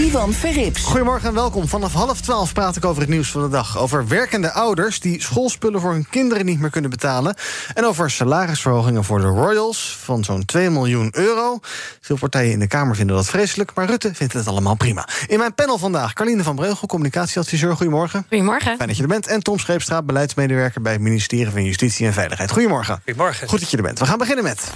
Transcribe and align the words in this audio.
Ivan 0.00 0.32
Verrips. 0.32 0.82
Goedemorgen 0.82 1.28
en 1.28 1.34
welkom. 1.34 1.68
Vanaf 1.68 1.92
half 1.92 2.20
twaalf 2.20 2.52
praat 2.52 2.76
ik 2.76 2.84
over 2.84 3.00
het 3.00 3.10
nieuws 3.10 3.30
van 3.30 3.42
de 3.42 3.48
dag. 3.48 3.78
Over 3.78 4.08
werkende 4.08 4.52
ouders 4.52 5.00
die 5.00 5.22
schoolspullen 5.22 5.80
voor 5.80 5.92
hun 5.92 6.08
kinderen 6.10 6.46
niet 6.46 6.60
meer 6.60 6.70
kunnen 6.70 6.90
betalen. 6.90 7.34
En 7.74 7.84
over 7.84 8.10
salarisverhogingen 8.10 9.04
voor 9.04 9.20
de 9.20 9.26
Royals 9.26 9.96
van 10.02 10.24
zo'n 10.24 10.44
2 10.44 10.70
miljoen 10.70 11.08
euro. 11.12 11.58
Veel 12.00 12.16
partijen 12.16 12.52
in 12.52 12.58
de 12.58 12.66
Kamer 12.66 12.96
vinden 12.96 13.16
dat 13.16 13.26
vreselijk, 13.26 13.70
maar 13.74 13.86
Rutte 13.86 14.14
vindt 14.14 14.32
het 14.32 14.46
allemaal 14.46 14.74
prima. 14.74 15.08
In 15.26 15.38
mijn 15.38 15.54
panel 15.54 15.78
vandaag 15.78 16.12
Carline 16.12 16.42
van 16.42 16.56
Breugel, 16.56 16.86
communicatieadviseur. 16.86 17.76
Goedemorgen. 17.76 18.24
Goedemorgen. 18.28 18.76
Fijn 18.76 18.88
dat 18.88 18.96
je 18.96 19.02
er 19.02 19.08
bent. 19.08 19.26
En 19.26 19.42
Tom 19.42 19.58
Scheepstra, 19.58 20.02
beleidsmedewerker 20.02 20.80
bij 20.80 20.92
het 20.92 21.00
ministerie 21.00 21.50
van 21.50 21.64
Justitie 21.64 22.06
en 22.06 22.12
Veiligheid. 22.12 22.50
Goedemorgen. 22.50 23.00
Goedemorgen. 23.04 23.48
Goed 23.48 23.60
dat 23.60 23.70
je 23.70 23.76
er 23.76 23.82
bent. 23.82 23.98
We 23.98 24.06
gaan 24.06 24.18
beginnen 24.18 24.44
met... 24.44 24.70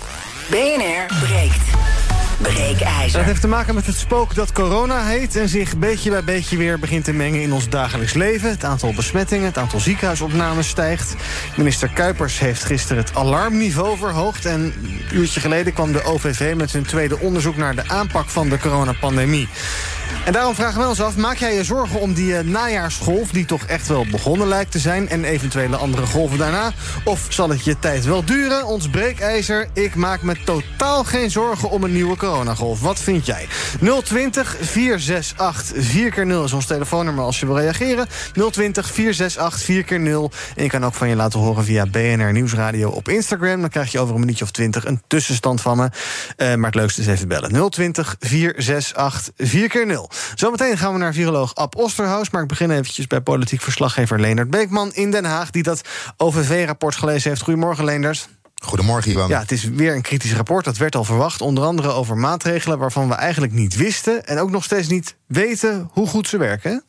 BNR 0.50 1.26
breekt. 1.26 2.03
Breekijzer. 2.38 3.18
Dat 3.18 3.24
heeft 3.24 3.40
te 3.40 3.48
maken 3.48 3.74
met 3.74 3.86
het 3.86 3.96
spook 3.96 4.34
dat 4.34 4.52
corona 4.52 5.06
heet... 5.06 5.36
en 5.36 5.48
zich 5.48 5.76
beetje 5.76 6.10
bij 6.10 6.24
beetje 6.24 6.56
weer 6.56 6.78
begint 6.78 7.04
te 7.04 7.12
mengen 7.12 7.42
in 7.42 7.52
ons 7.52 7.68
dagelijks 7.68 8.12
leven. 8.12 8.50
Het 8.50 8.64
aantal 8.64 8.92
besmettingen, 8.92 9.46
het 9.46 9.58
aantal 9.58 9.80
ziekenhuisopnames 9.80 10.68
stijgt. 10.68 11.14
Minister 11.56 11.88
Kuipers 11.88 12.38
heeft 12.38 12.64
gisteren 12.64 13.02
het 13.02 13.14
alarmniveau 13.14 13.98
verhoogd... 13.98 14.44
en 14.44 14.60
een 14.60 15.00
uurtje 15.12 15.40
geleden 15.40 15.72
kwam 15.72 15.92
de 15.92 16.04
OVV 16.04 16.54
met 16.56 16.72
hun 16.72 16.84
tweede 16.84 17.18
onderzoek... 17.18 17.56
naar 17.56 17.74
de 17.74 17.88
aanpak 17.88 18.28
van 18.28 18.48
de 18.48 18.58
coronapandemie. 18.58 19.48
En 20.24 20.32
daarom 20.32 20.54
vragen 20.54 20.80
we 20.80 20.88
ons 20.88 21.00
af, 21.00 21.16
maak 21.16 21.36
jij 21.36 21.54
je 21.54 21.64
zorgen 21.64 22.00
om 22.00 22.14
die 22.14 22.32
uh, 22.32 22.40
najaarsgolf... 22.40 23.30
die 23.30 23.44
toch 23.44 23.64
echt 23.64 23.88
wel 23.88 24.06
begonnen 24.10 24.48
lijkt 24.48 24.70
te 24.70 24.78
zijn... 24.78 25.08
en 25.08 25.24
eventuele 25.24 25.76
andere 25.76 26.06
golven 26.06 26.38
daarna? 26.38 26.72
Of 27.04 27.26
zal 27.28 27.48
het 27.48 27.64
je 27.64 27.78
tijd 27.78 28.04
wel 28.04 28.24
duren? 28.24 28.66
Ons 28.66 28.88
breekijzer, 28.88 29.68
ik 29.72 29.94
maak 29.94 30.22
me 30.22 30.36
totaal 30.44 31.04
geen 31.04 31.30
zorgen 31.30 31.70
om 31.70 31.84
een 31.84 31.92
nieuwe 31.92 32.16
coronagolf. 32.16 32.80
Wat 32.80 32.98
vind 32.98 33.26
jij? 33.26 33.46
020 34.02 34.56
468 34.60 35.76
4x0 35.76 36.44
is 36.44 36.52
ons 36.52 36.66
telefoonnummer 36.66 37.24
als 37.24 37.40
je 37.40 37.46
wil 37.46 37.58
reageren. 37.58 38.06
020 38.50 38.90
468 38.90 39.62
4x0. 39.62 40.54
En 40.56 40.62
je 40.62 40.68
kan 40.68 40.84
ook 40.84 40.94
van 40.94 41.08
je 41.08 41.16
laten 41.16 41.40
horen 41.40 41.64
via 41.64 41.86
BNR 41.86 42.32
Nieuwsradio 42.32 42.88
op 42.88 43.08
Instagram. 43.08 43.60
Dan 43.60 43.70
krijg 43.70 43.92
je 43.92 43.98
over 43.98 44.14
een 44.14 44.20
minuutje 44.20 44.44
of 44.44 44.50
20 44.50 44.84
een 44.84 45.02
tussenstand 45.06 45.60
van 45.60 45.76
me. 45.76 45.88
Uh, 46.36 46.54
maar 46.54 46.70
het 46.70 46.74
leukste 46.74 47.00
is 47.00 47.06
even 47.06 47.28
bellen. 47.28 47.70
020 47.70 48.16
468 48.20 49.32
4x0. 49.36 50.03
Zometeen 50.34 50.78
gaan 50.78 50.92
we 50.92 50.98
naar 50.98 51.12
viroloog 51.12 51.54
Ab 51.54 51.76
Osterhaus. 51.76 52.30
Maar 52.30 52.42
ik 52.42 52.48
begin 52.48 52.70
eventjes 52.70 53.06
bij 53.06 53.20
politiek 53.20 53.60
verslaggever 53.60 54.20
Leendert 54.20 54.50
Beekman 54.50 54.92
in 54.92 55.10
Den 55.10 55.24
Haag... 55.24 55.50
die 55.50 55.62
dat 55.62 55.80
OVV-rapport 56.16 56.96
gelezen 56.96 57.30
heeft. 57.30 57.42
Goedemorgen, 57.42 57.84
Leendert. 57.84 58.28
Goedemorgen, 58.62 59.10
Iwan. 59.10 59.28
Ja, 59.28 59.40
het 59.40 59.52
is 59.52 59.64
weer 59.64 59.94
een 59.94 60.02
kritisch 60.02 60.34
rapport. 60.34 60.64
Dat 60.64 60.76
werd 60.76 60.96
al 60.96 61.04
verwacht. 61.04 61.40
Onder 61.40 61.64
andere 61.64 61.88
over 61.88 62.16
maatregelen 62.16 62.78
waarvan 62.78 63.08
we 63.08 63.14
eigenlijk 63.14 63.52
niet 63.52 63.76
wisten... 63.76 64.26
en 64.26 64.38
ook 64.38 64.50
nog 64.50 64.64
steeds 64.64 64.88
niet 64.88 65.16
weten 65.26 65.88
hoe 65.92 66.06
goed 66.06 66.28
ze 66.28 66.36
werken. 66.36 66.84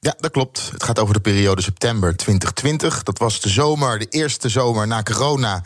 Ja, 0.00 0.14
dat 0.18 0.30
klopt. 0.30 0.68
Het 0.72 0.82
gaat 0.82 0.98
over 0.98 1.14
de 1.14 1.20
periode 1.20 1.62
september 1.62 2.16
2020. 2.16 3.02
Dat 3.02 3.18
was 3.18 3.40
de 3.40 3.48
zomer, 3.48 3.98
de 3.98 4.06
eerste 4.08 4.48
zomer 4.48 4.86
na 4.86 5.02
corona. 5.02 5.62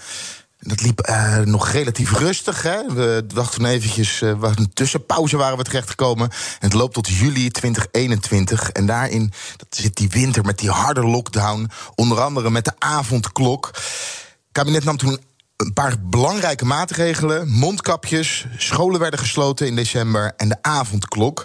Dat 0.62 0.80
liep 0.80 1.08
uh, 1.08 1.38
nog 1.38 1.68
relatief 1.68 2.12
rustig. 2.18 2.62
Hè? 2.62 2.94
We 2.94 3.24
dachten 3.34 3.64
eventjes, 3.64 4.20
uh, 4.20 4.30
een 4.40 4.72
tussenpauze 4.72 5.36
waren 5.36 5.58
we 5.58 5.64
terechtgekomen. 5.64 6.30
En 6.30 6.68
het 6.68 6.72
loopt 6.72 6.94
tot 6.94 7.08
juli 7.08 7.50
2021. 7.50 8.70
En 8.70 8.86
daarin 8.86 9.32
dat 9.56 9.66
zit 9.70 9.96
die 9.96 10.08
winter 10.08 10.44
met 10.44 10.58
die 10.58 10.70
harde 10.70 11.06
lockdown. 11.06 11.70
Onder 11.94 12.20
andere 12.20 12.50
met 12.50 12.64
de 12.64 12.72
avondklok. 12.78 13.66
Het 13.66 14.52
kabinet 14.52 14.84
nam 14.84 14.96
toen 14.96 15.18
een 15.56 15.72
paar 15.72 15.94
belangrijke 16.00 16.64
maatregelen. 16.64 17.48
Mondkapjes, 17.48 18.46
scholen 18.56 19.00
werden 19.00 19.18
gesloten 19.18 19.66
in 19.66 19.76
december 19.76 20.32
en 20.36 20.48
de 20.48 20.62
avondklok. 20.62 21.44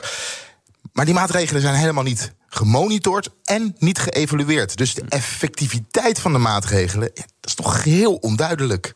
Maar 0.94 1.06
die 1.06 1.14
maatregelen 1.14 1.62
zijn 1.62 1.76
helemaal 1.76 2.03
niet 2.03 2.34
gemonitord 2.56 3.30
en 3.44 3.76
niet 3.80 4.00
geëvalueerd. 4.00 4.78
Dus 4.78 4.94
de 4.94 5.04
effectiviteit 5.10 6.20
van 6.20 6.32
de 6.34 6.40
maatregelen, 6.40 7.12
ja, 7.14 7.24
dat 7.40 7.50
is 7.50 7.54
toch 7.54 7.84
heel 7.84 8.16
onduidelijk. 8.16 8.94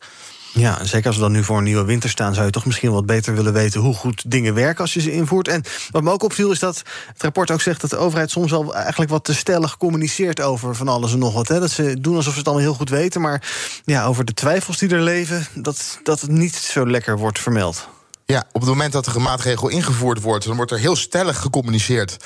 Ja, 0.52 0.84
zeker 0.84 1.06
als 1.06 1.16
we 1.16 1.22
dan 1.22 1.32
nu 1.32 1.44
voor 1.44 1.58
een 1.58 1.64
nieuwe 1.64 1.84
winter 1.84 2.10
staan... 2.10 2.34
zou 2.34 2.46
je 2.46 2.52
toch 2.52 2.66
misschien 2.66 2.92
wat 2.92 3.06
beter 3.06 3.34
willen 3.34 3.52
weten 3.52 3.80
hoe 3.80 3.94
goed 3.94 4.30
dingen 4.30 4.54
werken 4.54 4.80
als 4.80 4.94
je 4.94 5.00
ze 5.00 5.12
invoert. 5.12 5.48
En 5.48 5.62
wat 5.90 6.02
me 6.02 6.10
ook 6.10 6.22
opviel 6.22 6.50
is 6.50 6.58
dat 6.58 6.82
het 7.12 7.22
rapport 7.22 7.50
ook 7.50 7.60
zegt... 7.60 7.80
dat 7.80 7.90
de 7.90 7.96
overheid 7.96 8.30
soms 8.30 8.50
wel 8.50 8.74
eigenlijk 8.74 9.10
wat 9.10 9.24
te 9.24 9.34
stellig 9.34 9.76
communiceert 9.76 10.40
over 10.40 10.76
van 10.76 10.88
alles 10.88 11.12
en 11.12 11.18
nog 11.18 11.34
wat. 11.34 11.48
Hè? 11.48 11.60
Dat 11.60 11.70
ze 11.70 12.00
doen 12.00 12.16
alsof 12.16 12.32
ze 12.32 12.38
het 12.38 12.48
allemaal 12.48 12.66
heel 12.66 12.74
goed 12.74 12.90
weten... 12.90 13.20
maar 13.20 13.42
ja, 13.84 14.04
over 14.04 14.24
de 14.24 14.34
twijfels 14.34 14.78
die 14.78 14.88
er 14.88 15.00
leven, 15.00 15.46
dat, 15.54 15.98
dat 16.02 16.20
het 16.20 16.30
niet 16.30 16.54
zo 16.54 16.86
lekker 16.86 17.18
wordt 17.18 17.38
vermeld. 17.38 17.88
Ja, 18.24 18.44
op 18.52 18.60
het 18.60 18.70
moment 18.70 18.92
dat 18.92 19.06
er 19.06 19.16
een 19.16 19.22
maatregel 19.22 19.68
ingevoerd 19.68 20.20
wordt... 20.20 20.44
dan 20.46 20.56
wordt 20.56 20.70
er 20.70 20.78
heel 20.78 20.96
stellig 20.96 21.38
gecommuniceerd... 21.38 22.16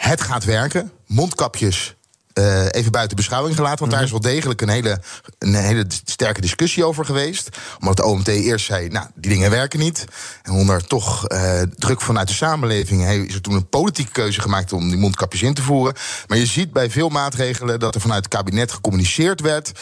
Het 0.00 0.20
gaat 0.20 0.44
werken. 0.44 0.92
Mondkapjes 1.06 1.94
uh, 2.34 2.66
even 2.70 2.92
buiten 2.92 3.16
beschouwing 3.16 3.56
gelaten. 3.56 3.78
Want 3.78 3.90
daar 3.90 4.02
is 4.02 4.10
wel 4.10 4.20
degelijk 4.20 4.60
een 4.60 4.68
hele, 4.68 5.00
een 5.38 5.54
hele 5.54 5.84
sterke 6.04 6.40
discussie 6.40 6.84
over 6.84 7.04
geweest. 7.04 7.48
Omdat 7.80 7.96
de 7.96 8.04
OMT 8.04 8.28
eerst 8.28 8.66
zei, 8.66 8.88
nou, 8.88 9.06
die 9.14 9.30
dingen 9.30 9.50
werken 9.50 9.78
niet. 9.78 10.04
En 10.42 10.52
onder 10.52 10.86
toch 10.86 11.28
uh, 11.28 11.60
druk 11.62 12.00
vanuit 12.00 12.28
de 12.28 12.34
samenleving 12.34 13.08
is 13.08 13.34
er 13.34 13.40
toen 13.40 13.54
een 13.54 13.68
politieke 13.68 14.12
keuze 14.12 14.40
gemaakt 14.40 14.72
om 14.72 14.88
die 14.88 14.98
mondkapjes 14.98 15.42
in 15.42 15.54
te 15.54 15.62
voeren. 15.62 15.94
Maar 16.26 16.38
je 16.38 16.46
ziet 16.46 16.72
bij 16.72 16.90
veel 16.90 17.08
maatregelen 17.08 17.80
dat 17.80 17.94
er 17.94 18.00
vanuit 18.00 18.24
het 18.24 18.34
kabinet 18.34 18.72
gecommuniceerd 18.72 19.40
werd. 19.40 19.72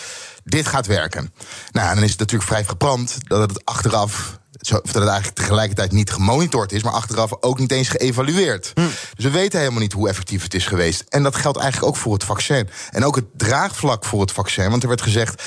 Dit 0.45 0.67
gaat 0.67 0.87
werken. 0.87 1.33
Nou, 1.73 1.89
en 1.89 1.95
dan 1.95 2.05
is 2.05 2.11
het 2.11 2.19
natuurlijk 2.19 2.49
vrij 2.49 2.65
gebrand 2.65 3.17
dat 3.21 3.51
het 3.51 3.65
achteraf 3.65 4.39
dat 4.69 4.95
het 4.95 4.97
eigenlijk 4.97 5.37
tegelijkertijd 5.37 5.93
niet 5.93 6.11
gemonitord 6.11 6.73
is, 6.73 6.83
maar 6.83 6.93
achteraf 6.93 7.33
ook 7.41 7.59
niet 7.59 7.73
eens 7.73 7.89
geëvalueerd. 7.89 8.71
Hm. 8.75 8.81
Dus 9.15 9.25
we 9.25 9.31
weten 9.31 9.59
helemaal 9.59 9.81
niet 9.81 9.93
hoe 9.93 10.09
effectief 10.09 10.43
het 10.43 10.55
is 10.55 10.67
geweest. 10.67 11.05
En 11.09 11.23
dat 11.23 11.37
geldt 11.37 11.59
eigenlijk 11.59 11.93
ook 11.93 12.01
voor 12.01 12.13
het 12.13 12.25
vaccin. 12.25 12.69
En 12.91 13.05
ook 13.05 13.17
het 13.17 13.27
draagvlak 13.37 14.05
voor 14.05 14.21
het 14.21 14.33
vaccin. 14.33 14.71
Want 14.71 14.83
er 14.83 14.89
werd 14.89 15.03
gezegd 15.03 15.43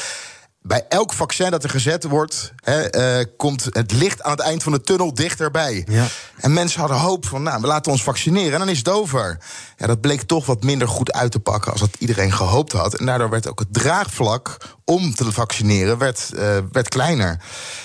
bij 0.63 0.85
elk 0.89 1.13
vaccin 1.13 1.51
dat 1.51 1.63
er 1.63 1.69
gezet 1.69 2.03
wordt, 2.03 2.53
uh, 2.65 3.19
komt 3.37 3.67
het 3.69 3.91
licht 3.91 4.23
aan 4.23 4.31
het 4.31 4.39
eind 4.39 4.63
van 4.63 4.71
de 4.71 4.81
tunnel 4.81 5.13
dichterbij. 5.13 5.85
Ja. 5.89 6.07
En 6.37 6.53
mensen 6.53 6.79
hadden 6.79 6.97
hoop 6.97 7.25
van, 7.25 7.43
nou, 7.43 7.61
we 7.61 7.67
laten 7.67 7.91
ons 7.91 8.03
vaccineren 8.03 8.53
en 8.53 8.59
dan 8.59 8.69
is 8.69 8.77
het 8.77 8.89
over. 8.89 9.37
Ja, 9.77 9.87
dat 9.87 10.01
bleek 10.01 10.21
toch 10.21 10.45
wat 10.45 10.63
minder 10.63 10.87
goed 10.87 11.11
uit 11.11 11.31
te 11.31 11.39
pakken 11.39 11.71
als 11.71 11.81
dat 11.81 11.95
iedereen 11.99 12.31
gehoopt 12.31 12.71
had. 12.71 12.95
En 12.95 13.05
daardoor 13.05 13.29
werd 13.29 13.49
ook 13.49 13.59
het 13.59 13.73
draagvlak 13.73 14.57
om 14.85 15.15
te 15.15 15.31
vaccineren 15.31 15.97
werd, 15.97 16.29
uh, 16.33 16.57
werd 16.71 16.89
kleiner. 16.89 17.41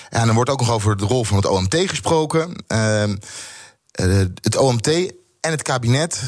En 0.09 0.27
er 0.27 0.33
wordt 0.33 0.49
ook 0.49 0.59
nog 0.59 0.71
over 0.71 0.97
de 0.97 1.05
rol 1.05 1.23
van 1.23 1.37
het 1.37 1.45
OMT 1.45 1.75
gesproken. 1.85 2.63
Ehm, 2.67 3.15
het 4.41 4.55
OMT 4.55 4.87
en 5.41 5.51
het 5.51 5.61
kabinet 5.61 6.21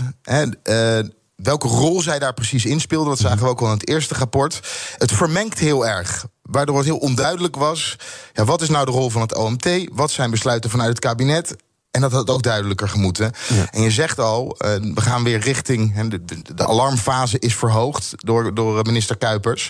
welke 1.41 1.67
rol 1.67 2.01
zij 2.01 2.19
daar 2.19 2.33
precies 2.33 2.65
in 2.65 2.79
speelden. 2.79 3.09
Dat 3.09 3.19
zagen 3.19 3.39
we 3.39 3.47
ook 3.47 3.61
al 3.61 3.65
in 3.65 3.73
het 3.73 3.87
eerste 3.87 4.13
rapport. 4.13 4.59
Het 4.97 5.11
vermengt 5.11 5.59
heel 5.59 5.87
erg. 5.87 6.25
Waardoor 6.51 6.77
het 6.77 6.85
heel 6.85 6.97
onduidelijk 6.97 7.55
was. 7.55 7.95
Ja, 8.33 8.45
wat 8.45 8.61
is 8.61 8.69
nou 8.69 8.85
de 8.85 8.91
rol 8.91 9.09
van 9.09 9.21
het 9.21 9.35
OMT? 9.35 9.69
Wat 9.91 10.11
zijn 10.11 10.31
besluiten 10.31 10.69
vanuit 10.69 10.89
het 10.89 10.99
kabinet? 10.99 11.55
En 11.91 12.01
dat 12.01 12.11
had 12.11 12.29
ook 12.29 12.43
duidelijker 12.43 12.89
gemoeten. 12.89 13.31
Ja. 13.47 13.71
En 13.71 13.81
je 13.81 13.91
zegt 13.91 14.19
al, 14.19 14.55
uh, 14.59 14.69
we 14.93 15.01
gaan 15.01 15.23
weer 15.23 15.39
richting. 15.39 16.09
De, 16.09 16.21
de, 16.55 16.67
alarmfase 16.67 17.39
is 17.39 17.55
verhoogd 17.55 18.13
door, 18.17 18.53
door 18.53 18.85
minister 18.85 19.17
Kuipers. 19.17 19.69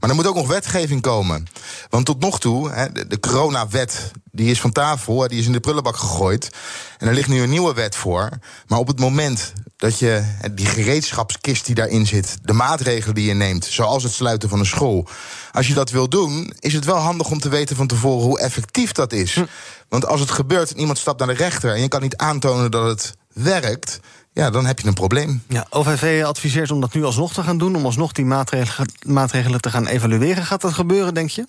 Maar 0.00 0.10
er 0.10 0.16
moet 0.16 0.26
ook 0.26 0.34
nog 0.34 0.48
wetgeving 0.48 1.02
komen. 1.02 1.46
Want 1.90 2.04
tot 2.04 2.20
nog 2.20 2.40
toe, 2.40 2.70
hè, 2.70 2.92
de, 2.92 3.06
de 3.06 3.20
coronawet, 3.20 4.10
die 4.30 4.50
is 4.50 4.60
van 4.60 4.72
tafel, 4.72 5.28
die 5.28 5.38
is 5.38 5.46
in 5.46 5.52
de 5.52 5.60
prullenbak 5.60 5.96
gegooid. 5.96 6.50
En 6.98 7.08
er 7.08 7.14
ligt 7.14 7.28
nu 7.28 7.40
een 7.40 7.50
nieuwe 7.50 7.74
wet 7.74 7.96
voor. 7.96 8.28
Maar 8.66 8.78
op 8.78 8.86
het 8.86 9.00
moment 9.00 9.52
dat 9.78 9.98
je 9.98 10.24
die 10.54 10.66
gereedschapskist 10.66 11.66
die 11.66 11.74
daarin 11.74 12.06
zit, 12.06 12.36
de 12.42 12.52
maatregelen 12.52 13.14
die 13.14 13.26
je 13.26 13.34
neemt, 13.34 13.64
zoals 13.64 14.02
het 14.02 14.12
sluiten 14.12 14.48
van 14.48 14.58
een 14.58 14.66
school. 14.66 15.08
Als 15.52 15.66
je 15.66 15.74
dat 15.74 15.90
wil 15.90 16.08
doen, 16.08 16.52
is 16.58 16.72
het 16.72 16.84
wel 16.84 16.96
handig 16.96 17.30
om 17.30 17.38
te 17.38 17.48
weten 17.48 17.76
van 17.76 17.86
tevoren 17.86 18.26
hoe 18.26 18.40
effectief 18.40 18.92
dat 18.92 19.12
is. 19.12 19.34
Hm. 19.34 19.44
Want 19.88 20.06
als 20.06 20.20
het 20.20 20.30
gebeurt 20.30 20.70
en 20.70 20.80
iemand 20.80 20.98
stapt 20.98 21.18
naar 21.18 21.28
de 21.28 21.34
rechter 21.34 21.74
en 21.74 21.80
je 21.80 21.88
kan 21.88 22.02
niet 22.02 22.16
aantonen 22.16 22.70
dat 22.70 22.84
het 22.88 23.14
werkt. 23.32 24.00
Ja, 24.32 24.50
dan 24.50 24.66
heb 24.66 24.80
je 24.80 24.86
een 24.86 24.94
probleem. 24.94 25.42
Ja, 25.48 25.66
OVV 25.70 26.24
adviseert 26.24 26.70
om 26.70 26.80
dat 26.80 26.94
nu 26.94 27.04
alsnog 27.04 27.32
te 27.32 27.42
gaan 27.42 27.58
doen, 27.58 27.76
om 27.76 27.84
alsnog 27.84 28.12
die 28.12 28.24
maatregelen, 28.24 28.90
maatregelen 29.06 29.60
te 29.60 29.70
gaan 29.70 29.86
evalueren. 29.86 30.44
Gaat 30.44 30.60
dat 30.60 30.72
gebeuren, 30.72 31.14
denk 31.14 31.30
je? 31.30 31.46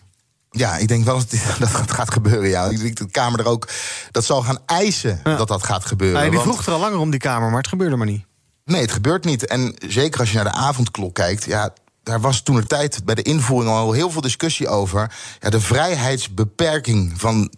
Ja, 0.52 0.78
ik 0.78 0.88
denk 0.88 1.06
wel 1.06 1.18
dat 1.18 1.30
dat 1.60 1.70
gaat- 1.70 1.92
gaat 1.92 2.12
gebeuren. 2.12 2.50
Ja. 2.50 2.66
Ik 2.66 2.80
denk 2.82 2.98
dat 2.98 3.08
de 3.08 3.14
Kamer 3.14 3.40
er 3.40 3.46
ook 3.48 3.68
dat 4.12 4.26
zal 4.26 4.42
gaan 4.42 4.60
eisen 4.66 5.20
Ja. 5.24 5.36
dat 5.36 5.48
dat 5.48 5.64
gaat 5.64 5.86
gebeuren. 5.86 6.18
Ah, 6.18 6.30
die 6.30 6.40
Want- 6.40 6.44
vroeg 6.54 6.66
er 6.66 6.74
al 6.74 6.80
langer 6.80 6.98
om 7.00 7.10
die 7.10 7.20
Kamer, 7.20 7.50
maar 7.50 7.58
het 7.58 7.68
gebeurde 7.68 7.96
maar 7.96 8.08
niet. 8.08 8.26
Nee, 8.66 8.82
het 8.82 8.92
gebeurt 8.92 9.26
niet. 9.26 9.46
En 9.46 9.76
zeker 9.88 10.20
als 10.20 10.30
je 10.30 10.36
naar 10.36 10.44
de 10.52 10.52
avondklok 10.52 11.14
kijkt, 11.16 11.44
ja, 11.46 11.74
daar 12.04 12.22
was 12.22 12.42
toen 12.42 12.56
de 12.56 12.66
tijd 12.68 13.06
bij 13.06 13.16
de 13.16 13.22
invoering 13.22 13.72
al 13.72 13.92
heel 13.92 14.12
veel 14.12 14.22
discussie 14.22 14.68
over. 14.68 15.12
Ja, 15.40 15.50
de 15.50 15.60
vrijheidsbeperking 15.62 17.14
van, 17.18 17.52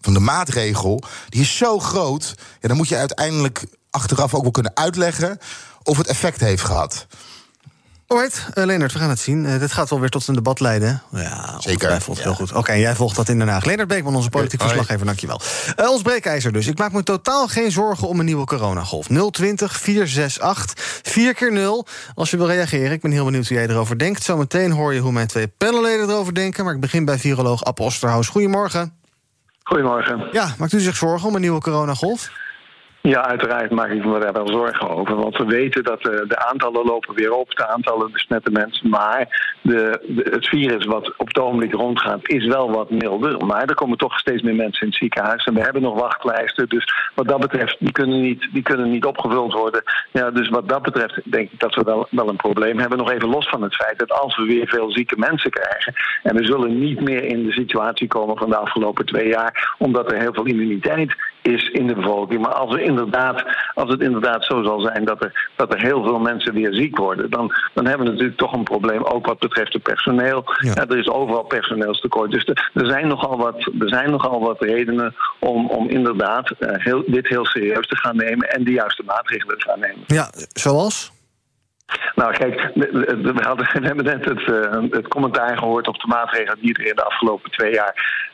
van 0.00 0.12
de 0.14 0.20
maatregel, 0.20 1.02
die 1.28 1.40
is 1.40 1.56
zo 1.56 1.78
groot. 1.78 2.34
Ja, 2.60 2.68
dan 2.68 2.76
moet 2.76 2.88
je 2.88 2.96
uiteindelijk 2.96 3.64
achteraf 3.90 4.34
ook 4.34 4.42
wel 4.42 4.50
kunnen 4.50 4.76
uitleggen 4.76 5.38
of 5.82 5.96
het 5.96 6.06
effect 6.06 6.40
heeft 6.40 6.62
gehad. 6.62 7.06
Alright, 8.08 8.48
uh, 8.54 8.64
Leonard, 8.64 8.92
we 8.92 8.98
gaan 8.98 9.08
het 9.08 9.18
zien. 9.18 9.44
Uh, 9.44 9.58
dit 9.58 9.72
gaat 9.72 9.90
wel 9.90 10.00
weer 10.00 10.08
tot 10.08 10.26
een 10.28 10.34
debat 10.34 10.60
leiden. 10.60 11.02
Ja, 11.10 11.54
Zeker. 11.58 11.90
Heel 12.04 12.16
Ja. 12.24 12.34
goed. 12.34 12.52
Oké, 12.52 12.72
jij 12.72 12.94
volgt 12.94 13.16
dat 13.16 13.28
in 13.28 13.38
Den 13.38 13.48
Haag. 13.48 13.64
Leonard 13.64 13.88
Beekman, 13.88 14.14
onze 14.16 14.28
politiek 14.28 14.60
Hoi. 14.60 14.72
verslaggever, 14.72 15.06
dankjewel. 15.06 15.40
Uh, 15.80 15.90
ons 15.90 16.02
breekijzer 16.02 16.52
dus. 16.52 16.66
Ik 16.66 16.78
maak 16.78 16.92
me 16.92 17.02
totaal 17.02 17.48
geen 17.48 17.70
zorgen 17.70 18.08
om 18.08 18.18
een 18.18 18.24
nieuwe 18.24 18.44
coronagolf. 18.44 19.06
020 19.30 19.76
468 19.78 20.74
4 21.02 21.34
keer 21.34 21.52
0 21.52 21.86
Als 22.14 22.30
je 22.30 22.36
wil 22.36 22.46
reageren, 22.46 22.92
ik 22.92 23.00
ben 23.00 23.10
heel 23.10 23.24
benieuwd 23.24 23.48
hoe 23.48 23.56
jij 23.56 23.68
erover 23.68 23.98
denkt. 23.98 24.22
Zometeen 24.22 24.70
hoor 24.70 24.94
je 24.94 25.00
hoe 25.00 25.12
mijn 25.12 25.26
twee 25.26 25.48
panelleden 25.48 26.08
erover 26.08 26.34
denken. 26.34 26.64
Maar 26.64 26.74
ik 26.74 26.80
begin 26.80 27.04
bij 27.04 27.18
viroloog 27.18 27.64
App 27.64 27.80
Osterhaus. 27.80 28.28
Goedemorgen. 28.28 28.92
Goedemorgen. 29.62 30.28
Ja, 30.32 30.54
maakt 30.58 30.72
u 30.72 30.80
zich 30.80 30.96
zorgen 30.96 31.28
om 31.28 31.34
een 31.34 31.40
nieuwe 31.40 31.60
coronagolf? 31.60 32.30
Ja, 33.00 33.26
uiteraard 33.26 33.70
maak 33.70 33.90
ik 33.90 34.04
me 34.04 34.18
daar 34.18 34.32
wel 34.32 34.48
zorgen 34.48 34.88
over. 34.90 35.16
Want 35.16 35.36
we 35.36 35.44
weten 35.44 35.84
dat 35.84 36.08
eh, 36.08 36.28
de 36.28 36.46
aantallen 36.48 36.84
lopen 36.84 37.14
weer 37.14 37.32
op, 37.32 37.54
de 37.56 37.66
aantallen 37.68 38.12
besmette 38.12 38.50
mensen. 38.50 38.88
Maar 38.88 39.52
de, 39.62 40.00
de- 40.06 40.28
het 40.30 40.46
virus 40.48 40.84
wat 40.84 41.14
op 41.16 41.26
het 41.26 41.38
ogenblik 41.38 41.72
rondgaat 41.74 42.28
is 42.28 42.46
wel 42.46 42.70
wat 42.70 42.90
milder. 42.90 43.46
Maar 43.46 43.64
er 43.64 43.74
komen 43.74 43.98
toch 43.98 44.18
steeds 44.18 44.42
meer 44.42 44.54
mensen 44.54 44.80
in 44.82 44.88
het 44.88 44.96
ziekenhuis. 44.98 45.44
En 45.44 45.54
we 45.54 45.60
hebben 45.60 45.82
nog 45.82 46.00
wachtlijsten. 46.00 46.68
Dus 46.68 46.94
wat 47.14 47.28
dat 47.28 47.40
betreft, 47.40 47.76
die 47.78 47.92
kunnen 47.92 48.20
niet, 48.20 48.48
die 48.52 48.62
kunnen 48.62 48.90
niet 48.90 49.04
opgevuld 49.04 49.52
worden. 49.52 49.82
Ja, 50.12 50.30
dus 50.30 50.48
wat 50.48 50.68
dat 50.68 50.82
betreft 50.82 51.20
denk 51.24 51.50
ik 51.52 51.60
dat 51.60 51.74
we 51.74 51.82
wel, 51.82 52.06
wel 52.10 52.28
een 52.28 52.36
probleem 52.36 52.78
hebben. 52.78 52.98
Nog 52.98 53.10
even 53.10 53.28
los 53.28 53.48
van 53.48 53.62
het 53.62 53.74
feit 53.74 53.98
dat 53.98 54.12
als 54.12 54.36
we 54.36 54.44
weer 54.44 54.68
veel 54.68 54.90
zieke 54.92 55.16
mensen 55.18 55.50
krijgen... 55.50 55.94
en 56.22 56.36
we 56.36 56.44
zullen 56.44 56.78
niet 56.78 57.00
meer 57.00 57.24
in 57.24 57.44
de 57.44 57.52
situatie 57.52 58.06
komen 58.08 58.36
van 58.36 58.50
de 58.50 58.56
afgelopen 58.56 59.06
twee 59.06 59.28
jaar... 59.28 59.74
omdat 59.78 60.12
er 60.12 60.18
heel 60.18 60.32
veel 60.34 60.44
immuniteit 60.46 61.14
is 61.54 61.68
in 61.68 61.86
de 61.86 61.94
bevolking. 61.94 62.40
Maar 62.40 62.54
als, 62.54 62.74
we 62.74 62.82
inderdaad, 62.82 63.44
als 63.74 63.90
het 63.90 64.00
inderdaad 64.00 64.44
zo 64.44 64.62
zal 64.62 64.80
zijn 64.80 65.04
dat 65.04 65.24
er, 65.24 65.50
dat 65.56 65.72
er 65.72 65.80
heel 65.80 66.02
veel 66.02 66.18
mensen 66.18 66.54
weer 66.54 66.74
ziek 66.74 66.98
worden, 66.98 67.30
dan, 67.30 67.52
dan 67.74 67.86
hebben 67.86 68.06
we 68.06 68.12
natuurlijk 68.12 68.38
toch 68.38 68.52
een 68.52 68.64
probleem, 68.64 69.02
ook 69.02 69.26
wat 69.26 69.38
betreft 69.38 69.72
het 69.72 69.82
personeel. 69.82 70.44
Ja. 70.58 70.72
Ja, 70.74 70.86
er 70.86 70.98
is 70.98 71.08
overal 71.08 71.42
personeelstekort. 71.42 72.30
Dus 72.30 72.44
er, 72.44 72.70
er, 72.74 72.86
zijn 72.86 73.08
nogal 73.08 73.36
wat, 73.36 73.70
er 73.80 73.88
zijn 73.88 74.10
nogal 74.10 74.40
wat 74.40 74.62
redenen 74.62 75.14
om, 75.38 75.66
om 75.66 75.88
inderdaad 75.88 76.50
eh, 76.50 76.84
heel, 76.84 77.02
dit 77.06 77.28
heel 77.28 77.46
serieus 77.46 77.86
te 77.86 77.96
gaan 77.96 78.16
nemen 78.16 78.50
en 78.50 78.64
de 78.64 78.72
juiste 78.72 79.02
maatregelen 79.06 79.58
te 79.58 79.68
gaan 79.68 79.80
nemen. 79.80 80.04
Ja, 80.06 80.30
zoals? 80.52 81.16
Nou, 82.14 82.32
kijk, 82.32 82.70
we, 82.74 83.34
hadden, 83.42 83.66
we 83.80 83.86
hebben 83.86 84.04
net 84.04 84.24
het, 84.24 84.42
eh, 84.50 84.82
het 84.90 85.08
commentaar 85.08 85.58
gehoord 85.58 85.88
op 85.88 86.00
de 86.00 86.06
maatregelen 86.06 86.58
die 86.60 86.74
er 86.74 86.86
in 86.86 86.96
de 86.96 87.04
afgelopen 87.04 87.50
twee 87.50 87.72
jaar 87.72 88.27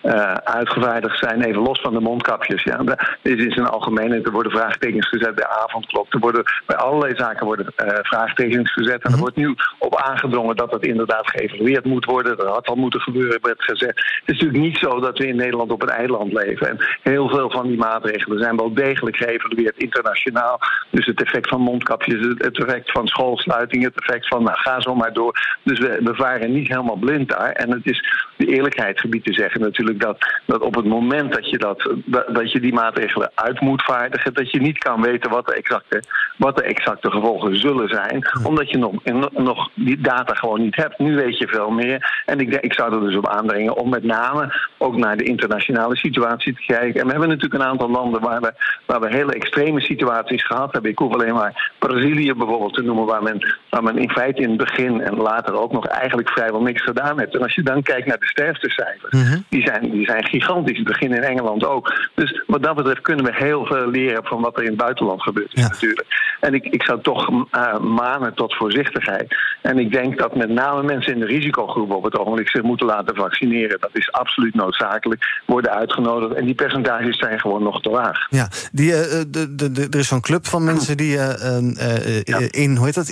uitgevaardigd 0.45 1.19
zijn. 1.19 1.43
Even 1.43 1.62
los 1.62 1.81
van 1.81 1.95
de 1.95 2.01
mondkapjes. 2.01 2.62
Ja. 2.62 2.83
Dit 3.23 3.39
is 3.39 3.56
in 3.56 3.67
algemeenheid. 3.67 4.27
Er 4.27 4.33
worden 4.33 4.53
vraagtekens 4.53 5.09
gezet 5.09 5.35
bij 5.35 5.47
avondklok. 5.47 6.12
Er 6.12 6.19
worden, 6.19 6.43
bij 6.67 6.77
allerlei 6.77 7.17
zaken 7.17 7.47
worden 7.47 7.67
eh, 7.77 7.99
vraagtekens 8.03 8.73
gezet. 8.73 9.03
En 9.03 9.12
er 9.12 9.19
wordt 9.19 9.37
nu 9.37 9.55
op 9.79 9.97
aangedrongen 9.97 10.56
dat 10.56 10.71
dat 10.71 10.85
inderdaad 10.85 11.31
geëvalueerd 11.31 11.85
moet 11.85 12.05
worden. 12.05 12.37
Dat 12.37 12.47
had 12.47 12.67
al 12.67 12.75
moeten 12.75 13.01
gebeuren, 13.01 13.39
werd 13.43 13.62
gezegd. 13.62 13.97
Het 13.97 14.35
is 14.35 14.41
natuurlijk 14.41 14.62
niet 14.62 14.79
zo 14.79 15.01
dat 15.01 15.19
we 15.19 15.27
in 15.27 15.37
Nederland 15.37 15.73
op 15.73 15.83
een 15.83 15.89
eiland 15.89 16.33
leven. 16.33 16.69
En 16.69 16.79
heel 17.03 17.29
veel 17.29 17.51
van 17.51 17.67
die 17.67 17.79
maatregelen 17.79 18.39
zijn 18.39 18.56
wel 18.56 18.75
degelijk 18.75 19.17
geëvalueerd 19.17 19.77
internationaal. 19.77 20.61
Dus 20.91 21.06
het 21.06 21.23
effect 21.23 21.49
van 21.49 21.61
mondkapjes, 21.61 22.27
het 22.27 22.45
het 22.45 22.59
effect 22.59 22.91
van 22.91 23.06
schoolsluiting, 23.06 23.85
het 23.85 24.01
effect 24.01 24.29
van 24.29 24.43
nou, 24.43 24.59
ga 24.59 24.81
zo 24.81 24.95
maar 24.95 25.12
door. 25.12 25.59
Dus 25.62 25.79
we, 25.79 26.01
we 26.03 26.15
varen 26.15 26.53
niet 26.53 26.69
helemaal 26.69 26.97
blind 26.97 27.29
daar. 27.29 27.53
En 27.53 27.71
het 27.71 27.87
is 27.87 28.29
de 28.37 28.47
eerlijkheid 28.47 29.01
gebied 29.01 29.25
te 29.25 29.33
zeggen 29.33 29.61
natuurlijk 29.61 29.94
dat, 29.96 30.41
dat 30.46 30.61
op 30.61 30.75
het 30.75 30.85
moment 30.85 31.32
dat 31.32 31.50
je, 31.50 31.58
dat, 31.58 31.91
dat, 32.29 32.52
je 32.52 32.61
die 32.61 32.73
maatregelen 32.73 33.31
uit 33.35 33.61
moet 33.61 33.82
vaardigen, 33.82 34.35
dat 34.35 34.50
je 34.50 34.61
niet 34.61 34.79
kan 34.79 35.02
weten 35.02 35.31
wat 35.31 35.46
de 35.46 35.55
exacte, 35.55 36.02
wat 36.37 36.56
de 36.56 36.62
exacte 36.62 37.11
gevolgen 37.11 37.61
zullen 37.61 37.88
zijn. 37.88 38.29
Omdat 38.43 38.70
je 38.70 38.79
nog, 38.79 38.93
nog 39.32 39.70
die 39.75 40.00
data 40.00 40.35
gewoon 40.35 40.61
niet 40.61 40.76
hebt. 40.76 40.99
Nu 40.99 41.17
weet 41.17 41.38
je 41.38 41.49
veel 41.49 41.70
meer. 41.70 42.23
En 42.26 42.41
ik, 42.41 42.55
ik 42.55 42.75
zou 42.75 42.94
er 42.94 43.00
dus 43.00 43.17
op 43.17 43.29
aandringen 43.29 43.76
om 43.76 43.88
met 43.88 44.05
name 44.05 44.55
ook 44.79 44.96
naar 44.96 45.17
de 45.17 45.25
internationale 45.25 45.96
situatie 45.96 46.55
te 46.55 46.64
kijken. 46.67 47.00
En 47.00 47.06
we 47.06 47.11
hebben 47.11 47.29
natuurlijk 47.29 47.62
een 47.62 47.69
aantal 47.69 47.91
landen 47.91 48.20
waar 48.20 48.41
we, 48.41 48.52
waar 48.87 49.00
we 49.00 49.08
hele 49.08 49.32
extreme 49.32 49.81
situaties 49.81 50.46
gehad 50.46 50.73
hebben. 50.73 50.91
Ik 50.91 50.99
hoef 50.99 51.12
alleen 51.12 51.35
maar 51.35 51.73
Brazilië 51.79 52.35
bijvoorbeeld 52.35 52.75
te 52.75 52.82
noemen, 52.82 53.06
waar 53.06 53.23
men, 53.23 53.56
waar 53.70 53.82
men 53.82 53.99
in 53.99 54.11
feite 54.11 54.43
in 54.43 54.49
het 54.49 54.58
begin 54.58 55.00
en 55.00 55.17
later 55.17 55.55
ook 55.55 55.73
nog 55.73 55.87
eigenlijk 55.87 56.29
vrijwel 56.29 56.62
niks 56.62 56.82
gedaan 56.82 57.19
heeft. 57.19 57.35
En 57.35 57.43
als 57.43 57.55
je 57.55 57.62
dan 57.62 57.82
kijkt 57.82 58.06
naar 58.06 58.19
de 58.19 58.26
sterftecijfers, 58.26 59.43
die, 59.49 59.67
zijn, 59.67 59.83
die 59.90 60.04
zijn 60.04 60.25
gigantisch. 60.25 60.76
Het 60.78 60.86
begin 60.86 61.12
in 61.14 61.22
Engeland 61.22 61.64
ook. 61.66 62.08
Dus 62.14 62.42
wat 62.46 62.62
dat 62.62 62.75
betreft 62.76 63.00
kunnen 63.00 63.25
we 63.25 63.32
heel 63.34 63.66
veel 63.66 63.90
leren 63.90 64.25
van 64.25 64.40
wat 64.40 64.56
er 64.56 64.62
in 64.62 64.69
het 64.69 64.76
buitenland 64.78 65.22
gebeurt 65.22 65.50
Ja. 65.52 65.62
natuurlijk. 65.69 66.06
En 66.40 66.54
ik, 66.54 66.64
ik 66.64 66.82
zou 66.82 67.00
toch 67.02 67.46
eh, 67.50 67.78
manen 67.78 68.34
tot 68.34 68.54
voorzichtigheid. 68.54 69.34
En 69.62 69.78
ik 69.78 69.92
denk 69.92 70.19
dat 70.19 70.36
met 70.36 70.48
name 70.48 70.82
mensen 70.82 71.12
in 71.12 71.19
de 71.20 71.26
risicogroep 71.26 71.90
op 71.90 72.04
het 72.04 72.19
ogenblik 72.19 72.48
zich 72.48 72.62
moeten 72.62 72.86
laten 72.86 73.16
vaccineren. 73.16 73.81
Dat 73.81 73.90
is 73.92 74.12
absoluut 74.12 74.54
noodzakelijk. 74.54 75.42
Worden 75.46 75.70
uitgenodigd. 75.75 76.34
En 76.34 76.44
die 76.44 76.54
percentages 76.54 77.19
zijn 77.19 77.40
gewoon 77.40 77.62
nog 77.62 77.81
te 77.82 77.90
laag. 77.90 78.26
Ja, 78.31 78.48
die, 78.72 78.92
eh, 78.92 79.20
eh, 79.20 79.25
de, 79.28 79.54
de, 79.54 79.72
de, 79.72 79.86
er 79.90 79.98
is 79.98 80.08
zo'n 80.08 80.20
club 80.20 80.46
van 80.46 80.64
mensen 80.64 80.96
die 80.96 81.10
Ja. 81.16 82.38
in, 82.50 82.76
hoe 82.76 82.84
heet 82.86 82.94
dat? 82.94 83.08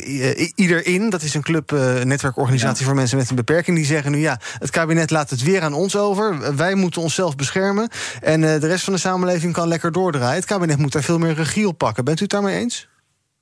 Ieder 0.54 0.86
in, 0.86 1.10
dat 1.10 1.22
is 1.22 1.34
een 1.34 1.42
club, 1.42 1.70
een 1.70 2.08
netwerkorganisatie 2.08 2.86
voor 2.86 2.94
mensen 2.94 3.18
met 3.18 3.30
een 3.30 3.36
beperking. 3.36 3.76
Die 3.76 3.86
zeggen 3.86 4.12
nu 4.12 4.18
ja, 4.18 4.38
het 4.58 4.70
kabinet 4.70 5.10
laat 5.10 5.30
het 5.30 5.42
weer 5.42 5.62
aan 5.62 5.72
ons 5.74 5.96
over. 5.96 6.54
Wij 6.62 6.74
moeten 6.74 7.02
onszelf 7.02 7.36
beschermen. 7.36 7.88
En 8.20 8.44
eh, 8.44 8.60
de 8.60 8.66
rest 8.66 8.84
van 8.84 8.92
de 8.92 8.98
samenleving 8.98 9.52
kan 9.52 9.68
lekker 9.68 9.92
doordraaien. 9.92 10.34
Het 10.34 10.44
kabinet 10.44 10.78
moet 10.78 10.92
daar 10.92 11.02
veel 11.02 11.18
meer 11.18 11.34
regie 11.34 11.68
op 11.68 11.78
pakken. 11.78 12.04
Bent 12.04 12.18
u 12.18 12.22
het 12.22 12.30
daarmee 12.30 12.58
eens? 12.58 12.88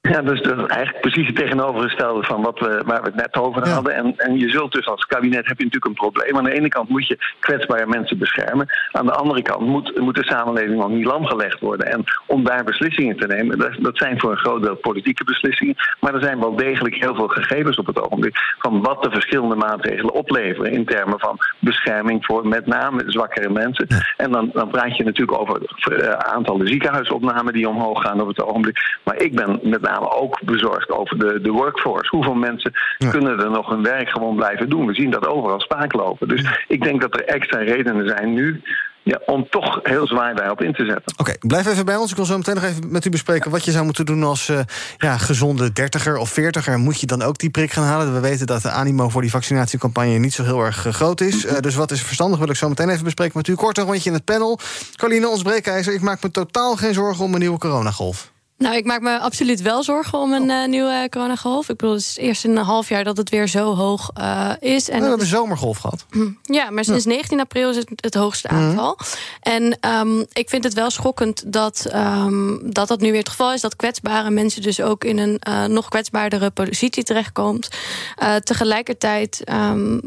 Ja, 0.02 0.22
dus 0.22 0.42
dat 0.42 0.58
is 0.58 0.66
eigenlijk 0.66 1.00
precies 1.00 1.26
het 1.26 1.36
tegenovergestelde 1.36 2.22
van 2.24 2.42
wat 2.42 2.58
we, 2.58 2.82
waar 2.86 3.00
we 3.02 3.06
het 3.06 3.14
net 3.14 3.36
over 3.36 3.66
Ja. 3.66 3.72
hadden. 3.72 3.94
En, 3.94 4.14
en 4.16 4.38
je 4.38 4.48
zult 4.50 4.72
dus 4.72 4.86
als 4.86 5.04
kabinet 5.04 5.46
heb 5.46 5.58
je 5.58 5.64
natuurlijk 5.64 5.84
een 5.84 6.08
probleem. 6.10 6.36
Aan 6.36 6.44
de 6.44 6.52
ene 6.52 6.68
kant 6.68 6.88
moet 6.88 7.06
je 7.06 7.18
kwetsbare 7.40 7.86
mensen 7.86 8.18
beschermen. 8.18 8.66
Aan 8.92 9.06
de 9.06 9.12
andere 9.12 9.42
kant 9.42 9.66
moet, 9.66 9.98
moet 10.00 10.14
de 10.14 10.24
samenleving 10.24 10.82
ook 10.82 10.90
niet 10.90 11.04
lam 11.04 11.26
gelegd 11.26 11.60
worden. 11.60 11.86
En 11.92 12.04
om 12.26 12.44
daar 12.44 12.64
beslissingen 12.64 13.16
te 13.16 13.26
nemen, 13.26 13.58
dat, 13.58 13.70
dat 13.78 13.96
zijn 13.96 14.20
voor 14.20 14.30
een 14.30 14.36
groot 14.36 14.62
deel 14.62 14.76
politieke 14.76 15.24
beslissingen. 15.24 15.74
Maar 16.00 16.14
er 16.14 16.22
zijn 16.22 16.40
wel 16.40 16.56
degelijk 16.56 16.94
heel 16.94 17.14
veel 17.14 17.28
gegevens 17.28 17.76
op 17.76 17.86
het 17.86 18.02
ogenblik 18.02 18.54
van 18.58 18.82
wat 18.82 19.02
de 19.02 19.10
verschillende 19.10 19.56
maatregelen 19.56 20.14
opleveren 20.14 20.72
in 20.72 20.84
termen 20.84 21.20
van 21.20 21.38
bescherming 21.58 22.24
voor 22.24 22.48
met 22.48 22.66
name 22.66 23.02
zwakkere 23.06 23.50
mensen. 23.50 23.86
En 24.16 24.30
dan, 24.32 24.50
dan 24.52 24.70
praat 24.70 24.96
je 24.96 25.04
natuurlijk 25.04 25.40
over 25.40 25.54
het 25.54 25.92
eh, 26.02 26.10
aantal 26.12 26.60
ziekenhuisopnamen 26.64 27.52
die 27.52 27.68
omhoog 27.68 28.02
gaan 28.02 28.20
op 28.20 28.28
het 28.28 28.42
ogenblik. 28.42 28.98
Maar 29.04 29.16
ik 29.22 29.34
ben 29.34 29.60
met 29.62 29.88
name 29.90 30.10
ook 30.10 30.40
bezorgd 30.44 30.90
over 30.90 31.18
de, 31.18 31.40
de 31.42 31.50
workforce. 31.50 32.16
Hoeveel 32.16 32.34
mensen 32.34 32.72
Ja. 32.98 33.10
kunnen 33.10 33.38
er 33.38 33.50
nog 33.50 33.68
hun 33.68 33.82
werk 33.82 34.08
gewoon 34.08 34.36
blijven 34.36 34.68
doen? 34.68 34.86
We 34.86 34.94
zien 34.94 35.10
dat 35.10 35.26
overal 35.26 35.60
spaak 35.60 35.92
lopen. 35.92 36.28
Dus 36.28 36.64
ik 36.68 36.82
denk 36.82 37.00
dat 37.00 37.14
er 37.14 37.24
extra 37.24 37.58
redenen 37.58 38.08
zijn 38.08 38.34
nu 38.34 38.62
ja, 39.02 39.20
om 39.26 39.46
toch 39.50 39.78
heel 39.82 40.06
zwaar 40.06 40.34
daarop 40.34 40.62
in 40.62 40.72
te 40.72 40.84
zetten. 40.84 41.14
Oké, 41.16 41.32
blijf 41.40 41.66
even 41.66 41.84
bij 41.84 41.96
ons. 41.96 42.10
Ik 42.10 42.16
wil 42.16 42.24
zo 42.24 42.36
meteen 42.36 42.54
nog 42.54 42.64
even 42.64 42.92
met 42.92 43.04
u 43.04 43.10
bespreken 43.10 43.50
wat 43.50 43.64
je 43.64 43.70
zou 43.70 43.84
moeten 43.84 44.06
doen 44.06 44.22
als 44.22 44.48
eh, 44.48 44.60
ja, 44.98 45.16
gezonde 45.18 45.72
dertiger 45.72 46.16
of 46.16 46.30
veertiger. 46.30 46.78
Moet 46.78 47.00
je 47.00 47.06
dan 47.06 47.22
ook 47.22 47.38
die 47.38 47.50
prik 47.50 47.70
gaan 47.72 47.84
halen? 47.84 48.14
We 48.14 48.20
weten 48.20 48.46
dat 48.46 48.62
de 48.62 48.70
animo 48.70 49.08
voor 49.08 49.20
die 49.22 49.30
vaccinatiecampagne 49.30 50.18
niet 50.18 50.32
zo 50.34 50.42
heel 50.44 50.60
erg 50.64 50.86
eh, 50.86 50.92
groot 50.92 51.20
is. 51.20 51.46
Eh, 51.46 51.58
dus 51.60 51.74
wat 51.74 51.90
is 51.90 52.02
verstandig, 52.02 52.38
wil 52.38 52.48
ik 52.48 52.56
zo 52.56 52.68
meteen 52.68 52.88
even 52.88 53.04
bespreken 53.04 53.36
met 53.36 53.48
u. 53.48 53.54
Kort 53.54 53.78
een 53.78 53.84
rondje 53.84 54.08
in 54.10 54.14
het 54.16 54.24
panel. 54.24 54.58
Carline, 54.96 55.28
ons 55.28 55.42
breekijzer. 55.42 55.94
Ik 55.94 56.00
maak 56.00 56.22
me 56.22 56.30
totaal 56.30 56.76
geen 56.76 56.94
zorgen 56.94 57.24
om 57.24 57.32
een 57.34 57.40
nieuwe 57.40 57.58
coronagolf. 57.58 58.30
Nou, 58.60 58.76
ik 58.76 58.84
maak 58.84 59.00
me 59.00 59.18
absoluut 59.18 59.62
wel 59.62 59.82
zorgen 59.82 60.18
om 60.18 60.32
een 60.32 60.50
eh, 60.50 60.68
nieuwe 60.68 61.06
coronagolf. 61.10 61.68
Ik 61.68 61.76
bedoel, 61.76 61.94
het 61.94 62.02
is 62.02 62.16
eerst 62.16 62.44
een 62.44 62.56
half 62.56 62.88
jaar 62.88 63.04
dat 63.04 63.16
het 63.16 63.28
weer 63.30 63.48
zo 63.48 63.74
hoog 63.74 64.10
eh, 64.14 64.50
is. 64.60 64.88
En 64.88 64.96
we 64.96 65.02
hebben 65.02 65.20
een 65.20 65.26
zomergolf 65.26 65.78
gehad. 65.78 66.06
ja, 66.42 66.70
maar 66.70 66.84
sinds 66.84 67.04
19 67.04 67.40
april 67.40 67.70
is 67.70 67.76
het 67.76 67.90
het 67.94 68.14
hoogste 68.14 68.48
aantal. 68.48 68.98
En 69.40 69.78
ehm, 69.80 70.24
ik 70.32 70.48
vind 70.48 70.64
het 70.64 70.74
wel 70.74 70.90
schokkend 70.90 71.52
dat, 71.52 71.86
ehm, 71.90 72.56
dat 72.62 72.88
dat 72.88 73.00
nu 73.00 73.10
weer 73.10 73.18
het 73.20 73.28
geval 73.28 73.52
is. 73.52 73.60
Dat 73.60 73.76
kwetsbare 73.76 74.30
mensen 74.30 74.62
dus 74.62 74.80
ook 74.80 75.04
in 75.04 75.18
een 75.18 75.38
eh, 75.38 75.64
nog 75.64 75.88
kwetsbaardere 75.88 76.50
positie 76.50 77.02
terechtkomt. 77.04 77.68
Eh, 78.16 78.34
tegelijkertijd. 78.36 79.44
ehm, 79.44 79.98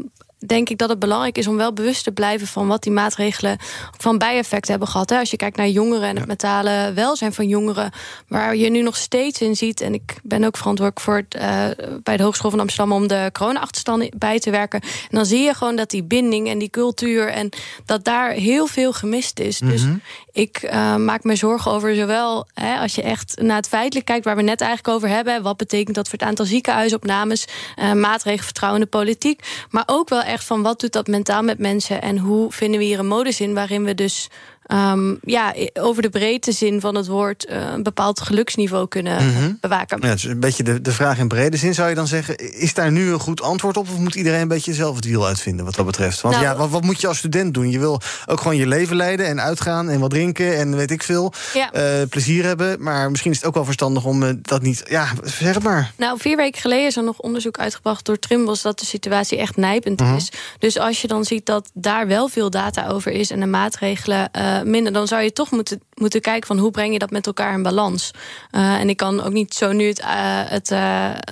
denk 0.46 0.68
ik 0.68 0.78
dat 0.78 0.88
het 0.88 0.98
belangrijk 0.98 1.38
is 1.38 1.46
om 1.46 1.56
wel 1.56 1.72
bewust 1.72 2.04
te 2.04 2.12
blijven 2.12 2.46
van 2.46 2.66
wat 2.66 2.82
die 2.82 2.92
maatregelen 2.92 3.58
van 3.98 4.18
bijeffecten 4.18 4.70
hebben 4.70 4.88
gehad. 4.88 5.10
Hè. 5.10 5.18
Als 5.18 5.30
je 5.30 5.36
kijkt 5.36 5.56
naar 5.56 5.68
jongeren 5.68 6.08
en 6.08 6.16
het 6.16 6.26
mentale 6.26 6.92
welzijn 6.94 7.32
van 7.32 7.48
jongeren, 7.48 7.92
waar 8.28 8.56
je 8.56 8.70
nu 8.70 8.82
nog 8.82 8.96
steeds 8.96 9.40
in 9.40 9.56
ziet. 9.56 9.80
En 9.80 9.94
ik 9.94 10.16
ben 10.22 10.44
ook 10.44 10.56
verantwoordelijk 10.56 11.00
voor 11.00 11.16
het, 11.16 11.34
uh, 11.34 11.86
bij 12.02 12.16
de 12.16 12.22
Hogeschool 12.22 12.50
van 12.50 12.60
Amsterdam 12.60 12.92
om 12.92 13.06
de 13.06 13.30
corona-achterstand 13.32 14.18
bij 14.18 14.38
te 14.38 14.50
werken. 14.50 14.80
En 14.80 14.88
dan 15.10 15.26
zie 15.26 15.40
je 15.42 15.54
gewoon 15.54 15.76
dat 15.76 15.90
die 15.90 16.04
binding 16.04 16.48
en 16.48 16.58
die 16.58 16.70
cultuur 16.70 17.28
en 17.28 17.48
dat 17.84 18.04
daar 18.04 18.30
heel 18.30 18.66
veel 18.66 18.92
gemist 18.92 19.38
is. 19.38 19.58
Dus 19.58 19.82
Mhm. 19.82 19.96
Ik 20.34 20.62
uh, 20.62 20.96
maak 20.96 21.24
me 21.24 21.36
zorgen 21.36 21.70
over 21.70 21.94
zowel 21.94 22.46
hè, 22.54 22.78
als 22.78 22.94
je 22.94 23.02
echt 23.02 23.40
naar 23.40 23.56
het 23.56 23.68
feitelijk 23.68 24.06
kijkt, 24.06 24.24
waar 24.24 24.36
we 24.36 24.42
net 24.42 24.60
eigenlijk 24.60 24.96
over 24.96 25.08
hebben. 25.08 25.42
Wat 25.42 25.56
betekent 25.56 25.96
dat 25.96 26.08
voor 26.08 26.18
het 26.18 26.28
aantal 26.28 26.46
ziekenhuisopnames, 26.46 27.46
uh, 27.78 27.92
maatregelen, 27.92 28.44
vertrouwen 28.44 28.80
de 28.80 28.86
politiek. 28.86 29.66
Maar 29.70 29.82
ook 29.86 30.08
wel 30.08 30.22
echt 30.22 30.44
van 30.44 30.62
wat 30.62 30.80
doet 30.80 30.92
dat 30.92 31.06
mentaal 31.06 31.42
met 31.42 31.58
mensen 31.58 32.02
en 32.02 32.18
hoe 32.18 32.52
vinden 32.52 32.78
we 32.78 32.84
hier 32.84 32.98
een 32.98 33.06
modus 33.06 33.40
in 33.40 33.54
waarin 33.54 33.84
we 33.84 33.94
dus 33.94 34.28
um, 34.72 35.18
ja, 35.22 35.54
over 35.74 36.02
de 36.02 36.10
breedte 36.10 36.52
zin 36.52 36.80
van 36.80 36.94
het 36.94 37.06
woord 37.06 37.46
uh, 37.50 37.56
een 37.74 37.82
bepaald 37.82 38.20
geluksniveau 38.20 38.88
kunnen 38.88 39.12
Mhm. 39.26 39.52
bewaken. 39.60 39.98
Ja, 40.00 40.08
het 40.08 40.18
is 40.18 40.24
een 40.24 40.40
beetje 40.40 40.62
de, 40.62 40.80
de 40.80 40.92
vraag 40.92 41.18
in 41.18 41.28
brede 41.28 41.56
zin. 41.56 41.74
Zou 41.74 41.88
je 41.88 41.94
dan 41.94 42.06
zeggen, 42.06 42.36
is 42.60 42.74
daar 42.74 42.92
nu 42.92 43.12
een 43.12 43.18
goed 43.20 43.42
antwoord 43.42 43.76
op... 43.76 43.88
of 43.88 43.98
moet 43.98 44.14
iedereen 44.14 44.40
een 44.40 44.48
beetje 44.48 44.74
zelf 44.74 44.96
het 44.96 45.04
wiel 45.04 45.26
uitvinden 45.26 45.64
wat 45.64 45.74
dat 45.74 45.86
betreft? 45.86 46.20
Want 46.20 46.34
Nou, 46.34 46.46
ja, 46.46 46.56
wat, 46.56 46.70
wat 46.70 46.82
moet 46.82 47.00
je 47.00 47.06
als 47.06 47.18
student 47.18 47.54
doen? 47.54 47.70
Je 47.70 47.78
wil 47.78 48.00
ook 48.26 48.40
gewoon 48.40 48.56
je 48.56 48.66
leven 48.66 48.96
leiden 48.96 49.26
en 49.26 49.40
uitgaan 49.40 49.88
en 49.88 50.00
wat 50.00 50.10
drinken 50.10 50.56
en 50.58 50.76
weet 50.76 50.90
ik 50.90 51.02
veel. 51.02 51.32
Ja. 51.54 51.72
eh, 51.72 51.82
plezier 52.08 52.44
hebben, 52.44 52.82
maar 52.82 53.10
misschien 53.10 53.30
is 53.30 53.36
het 53.36 53.46
ook 53.46 53.54
wel 53.54 53.64
verstandig 53.64 54.04
om 54.04 54.22
eh, 54.22 54.30
dat 54.42 54.62
niet... 54.62 54.82
Ja, 54.88 55.06
zeg 55.22 55.54
het 55.54 55.62
maar. 55.62 55.92
Nou, 55.96 56.18
vier 56.20 56.36
weken 56.36 56.60
geleden 56.60 56.86
is 56.86 56.96
er 56.96 57.04
nog 57.04 57.18
onderzoek 57.18 57.58
uitgebracht 57.58 58.04
door 58.04 58.18
Trimbos 58.18 58.62
dat 58.62 58.78
de 58.78 58.86
situatie 58.86 59.38
echt 59.38 59.56
nijpend 59.56 60.00
Mhm. 60.00 60.14
is. 60.14 60.32
Dus 60.58 60.78
als 60.78 61.00
je 61.02 61.08
dan 61.08 61.24
ziet 61.24 61.46
dat 61.46 61.70
daar 61.74 62.06
wel 62.06 62.28
veel 62.28 62.50
data 62.50 62.86
over 62.88 63.12
is 63.12 63.30
en 63.30 63.40
de 63.40 63.46
maatregelen 63.46 64.28
minder, 64.62 64.92
dan 64.92 65.06
zou 65.06 65.22
je 65.22 65.32
toch 65.32 65.50
moeten, 65.50 65.80
moeten 65.94 66.20
kijken 66.20 66.46
van 66.46 66.58
hoe 66.58 66.70
breng 66.70 66.92
je 66.92 66.98
dat 66.98 67.10
met 67.10 67.26
elkaar 67.26 67.54
in 67.54 67.62
balans. 67.62 68.10
Uh, 68.52 68.80
en 68.80 68.88
ik 68.88 68.96
kan 68.96 69.22
ook 69.22 69.32
niet 69.32 69.54
zo 69.54 69.72
nu 69.72 69.86
het, 69.86 70.00
uh, 70.00 70.06
het 70.48 70.70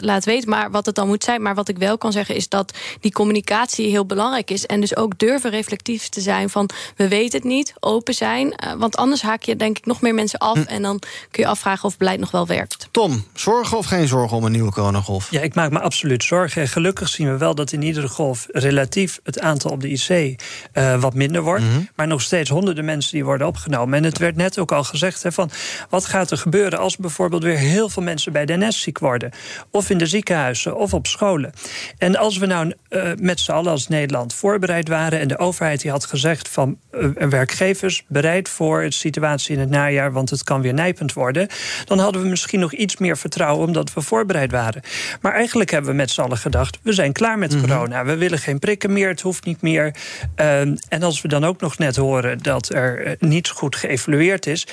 laten 0.00 0.28
weten, 0.28 0.50
maar 0.50 0.70
wat 0.70 0.86
het 0.86 0.94
dan 0.94 1.06
moet 1.06 1.24
zijn. 1.24 1.42
Maar 1.42 1.54
wat 1.54 1.68
ik 1.68 1.78
wel 1.78 1.98
kan 1.98 2.12
zeggen 2.12 2.34
is 2.34 2.48
dat 2.48 2.74
die 3.00 3.12
communicatie 3.12 3.90
heel 3.90 4.06
belangrijk 4.06 4.50
is. 4.50 4.66
En 4.66 4.80
dus 4.80 4.96
ook 4.96 5.18
durven 5.18 5.50
reflectief 5.50 6.08
te 6.08 6.20
zijn 6.20 6.50
van 6.50 6.70
we 6.96 7.08
weten 7.08 7.38
het 7.38 7.48
niet, 7.48 7.74
open 7.80 8.14
zijn. 8.14 8.54
want 8.78 8.96
anders 8.96 9.22
haak 9.22 9.42
je 9.42 9.56
denk 9.56 9.78
ik 9.78 9.86
nog 9.86 10.00
meer 10.00 10.14
mensen 10.14 10.38
af. 10.38 10.54
Hm. 10.54 10.68
En 10.68 10.82
dan 10.82 11.02
kun 11.30 11.42
je 11.42 11.48
afvragen 11.48 11.84
of 11.84 11.96
beleid 11.96 12.20
nog 12.20 12.30
wel 12.30 12.46
werkt. 12.46 12.88
Tom, 12.90 13.24
zorgen 13.34 13.78
of 13.78 13.86
geen 13.86 14.08
zorgen 14.08 14.36
om 14.36 14.44
een 14.44 14.52
nieuwe 14.52 14.72
coronagolf? 14.72 15.30
Ja, 15.30 15.40
ik 15.40 15.54
maak 15.54 15.70
me 15.70 15.80
absoluut 15.80 16.24
zorgen. 16.24 16.62
En 16.62 16.68
gelukkig 16.68 17.08
zien 17.08 17.30
we 17.30 17.36
wel 17.36 17.54
dat 17.54 17.72
in 17.72 17.82
iedere 17.82 18.08
golf 18.08 18.46
relatief 18.50 19.20
het 19.22 19.40
aantal 19.40 19.70
op 19.70 19.80
de 19.80 19.88
IC 19.88 20.42
uh, 20.74 21.00
wat 21.00 21.14
minder 21.14 21.42
wordt. 21.42 21.64
Mm 21.64 21.70
-hmm. 21.70 21.88
Maar 21.94 22.06
nog 22.06 22.22
steeds 22.22 22.50
honderden 22.50 22.84
mensen 22.84 23.12
die 23.12 23.24
worden 23.24 23.46
opgenomen. 23.46 23.98
En 23.98 24.04
het 24.04 24.18
werd 24.18 24.36
net 24.36 24.51
ook 24.58 24.72
al 24.72 24.84
gezegd: 24.84 25.22
hè, 25.22 25.32
van 25.32 25.50
wat 25.88 26.04
gaat 26.04 26.30
er 26.30 26.38
gebeuren 26.38 26.78
als 26.78 26.96
bijvoorbeeld 26.96 27.42
weer 27.42 27.58
heel 27.58 27.88
veel 27.88 28.02
mensen 28.02 28.32
bij 28.32 28.46
de 28.46 28.56
NS 28.56 28.80
ziek 28.80 28.98
worden? 28.98 29.30
Of 29.70 29.90
in 29.90 29.98
de 29.98 30.06
ziekenhuizen 30.06 30.76
of 30.76 30.94
op 30.94 31.06
scholen. 31.06 31.52
En 31.98 32.16
als 32.16 32.38
we 32.38 32.46
nou 32.46 32.72
uh, 32.90 33.02
met 33.16 33.40
z'n 33.40 33.50
allen 33.52 33.70
als 33.70 33.88
Nederland 33.88 34.34
voorbereid 34.34 34.88
waren 34.88 35.20
en 35.20 35.28
de 35.28 35.38
overheid 35.38 35.80
die 35.80 35.90
had 35.90 36.04
gezegd 36.04 36.48
van 36.48 36.78
uh, 36.92 37.08
werkgevers 37.28 38.04
bereid 38.08 38.48
voor 38.48 38.80
de 38.82 38.92
situatie 38.92 39.54
in 39.54 39.60
het 39.60 39.70
najaar, 39.70 40.12
want 40.12 40.30
het 40.30 40.44
kan 40.44 40.60
weer 40.62 40.74
nijpend 40.74 41.12
worden, 41.12 41.48
dan 41.84 41.98
hadden 41.98 42.22
we 42.22 42.28
misschien 42.28 42.60
nog 42.60 42.72
iets 42.72 42.96
meer 42.96 43.16
vertrouwen 43.18 43.66
omdat 43.66 43.92
we 43.94 44.00
voorbereid 44.00 44.50
waren. 44.50 44.82
Maar 45.20 45.32
eigenlijk 45.32 45.70
hebben 45.70 45.90
we 45.90 45.96
met 45.96 46.10
z'n 46.10 46.20
allen 46.20 46.38
gedacht: 46.38 46.78
we 46.82 46.92
zijn 46.92 47.12
klaar 47.12 47.38
met 47.38 47.52
Mhm. 47.54 47.60
corona. 47.66 48.04
We 48.04 48.16
willen 48.16 48.38
geen 48.38 48.58
prikken 48.58 48.92
meer, 48.92 49.08
het 49.08 49.20
hoeft 49.20 49.44
niet 49.44 49.62
meer. 49.62 49.94
Uh, 50.40 50.60
en 50.60 51.02
als 51.02 51.20
we 51.22 51.28
dan 51.28 51.44
ook 51.44 51.60
nog 51.60 51.78
net 51.78 51.96
horen 51.96 52.38
dat 52.38 52.74
er 52.74 53.06
uh, 53.06 53.12
niet 53.18 53.48
goed 53.48 53.76
geëvalueerd 53.76 54.41
is. 54.46 54.66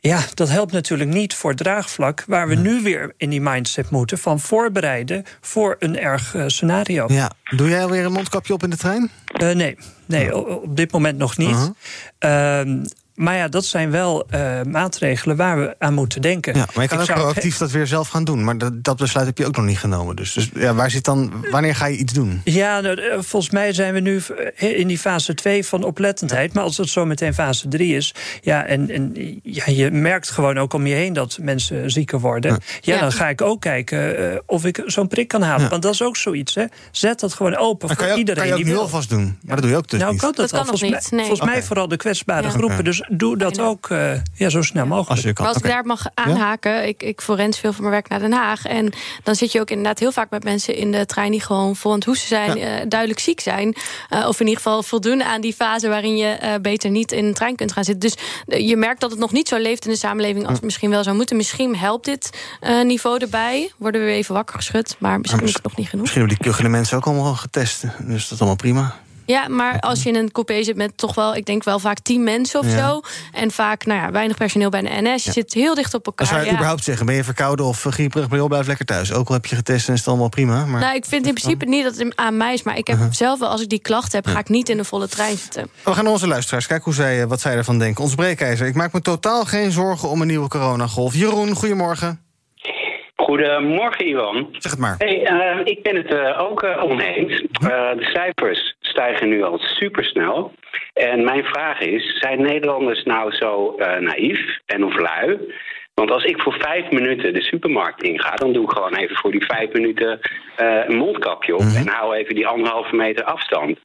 Ja, 0.00 0.20
dat 0.34 0.48
helpt 0.48 0.72
natuurlijk 0.72 1.10
niet 1.10 1.34
voor 1.34 1.54
draagvlak, 1.54 2.24
waar 2.26 2.48
we 2.48 2.54
nu 2.54 2.82
weer 2.82 3.14
in 3.16 3.30
die 3.30 3.40
mindset 3.40 3.90
moeten 3.90 4.18
van 4.18 4.40
voorbereiden 4.40 5.24
voor 5.40 5.76
een 5.78 5.98
erg 5.98 6.34
uh, 6.34 6.44
scenario. 6.46 7.04
Ja. 7.08 7.30
Doe 7.56 7.68
jij 7.68 7.82
alweer 7.82 8.04
een 8.04 8.12
mondkapje 8.12 8.52
op 8.52 8.62
in 8.62 8.70
de 8.70 8.76
trein? 8.76 9.10
Uh, 9.42 9.50
nee, 9.50 9.78
nee 10.06 10.36
op 10.36 10.76
dit 10.76 10.92
moment 10.92 11.18
nog 11.18 11.36
niet. 11.36 11.70
Uh 12.20 12.60
-huh. 12.60 12.84
Maar 13.18 13.36
ja, 13.36 13.48
dat 13.48 13.64
zijn 13.64 13.90
wel 13.90 14.26
uh, 14.34 14.62
maatregelen 14.62 15.36
waar 15.36 15.60
we 15.60 15.74
aan 15.78 15.94
moeten 15.94 16.22
denken. 16.22 16.54
Ja, 16.54 16.66
maar 16.74 16.82
je 16.82 16.88
kan 16.88 17.00
ik 17.02 17.10
ook 17.10 17.16
proactief 17.16 17.56
dat 17.56 17.70
weer 17.70 17.86
zelf 17.86 18.08
gaan 18.08 18.24
doen. 18.24 18.44
Maar 18.44 18.58
dat, 18.58 18.84
dat, 18.84 18.96
besluit 18.96 19.26
heb 19.26 19.38
je 19.38 19.46
ook 19.46 19.56
nog 19.56 19.64
niet 19.64 19.78
genomen. 19.78 20.16
Dus, 20.16 20.32
dus 20.32 20.50
ja, 20.54 20.74
waar 20.74 20.90
zit 20.90 21.04
dan, 21.04 21.32
wanneer 21.50 21.74
ga 21.74 21.86
je 21.86 21.96
iets 21.96 22.12
doen? 22.12 22.40
Ja, 22.44 22.80
nou, 22.80 23.22
volgens 23.24 23.52
mij 23.52 23.72
zijn 23.72 23.94
we 23.94 24.00
nu 24.00 24.22
in 24.56 24.86
die 24.86 24.98
fase 24.98 25.34
2 25.34 25.64
van 25.64 25.84
oplettendheid. 25.84 26.52
Maar 26.52 26.62
als 26.62 26.76
het 26.76 26.88
zo 26.88 27.04
meteen 27.04 27.34
fase 27.34 27.68
3 27.68 27.96
is... 27.96 28.14
Ja, 28.40 28.64
en, 28.64 28.90
en 28.90 29.12
ja, 29.42 29.64
je 29.66 29.90
merkt 29.90 30.30
gewoon 30.30 30.58
ook 30.58 30.72
om 30.72 30.86
je 30.86 30.94
heen 30.94 31.12
dat 31.12 31.38
mensen 31.40 31.90
zieker 31.90 32.20
worden. 32.20 32.50
Ja, 32.80 32.94
ja 32.94 33.00
dan 33.00 33.12
ga 33.12 33.28
ik 33.28 33.42
ook 33.42 33.60
kijken 33.60 34.20
uh, 34.20 34.38
of 34.46 34.64
ik 34.64 34.82
zo'n 34.86 35.08
prik 35.08 35.28
kan 35.28 35.42
halen. 35.42 35.62
Ja. 35.62 35.68
Want 35.68 35.82
dat 35.82 35.92
is 35.92 36.02
ook 36.02 36.16
zoiets, 36.16 36.54
hè. 36.54 36.64
Zet 36.90 37.20
dat 37.20 37.34
gewoon 37.34 37.56
open 37.56 37.88
voor 37.88 38.04
je 38.06 38.12
ook, 38.12 38.18
iedereen 38.18 38.40
kan 38.40 38.46
je 38.46 38.52
ook 38.52 38.58
die 38.58 38.68
nu 38.68 38.72
wil. 38.72 38.82
alvast 38.82 39.08
doen. 39.08 39.38
Maar 39.42 39.54
dat 39.54 39.64
doe 39.64 39.70
je 39.70 39.76
ook 39.76 39.88
dus 39.88 40.00
nou, 40.00 40.12
niet. 40.12 40.20
Kan 40.20 40.32
dat, 40.36 40.50
dat 40.50 40.50
kan 40.50 40.68
volgens 40.68 40.90
niet, 40.90 41.10
nee. 41.10 41.26
Volgens 41.26 41.48
mij 41.48 41.62
vooral 41.62 41.88
de 41.88 41.96
kwetsbare 41.96 42.42
Ja. 42.42 42.50
groepen. 42.50 42.84
Dus 42.84 43.07
doe 43.10 43.36
dat 43.36 43.60
ook 43.60 43.88
uh, 43.88 44.12
ja, 44.34 44.48
zo 44.48 44.62
snel 44.62 44.86
mogelijk. 44.86 45.10
Als 45.10 45.20
je 45.20 45.32
kan. 45.32 45.44
Maar 45.44 45.54
als 45.54 45.62
ik 45.62 45.68
okay. 45.68 45.76
daar 45.76 45.86
mag 45.86 46.06
aanhaken, 46.14 46.88
ik, 46.88 47.02
ik 47.02 47.20
forens 47.20 47.58
veel 47.58 47.72
van 47.72 47.80
mijn 47.80 47.92
werk 47.92 48.08
naar 48.08 48.18
Den 48.18 48.32
Haag. 48.32 48.64
En 48.64 48.92
dan 49.22 49.34
zit 49.34 49.52
je 49.52 49.60
ook 49.60 49.70
inderdaad 49.70 49.98
heel 49.98 50.12
vaak 50.12 50.30
met 50.30 50.44
mensen 50.44 50.74
in 50.74 50.92
de 50.92 51.06
trein 51.06 51.30
die 51.30 51.40
gewoon 51.40 51.76
vol 51.76 51.90
aan 51.90 51.96
het 51.96 52.06
hoesten 52.06 52.28
zijn, 52.28 52.58
ja. 52.58 52.80
uh, 52.80 52.84
duidelijk 52.88 53.20
ziek 53.20 53.40
zijn. 53.40 53.76
Uh, 54.10 54.26
of 54.28 54.40
in 54.40 54.46
ieder 54.46 54.62
geval 54.62 54.82
voldoen 54.82 55.22
aan 55.22 55.40
die 55.40 55.52
fase 55.52 55.88
waarin 55.88 56.16
je 56.16 56.38
uh, 56.42 56.54
beter 56.62 56.90
niet 56.90 57.12
in 57.12 57.24
een 57.24 57.34
trein 57.34 57.56
kunt 57.56 57.72
gaan 57.72 57.84
zitten. 57.84 58.10
Dus 58.10 58.16
je 58.66 58.76
merkt 58.76 59.00
dat 59.00 59.10
het 59.10 59.20
nog 59.20 59.32
niet 59.32 59.48
zo 59.48 59.58
leeft 59.58 59.84
in 59.84 59.90
de 59.90 59.96
samenleving 59.96 60.44
als 60.44 60.54
het 60.54 60.64
misschien 60.64 60.90
wel 60.90 61.02
zou 61.02 61.16
moeten. 61.16 61.36
Misschien 61.36 61.76
helpt 61.76 62.04
dit 62.04 62.30
uh, 62.60 62.84
niveau 62.84 63.18
erbij. 63.18 63.72
Worden 63.76 64.00
we 64.00 64.06
weer 64.06 64.16
even 64.16 64.34
wakker 64.34 64.56
geschud, 64.56 64.96
maar 64.98 65.20
misschien 65.20 65.44
is 65.44 65.52
het 65.52 65.62
nog 65.62 65.76
niet 65.76 65.88
genoeg. 65.88 66.04
Misschien 66.04 66.26
hebben 66.26 66.42
die 66.42 66.52
kuchele 66.52 66.68
mensen 66.68 66.96
ook 66.96 67.06
allemaal 67.06 67.34
getest. 67.34 67.82
Dus 67.98 68.22
dat 68.22 68.32
is 68.32 68.38
allemaal 68.38 68.56
prima. 68.56 68.96
Ja, 69.28 69.48
maar 69.48 69.80
als 69.80 70.02
je 70.02 70.08
in 70.08 70.14
een 70.14 70.32
coupé 70.32 70.62
zit 70.62 70.76
met 70.76 70.96
toch 70.96 71.14
wel, 71.14 71.34
ik 71.34 71.44
denk 71.44 71.64
wel 71.64 71.78
vaak 71.78 71.98
tien 71.98 72.24
mensen 72.24 72.60
of 72.60 72.66
ja. 72.66 72.88
zo. 72.88 73.00
En 73.32 73.50
vaak, 73.50 73.84
nou 73.84 74.00
ja, 74.00 74.10
weinig 74.10 74.36
personeel 74.36 74.68
bij 74.68 74.80
de 74.80 74.88
NS. 74.88 75.22
Je 75.22 75.28
ja. 75.28 75.32
zit 75.32 75.54
heel 75.54 75.74
dicht 75.74 75.94
op 75.94 76.06
elkaar. 76.06 76.26
Zou 76.26 76.40
je 76.40 76.46
ja. 76.46 76.52
überhaupt 76.52 76.84
zeggen, 76.84 77.06
ben 77.06 77.14
je 77.14 77.24
verkouden 77.24 77.66
of 77.66 77.86
grieperig, 77.90 78.28
maar 78.28 78.46
blijf 78.46 78.66
lekker 78.66 78.86
thuis. 78.86 79.12
Ook 79.12 79.28
al 79.28 79.34
heb 79.34 79.46
je 79.46 79.56
getest 79.56 79.88
en 79.88 79.92
is 79.92 79.98
het 79.98 80.08
allemaal 80.08 80.28
prima. 80.28 80.64
Maar... 80.64 80.80
Nou, 80.80 80.94
ik 80.94 81.04
vind 81.04 81.26
in 81.26 81.34
principe 81.34 81.64
niet 81.64 81.84
dat 81.84 81.96
het 81.96 82.16
aan 82.16 82.36
mij 82.36 82.52
is. 82.52 82.62
Maar 82.62 82.76
ik 82.76 82.86
heb 82.86 82.96
uh 82.96 83.02
-huh. 83.02 83.12
zelf 83.12 83.38
wel, 83.38 83.48
als 83.48 83.62
ik 83.62 83.68
die 83.68 83.80
klachten 83.80 84.22
heb, 84.22 84.26
ga 84.26 84.38
ik 84.38 84.48
niet 84.48 84.68
in 84.68 84.78
een 84.78 84.84
volle 84.84 85.08
trein 85.08 85.36
zitten. 85.36 85.70
We 85.84 85.92
gaan 85.92 86.04
naar 86.04 86.12
onze 86.12 86.28
luisteraars. 86.28 86.66
Kijk 86.66 86.84
hoe 86.84 86.94
zij, 86.94 87.26
wat 87.26 87.40
zij 87.40 87.56
ervan 87.56 87.78
denken. 87.78 88.04
Ons 88.04 88.14
breekijzer. 88.14 88.66
Ik 88.66 88.74
maak 88.74 88.92
me 88.92 89.00
totaal 89.00 89.44
geen 89.44 89.70
zorgen 89.70 90.08
om 90.08 90.20
een 90.20 90.26
nieuwe 90.26 90.48
coronagolf. 90.48 91.14
Jeroen, 91.14 91.54
goedemorgen. 91.54 92.26
Goedemorgen, 93.16 94.08
Ivan. 94.08 94.48
Zeg 94.52 94.70
het 94.70 94.80
maar. 94.80 94.94
Hey, 94.98 95.30
uh, 95.30 95.60
ik 95.64 95.82
ben 95.82 95.96
het 95.96 96.10
uh, 96.10 96.40
ook 96.40 96.62
uh, 96.62 96.82
oneens. 96.84 97.42
de 97.60 98.10
cijfers 98.12 98.76
stijgen 98.98 99.28
nu 99.28 99.42
al 99.42 99.58
supersnel. 99.58 100.52
En 100.92 101.24
mijn 101.24 101.44
vraag 101.44 101.80
is, 101.80 102.18
zijn 102.18 102.42
Nederlanders 102.42 103.02
nou 103.04 103.32
zo 103.32 103.74
naïef 104.00 104.58
en 104.66 104.84
of 104.84 104.98
lui? 104.98 105.38
Want 105.94 106.10
als 106.10 106.24
ik 106.24 106.40
voor 106.40 106.56
vijf 106.58 106.90
minuten 106.90 107.34
de 107.34 107.42
supermarkt 107.42 108.02
inga... 108.02 108.34
dan 108.34 108.52
doe 108.52 108.64
ik 108.64 108.70
gewoon 108.70 108.94
even 108.94 109.16
voor 109.16 109.30
die 109.30 109.44
vijf 109.44 109.72
minuten 109.72 110.20
een 110.56 110.96
mondkapje 110.96 111.54
op... 111.54 111.60
Mm 111.60 111.68
-hmm. 111.68 111.76
en 111.76 111.88
hou 111.88 112.16
even 112.16 112.34
die 112.34 112.46
anderhalve 112.46 112.96
meter 112.96 113.24
afstand. 113.24 113.78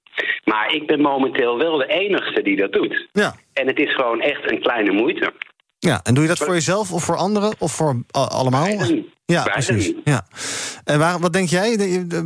Maar 0.44 0.74
ik 0.74 0.88
ben 0.88 1.02
momenteel 1.02 1.58
wel 1.58 1.78
de 1.78 1.88
enigste 1.88 2.42
die 2.42 2.56
dat 2.56 2.74
doet. 2.74 3.08
Ja. 3.12 3.34
En 3.54 3.68
het 3.68 3.80
is 3.80 3.96
gewoon 3.96 4.22
echt 4.22 4.52
een 4.52 4.62
kleine 4.62 4.92
moeite. 4.92 5.34
Ja, 5.84 6.00
en 6.04 6.14
doe 6.14 6.24
je 6.24 6.30
dat 6.30 6.38
voor 6.38 6.54
jezelf 6.54 6.92
of 6.92 7.04
voor 7.04 7.16
anderen 7.16 7.54
of 7.60 7.72
voor 7.72 8.04
allemaal? 8.12 8.64
Beiden. 8.64 9.06
Ja, 9.26 9.44
precies. 9.44 9.94
Ja. 10.04 10.26
En 10.84 11.00
waar, 11.00 11.20
wat 11.20 11.34
denk 11.34 11.50
jij? 11.50 11.70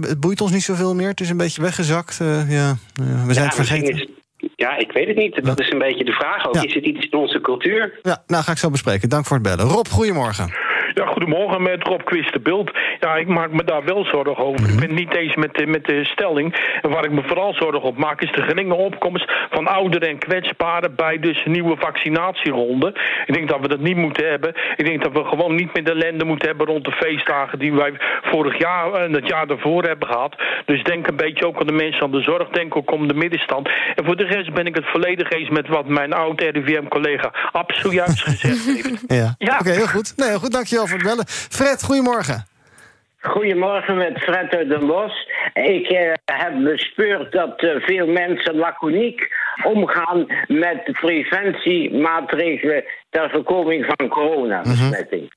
Het 0.02 0.20
boeit 0.20 0.42
ons 0.42 0.52
niet 0.52 0.64
zoveel 0.64 0.96
meer. 0.96 1.08
Het 1.08 1.22
is 1.22 1.30
een 1.30 1.38
beetje 1.38 1.62
weggezakt. 1.62 2.20
Uh, 2.22 2.52
ja, 2.52 2.78
we 2.94 3.04
zijn 3.34 3.34
ja, 3.34 3.44
het 3.44 3.54
vergeten. 3.54 3.94
Is, 3.94 4.08
ja, 4.56 4.78
ik 4.78 4.92
weet 4.92 5.08
het 5.08 5.16
niet. 5.16 5.46
Dat 5.46 5.60
is 5.60 5.72
een 5.72 5.80
beetje 5.80 6.04
de 6.04 6.12
vraag 6.12 6.48
ook. 6.48 6.56
Ja. 6.56 6.64
Is 6.64 6.74
het 6.74 6.86
iets 6.86 7.06
in 7.06 7.20
onze 7.20 7.42
cultuur? 7.42 8.00
Ja, 8.02 8.24
nou 8.28 8.44
ga 8.44 8.52
ik 8.52 8.58
zo 8.58 8.70
bespreken. 8.70 9.10
Dank 9.10 9.26
voor 9.26 9.38
het 9.38 9.46
bellen. 9.46 9.66
Rob, 9.72 9.88
goedemorgen. 9.88 10.54
Ja, 10.98 11.06
goedemorgen 11.06 11.62
met 11.62 11.84
Rob 11.84 12.04
Quist 12.04 12.34
de 12.34 12.40
Beeld. 12.40 12.72
Ja, 13.00 13.16
ik 13.16 13.28
maak 13.28 13.52
me 13.52 13.64
daar 13.64 13.84
wel 13.84 14.06
zorgen 14.06 14.38
over. 14.38 14.60
Mm 14.60 14.66
-hmm. 14.66 14.74
Ik 14.74 14.80
ben 14.80 14.90
het 14.90 15.00
niet 15.00 15.16
eens 15.16 15.36
met 15.36 15.54
de, 15.56 15.66
met 15.68 15.86
de 15.86 16.06
stelling. 16.06 16.78
En 16.82 16.90
waar 16.90 17.06
ik 17.06 17.12
me 17.12 17.22
vooral 17.26 17.54
zorgen 17.54 17.82
op 17.82 17.98
maak 17.98 18.22
is 18.22 18.32
de 18.32 18.42
geringe 18.42 18.74
opkomst 18.74 19.32
van 19.50 19.68
ouderen 19.68 20.10
en 20.10 20.18
kwetsbaren 20.18 20.96
bij 20.96 21.20
dus 21.20 21.46
nieuwe 21.46 21.76
vaccinatieronde. 21.80 22.88
Ik 23.26 23.34
denk 23.34 23.50
dat 23.50 23.60
we 23.60 23.68
dat 23.68 23.80
niet 23.80 23.96
moeten 23.96 24.30
hebben. 24.30 24.54
Ik 24.76 24.86
denk 24.86 25.04
dat 25.04 25.12
we 25.12 25.24
gewoon 25.24 25.56
niet 25.56 25.74
meer 25.74 25.84
de 25.84 25.92
ellende 25.92 26.26
moeten 26.26 26.48
hebben 26.48 26.68
rond 26.68 26.86
de 26.86 26.92
feestdagen 26.92 27.60
die 27.60 27.74
wij 27.74 27.94
vorig 28.22 28.58
jaar 28.58 28.94
en 28.94 29.14
het 29.14 29.28
jaar 29.28 29.48
daarvoor 29.48 29.84
hebben 29.84 30.08
gehad. 30.08 30.36
Dus 30.66 30.84
denk 30.84 31.08
een 31.08 31.16
beetje 31.16 31.48
ook 31.48 31.60
aan 31.60 31.68
de 31.68 31.74
mensen 31.84 32.02
aan 32.02 32.12
de 32.12 32.22
zorg. 32.22 32.50
Denk 32.50 32.76
ook 32.76 32.92
om 32.92 33.08
de 33.08 33.14
middenstand. 33.14 33.70
En 33.96 34.06
voor 34.06 34.16
de 34.16 34.26
rest 34.26 34.54
ben 34.54 34.66
ik 34.66 34.76
het 34.76 34.86
volledig 34.86 35.30
eens 35.30 35.50
met 35.50 35.68
wat 35.68 35.88
mijn 35.88 36.14
oud 36.14 36.42
RIVM-collega 36.42 37.34
Ab 37.52 37.72
zojuist 37.72 38.22
gezegd 38.22 38.66
heeft. 38.66 38.86
Ja, 39.18 39.36
ja. 39.38 39.54
oké, 39.54 39.60
okay, 39.60 39.74
heel 39.74 39.88
goed. 39.88 40.14
Nee, 40.16 40.30
heel 40.30 40.40
goed, 40.40 40.52
dankjewel 40.52 40.87
voor 40.88 40.98
het 40.98 41.08
bellen. 41.08 41.28
Fred, 41.28 41.84
goedemorgen. 41.84 42.46
Goedemorgen 43.22 43.98
met 43.98 44.20
Fred 44.20 44.56
uit 44.56 44.70
Den 44.70 44.88
Bosch. 44.88 45.16
Ik 45.54 45.88
eh, 45.88 46.12
heb 46.26 46.64
bespeurd 46.64 47.32
dat 47.32 47.62
eh, 47.62 47.76
veel 47.80 48.08
mensen 48.08 48.56
laconiek 48.56 49.28
omgaan 49.64 50.26
met 50.48 50.84
preventiemaatregelen 50.92 52.84
ter 53.10 53.30
voorkoming 53.30 53.86
van 53.86 54.08
coronabesmetting. 54.08 55.32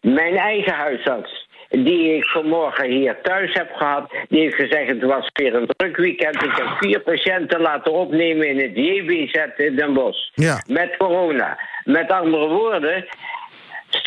Mijn 0.00 0.36
eigen 0.36 0.72
huisarts, 0.72 1.48
die 1.68 2.16
ik 2.16 2.24
vanmorgen 2.24 2.90
hier 2.90 3.16
thuis 3.22 3.52
heb 3.52 3.72
gehad, 3.74 4.10
die 4.28 4.40
heeft 4.40 4.54
gezegd: 4.54 4.88
het 4.88 5.02
was 5.02 5.30
weer 5.32 5.54
een 5.54 5.68
druk 5.76 5.96
weekend. 5.96 6.42
Ik 6.42 6.56
heb 6.56 6.76
vier 6.78 7.00
patiënten 7.00 7.60
laten 7.60 7.92
opnemen 7.92 8.48
in 8.48 8.58
het 8.58 8.76
JBZ 8.76 9.34
in 9.56 9.76
Den 9.76 9.92
Bosch. 9.92 10.30
Ja. 10.34 10.62
Met 10.66 10.96
corona. 10.96 11.58
Met 11.84 12.10
andere 12.10 12.48
woorden. 12.48 13.06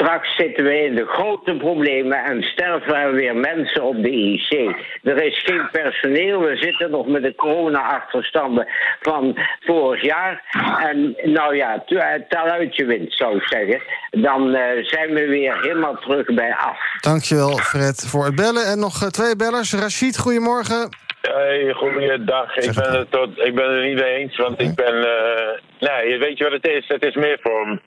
Straks 0.04 0.36
zitten 0.36 0.64
we 0.64 0.84
in 0.84 0.96
de 0.96 1.06
grote 1.06 1.56
problemen 1.58 2.24
en 2.24 2.44
sterven 2.44 2.96
er 2.96 3.14
weer 3.14 3.36
mensen 3.36 3.84
op 3.84 4.04
de 4.04 4.12
IC. 4.12 4.76
Er 5.04 5.24
is 5.24 5.44
geen 5.46 5.70
personeel, 5.72 6.40
we 6.40 6.58
zitten 6.58 6.92
nog 6.92 7.08
met 7.08 7.24
de 7.24 7.36
corona-achterstanden 7.36 8.68
van 9.02 9.38
vorig 9.60 10.02
jaar. 10.02 10.44
En 10.90 11.16
nou 11.24 11.56
ja, 11.56 11.84
tel 12.30 12.42
uit 12.42 12.76
je 12.76 12.86
wind 12.86 13.14
zou 13.14 13.36
ik 13.38 13.44
zeggen. 13.44 13.82
Dan 14.10 14.54
eh, 14.54 14.84
zijn 14.84 15.14
we 15.14 15.28
weer 15.28 15.62
helemaal 15.62 15.96
terug 15.96 16.26
bij 16.34 16.56
af. 16.56 16.78
Dankjewel, 17.02 17.58
Fred, 17.58 18.06
voor 18.08 18.26
het 18.26 18.36
bellen. 18.36 18.66
En 18.66 18.80
nog 18.80 19.02
eh, 19.04 19.08
twee 19.08 19.36
bellers. 19.36 19.74
Rashid, 19.74 20.18
goedemorgen. 20.18 20.90
Hey, 21.22 21.74
goeiedag. 21.74 22.58
Ik 22.58 22.74
ben, 22.74 22.94
het 22.94 23.12
tot, 23.12 23.30
ik 23.38 23.56
ben 23.56 23.66
het 23.66 23.74
er 23.74 23.88
niet 23.88 24.00
mee 24.00 24.16
eens, 24.16 24.38
want 24.38 24.62
ik 24.62 24.76
ben... 24.76 24.96
eh, 24.96 25.60
nee, 25.80 26.18
weet 26.20 26.38
je 26.38 26.44
wat 26.44 26.54
het 26.54 26.68
is? 26.68 26.88
Het 26.88 27.06
is 27.06 27.16
meer 27.16 27.40
voor... 27.42 27.80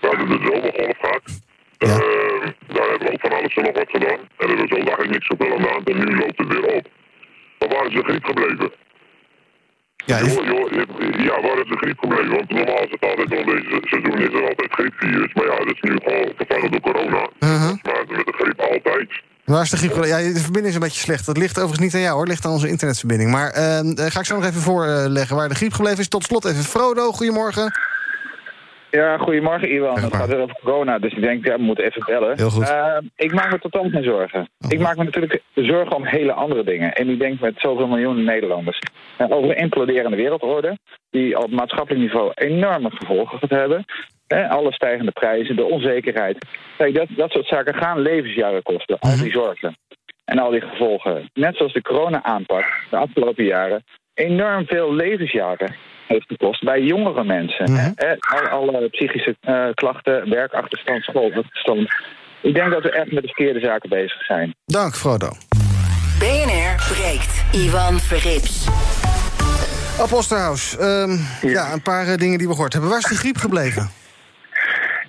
Nou, 0.00 0.16
de 0.16 0.38
zomergolf 0.44 0.98
gaat. 1.02 1.26
Ehm, 1.78 2.52
daar 2.74 2.88
hebben 2.88 3.06
we 3.06 3.12
ook 3.12 3.20
van 3.20 3.32
alles 3.38 3.54
en 3.54 3.62
nog 3.62 3.74
wat 3.74 3.90
gedaan. 3.90 4.20
En 4.36 4.48
er 4.50 4.56
was 4.56 4.70
ook 4.70 4.86
eigenlijk 4.86 5.10
niks 5.10 5.26
zoveel 5.26 5.54
aan 5.54 5.62
de 5.62 5.68
hand 5.68 5.88
en 5.90 5.98
nu 5.98 6.16
loopt 6.16 6.38
het 6.38 6.48
weer 6.52 6.66
op. 6.76 6.86
Maar 7.58 7.68
waar 7.68 7.86
is 7.86 7.94
de 7.94 8.02
griep 8.02 8.24
gebleven? 8.24 8.70
Ja, 10.06 10.18
joh, 10.18 10.46
joh, 10.46 10.70
ja, 11.28 11.40
waar 11.40 11.58
is 11.62 11.68
de 11.68 11.76
griep 11.76 11.98
gebleven? 11.98 12.30
Want 12.30 12.50
normaal 12.50 12.82
is 12.84 12.90
het 12.90 13.04
altijd 13.08 13.32
rond 13.32 13.46
deze 13.46 13.80
seizoen 13.82 14.18
is 14.18 14.32
er 14.38 14.48
altijd 14.48 14.72
griepvirus. 14.72 15.32
Maar 15.34 15.46
ja, 15.46 15.56
dat 15.56 15.74
is 15.74 15.80
nu 15.80 15.98
gewoon 16.04 16.32
vervangen 16.36 16.70
door 16.70 16.80
corona. 16.80 17.28
Uh-huh. 17.40 17.74
Maar 17.82 18.04
met 18.08 18.26
de 18.26 18.34
griep 18.38 18.60
altijd. 18.60 19.08
Waar 19.44 19.62
is 19.62 19.70
de 19.70 19.76
griep? 19.76 20.04
Ja, 20.04 20.18
de 20.18 20.48
verbinding 20.48 20.66
is 20.66 20.74
een 20.74 20.80
beetje 20.80 21.00
slecht. 21.00 21.26
Dat 21.26 21.36
ligt 21.36 21.58
overigens 21.58 21.84
niet 21.84 21.94
aan 21.94 22.00
jou 22.00 22.16
hoor, 22.16 22.26
ligt 22.26 22.44
aan 22.44 22.52
onze 22.52 22.68
internetverbinding. 22.68 23.30
Maar 23.30 23.50
eh, 23.50 23.78
eh, 23.78 24.12
ga 24.12 24.20
ik 24.20 24.26
zo 24.26 24.34
nog 24.34 24.44
even 24.44 24.60
voorleggen 24.60 25.36
waar 25.36 25.48
de 25.48 25.54
griep 25.54 25.72
gebleven 25.72 25.98
is. 25.98 26.08
Tot 26.08 26.24
slot 26.24 26.44
even 26.44 26.64
Frodo, 26.64 27.12
goedemorgen. 27.12 27.72
Ja, 28.90 29.18
goedemorgen 29.18 29.70
Iwan. 29.70 29.98
Het 29.98 30.16
gaat 30.16 30.28
weer 30.28 30.40
over 30.40 30.56
corona, 30.62 30.98
dus 30.98 31.12
ik 31.12 31.22
denk, 31.22 31.46
ja, 31.46 31.56
we 31.56 31.62
moeten 31.62 31.84
even 31.84 32.02
bellen. 32.06 32.36
Heel 32.36 32.50
goed. 32.50 32.70
Eh, 32.70 32.96
ik 33.16 33.32
maak 33.32 33.50
me 33.52 33.58
totaal 33.58 33.88
geen 33.88 34.02
zorgen. 34.02 34.48
Ik 34.68 34.78
maak 34.78 34.96
me 34.96 35.04
natuurlijk 35.04 35.42
zorgen 35.54 35.96
om 35.96 36.04
hele 36.04 36.32
andere 36.32 36.64
dingen. 36.64 36.92
En 36.92 37.08
ik 37.08 37.18
denk 37.18 37.40
met 37.40 37.54
zoveel 37.56 37.86
miljoenen 37.86 38.24
Nederlanders. 38.24 38.78
Eh, 39.16 39.30
over 39.30 39.50
een 39.50 39.56
imploderende 39.56 40.16
wereldorde, 40.16 40.78
die 41.10 41.38
op 41.38 41.50
maatschappelijk 41.50 42.02
niveau 42.02 42.32
enorme 42.34 42.90
gevolgen 42.90 43.38
gaat 43.38 43.50
hebben. 43.50 43.84
Alle 44.48 44.72
stijgende 44.72 45.12
prijzen, 45.12 45.56
de 45.56 45.64
onzekerheid. 45.64 46.46
Kijk, 46.76 46.94
dat, 46.94 47.06
dat 47.08 47.30
soort 47.30 47.46
zaken 47.46 47.74
gaan 47.74 48.00
levensjaren 48.00 48.62
kosten, 48.62 48.98
al 48.98 49.16
die 49.16 49.32
zorgen. 49.32 49.76
En 50.24 50.38
al 50.38 50.50
die 50.50 50.60
gevolgen. 50.60 51.30
Net 51.34 51.56
zoals 51.56 51.72
de 51.72 51.82
corona-aanpak 51.82 52.64
de 52.90 52.96
afgelopen 52.96 53.44
jaren 53.44 53.84
enorm 54.14 54.66
veel 54.66 54.94
levensjaren 54.94 55.74
heeft 56.14 56.26
gekost 56.26 56.64
bij 56.64 56.80
jongere 56.80 57.24
mensen. 57.24 57.94
Al, 58.50 58.50
alle 58.50 58.88
psychische 58.88 59.36
eh, 59.40 59.66
klachten, 59.74 60.30
werkachterstand, 60.30 61.02
schoolachterstand. 61.02 61.94
Ik 62.40 62.54
denk 62.54 62.70
dat 62.70 62.82
we 62.82 62.90
echt 62.90 63.12
met 63.12 63.22
de 63.22 63.28
verkeerde 63.28 63.60
zaken 63.60 63.88
bezig 63.88 64.24
zijn. 64.24 64.54
Dank, 64.64 64.94
Frodo. 64.94 65.28
BNR 66.18 66.74
breekt. 66.92 67.44
Ivan 67.52 68.00
Verrips. 68.00 68.68
Apostelhaus, 70.00 70.76
ehm, 70.76 71.16
ja. 71.42 71.72
een 71.72 71.82
paar 71.82 72.06
eh, 72.06 72.16
dingen 72.16 72.38
die 72.38 72.46
we 72.46 72.52
gehoord 72.52 72.72
hebben. 72.72 72.90
Waar 72.90 72.98
is 72.98 73.04
de 73.04 73.14
griep 73.14 73.36
gebleven? 73.36 73.99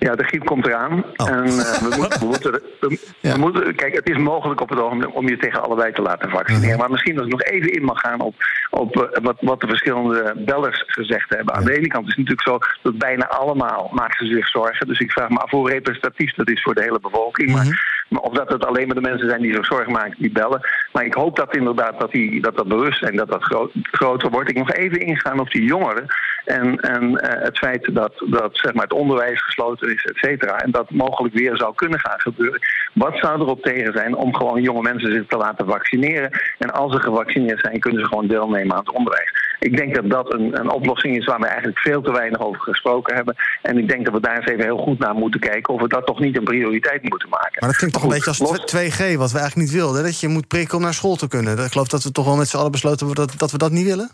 Ja, 0.02 0.14
de 0.14 0.24
griep 0.24 0.44
komt 0.44 0.66
eraan. 0.66 1.04
En 1.16 1.44
eh, 1.44 1.80
we, 1.80 1.94
moeten, 1.96 2.20
we, 2.20 2.26
moeten, 2.26 2.52
we, 2.52 2.98
we 3.20 3.38
moeten... 3.38 3.74
Kijk, 3.74 3.94
het 3.94 4.08
is 4.08 4.16
mogelijk 4.16 4.60
op 4.60 4.68
het 4.68 4.80
ogenblik 4.80 5.16
om 5.16 5.28
je 5.28 5.36
tegen 5.36 5.62
allebei 5.62 5.92
te 5.92 6.02
laten 6.02 6.30
vaccineren. 6.30 6.78
Maar 6.78 6.90
misschien 6.90 7.16
als 7.16 7.26
ik 7.26 7.32
nog 7.32 7.42
even 7.42 7.72
in 7.72 7.84
mag 7.84 8.00
gaan 8.00 8.20
op, 8.20 8.34
op 8.70 8.96
eh, 8.96 9.22
wat, 9.22 9.36
wat 9.40 9.60
de 9.60 9.66
verschillende 9.66 10.34
bellers 10.36 10.84
gezegd 10.86 11.34
hebben. 11.34 11.54
Aan 11.54 11.64
de 11.64 11.76
ene 11.76 11.86
kant 11.86 12.08
is 12.08 12.16
het 12.16 12.28
natuurlijk 12.28 12.48
zo 12.48 12.58
dat 12.82 12.98
bijna 12.98 13.28
allemaal 13.28 13.90
maken 13.92 14.26
ze 14.26 14.32
zich 14.32 14.48
zorgen. 14.48 14.86
Dus 14.86 14.98
ik 14.98 15.12
vraag 15.12 15.28
me 15.28 15.38
af 15.38 15.50
hoe 15.50 15.70
representatief 15.70 16.34
dat 16.34 16.50
is 16.50 16.62
voor 16.62 16.74
de 16.74 16.82
hele 16.82 17.00
bevolking. 17.00 17.52
Maar, 17.52 18.04
maar 18.08 18.20
of 18.20 18.34
dat 18.34 18.50
het 18.50 18.66
alleen 18.66 18.86
maar 18.86 18.96
de 18.96 19.08
mensen 19.08 19.28
zijn 19.28 19.42
die 19.42 19.54
zich 19.54 19.66
zorgen 19.66 19.92
maken 19.92 20.16
die 20.18 20.32
bellen. 20.32 20.60
Maar 20.92 21.04
ik 21.04 21.14
hoop 21.14 21.36
dat 21.36 21.56
inderdaad 21.56 22.00
dat 22.00 22.12
die, 22.12 22.40
dat, 22.40 22.56
dat 22.56 22.68
bewustzijn 22.68 23.16
dat 23.16 23.30
dat 23.30 23.42
groot, 23.42 23.70
groter 23.82 24.30
wordt. 24.30 24.50
Ik 24.50 24.58
nog 24.58 24.72
even 24.72 25.00
ingaan 25.00 25.40
op 25.40 25.50
die 25.50 25.64
jongeren. 25.64 26.06
En, 26.44 26.80
en 26.80 27.16
eh, 27.16 27.42
het 27.42 27.58
feit 27.58 27.94
dat, 27.94 28.12
dat 28.30 28.50
zeg 28.52 28.74
maar, 28.74 28.82
het 28.82 28.92
onderwijs 28.92 29.42
gesloten 29.42 29.94
is, 29.94 30.04
et 30.04 30.16
cetera. 30.16 30.58
En 30.58 30.70
dat 30.70 30.90
mogelijk 30.90 31.34
weer 31.34 31.56
zou 31.56 31.74
kunnen 31.74 32.00
gaan 32.00 32.20
gebeuren. 32.20 32.60
Wat 32.94 33.18
zou 33.18 33.40
erop 33.40 33.62
tegen 33.62 33.92
zijn 33.92 34.16
om 34.16 34.34
gewoon 34.34 34.62
jonge 34.62 34.82
mensen 34.82 35.12
zich 35.12 35.26
te 35.26 35.36
laten 35.36 35.66
vaccineren? 35.66 36.30
En 36.58 36.70
als 36.70 36.92
ze 36.92 37.00
gevaccineerd 37.00 37.60
zijn, 37.60 37.80
kunnen 37.80 38.00
ze 38.00 38.06
gewoon 38.06 38.26
deelnemen 38.26 38.72
aan 38.72 38.84
het 38.84 38.94
onderwijs. 38.94 39.30
Ik 39.58 39.76
denk 39.76 39.94
dat 39.94 40.10
dat 40.10 40.34
een, 40.34 40.58
een 40.60 40.70
oplossing 40.70 41.16
is 41.16 41.24
waar 41.24 41.40
we 41.40 41.46
eigenlijk 41.46 41.78
veel 41.78 42.02
te 42.02 42.12
weinig 42.12 42.40
over 42.40 42.60
gesproken 42.60 43.14
hebben. 43.14 43.36
En 43.62 43.78
ik 43.78 43.88
denk 43.88 44.04
dat 44.04 44.14
we 44.14 44.20
daar 44.20 44.36
eens 44.36 44.46
even 44.46 44.64
heel 44.64 44.78
goed 44.78 44.98
naar 44.98 45.14
moeten 45.14 45.40
kijken 45.40 45.74
of 45.74 45.80
we 45.80 45.88
dat 45.88 46.06
toch 46.06 46.20
niet 46.20 46.36
een 46.36 46.44
prioriteit 46.44 47.02
moeten 47.02 47.28
maken. 47.28 47.56
Maar 47.60 47.68
dat 47.68 47.78
klinkt 47.78 47.94
toch 47.94 48.04
een 48.04 48.10
beetje 48.10 48.28
als 48.28 48.38
Los- 48.38 48.74
2G, 48.74 49.16
wat 49.16 49.32
we 49.32 49.38
eigenlijk 49.38 49.56
niet 49.56 49.70
wilden. 49.70 50.02
Dat 50.02 50.20
je 50.20 50.28
moet 50.28 50.48
prikken 50.48 50.76
om 50.76 50.82
naar 50.82 50.94
school 50.94 51.16
te 51.16 51.28
kunnen. 51.28 51.58
Ik 51.58 51.72
geloof 51.72 51.88
dat 51.88 52.02
we 52.02 52.12
toch 52.12 52.24
wel 52.24 52.36
met 52.36 52.48
z'n 52.48 52.56
allen 52.56 52.70
besloten 52.70 53.06
hebben 53.06 53.26
dat, 53.26 53.38
dat 53.38 53.50
we 53.50 53.58
dat 53.58 53.70
niet 53.70 53.86
willen. 53.86 54.10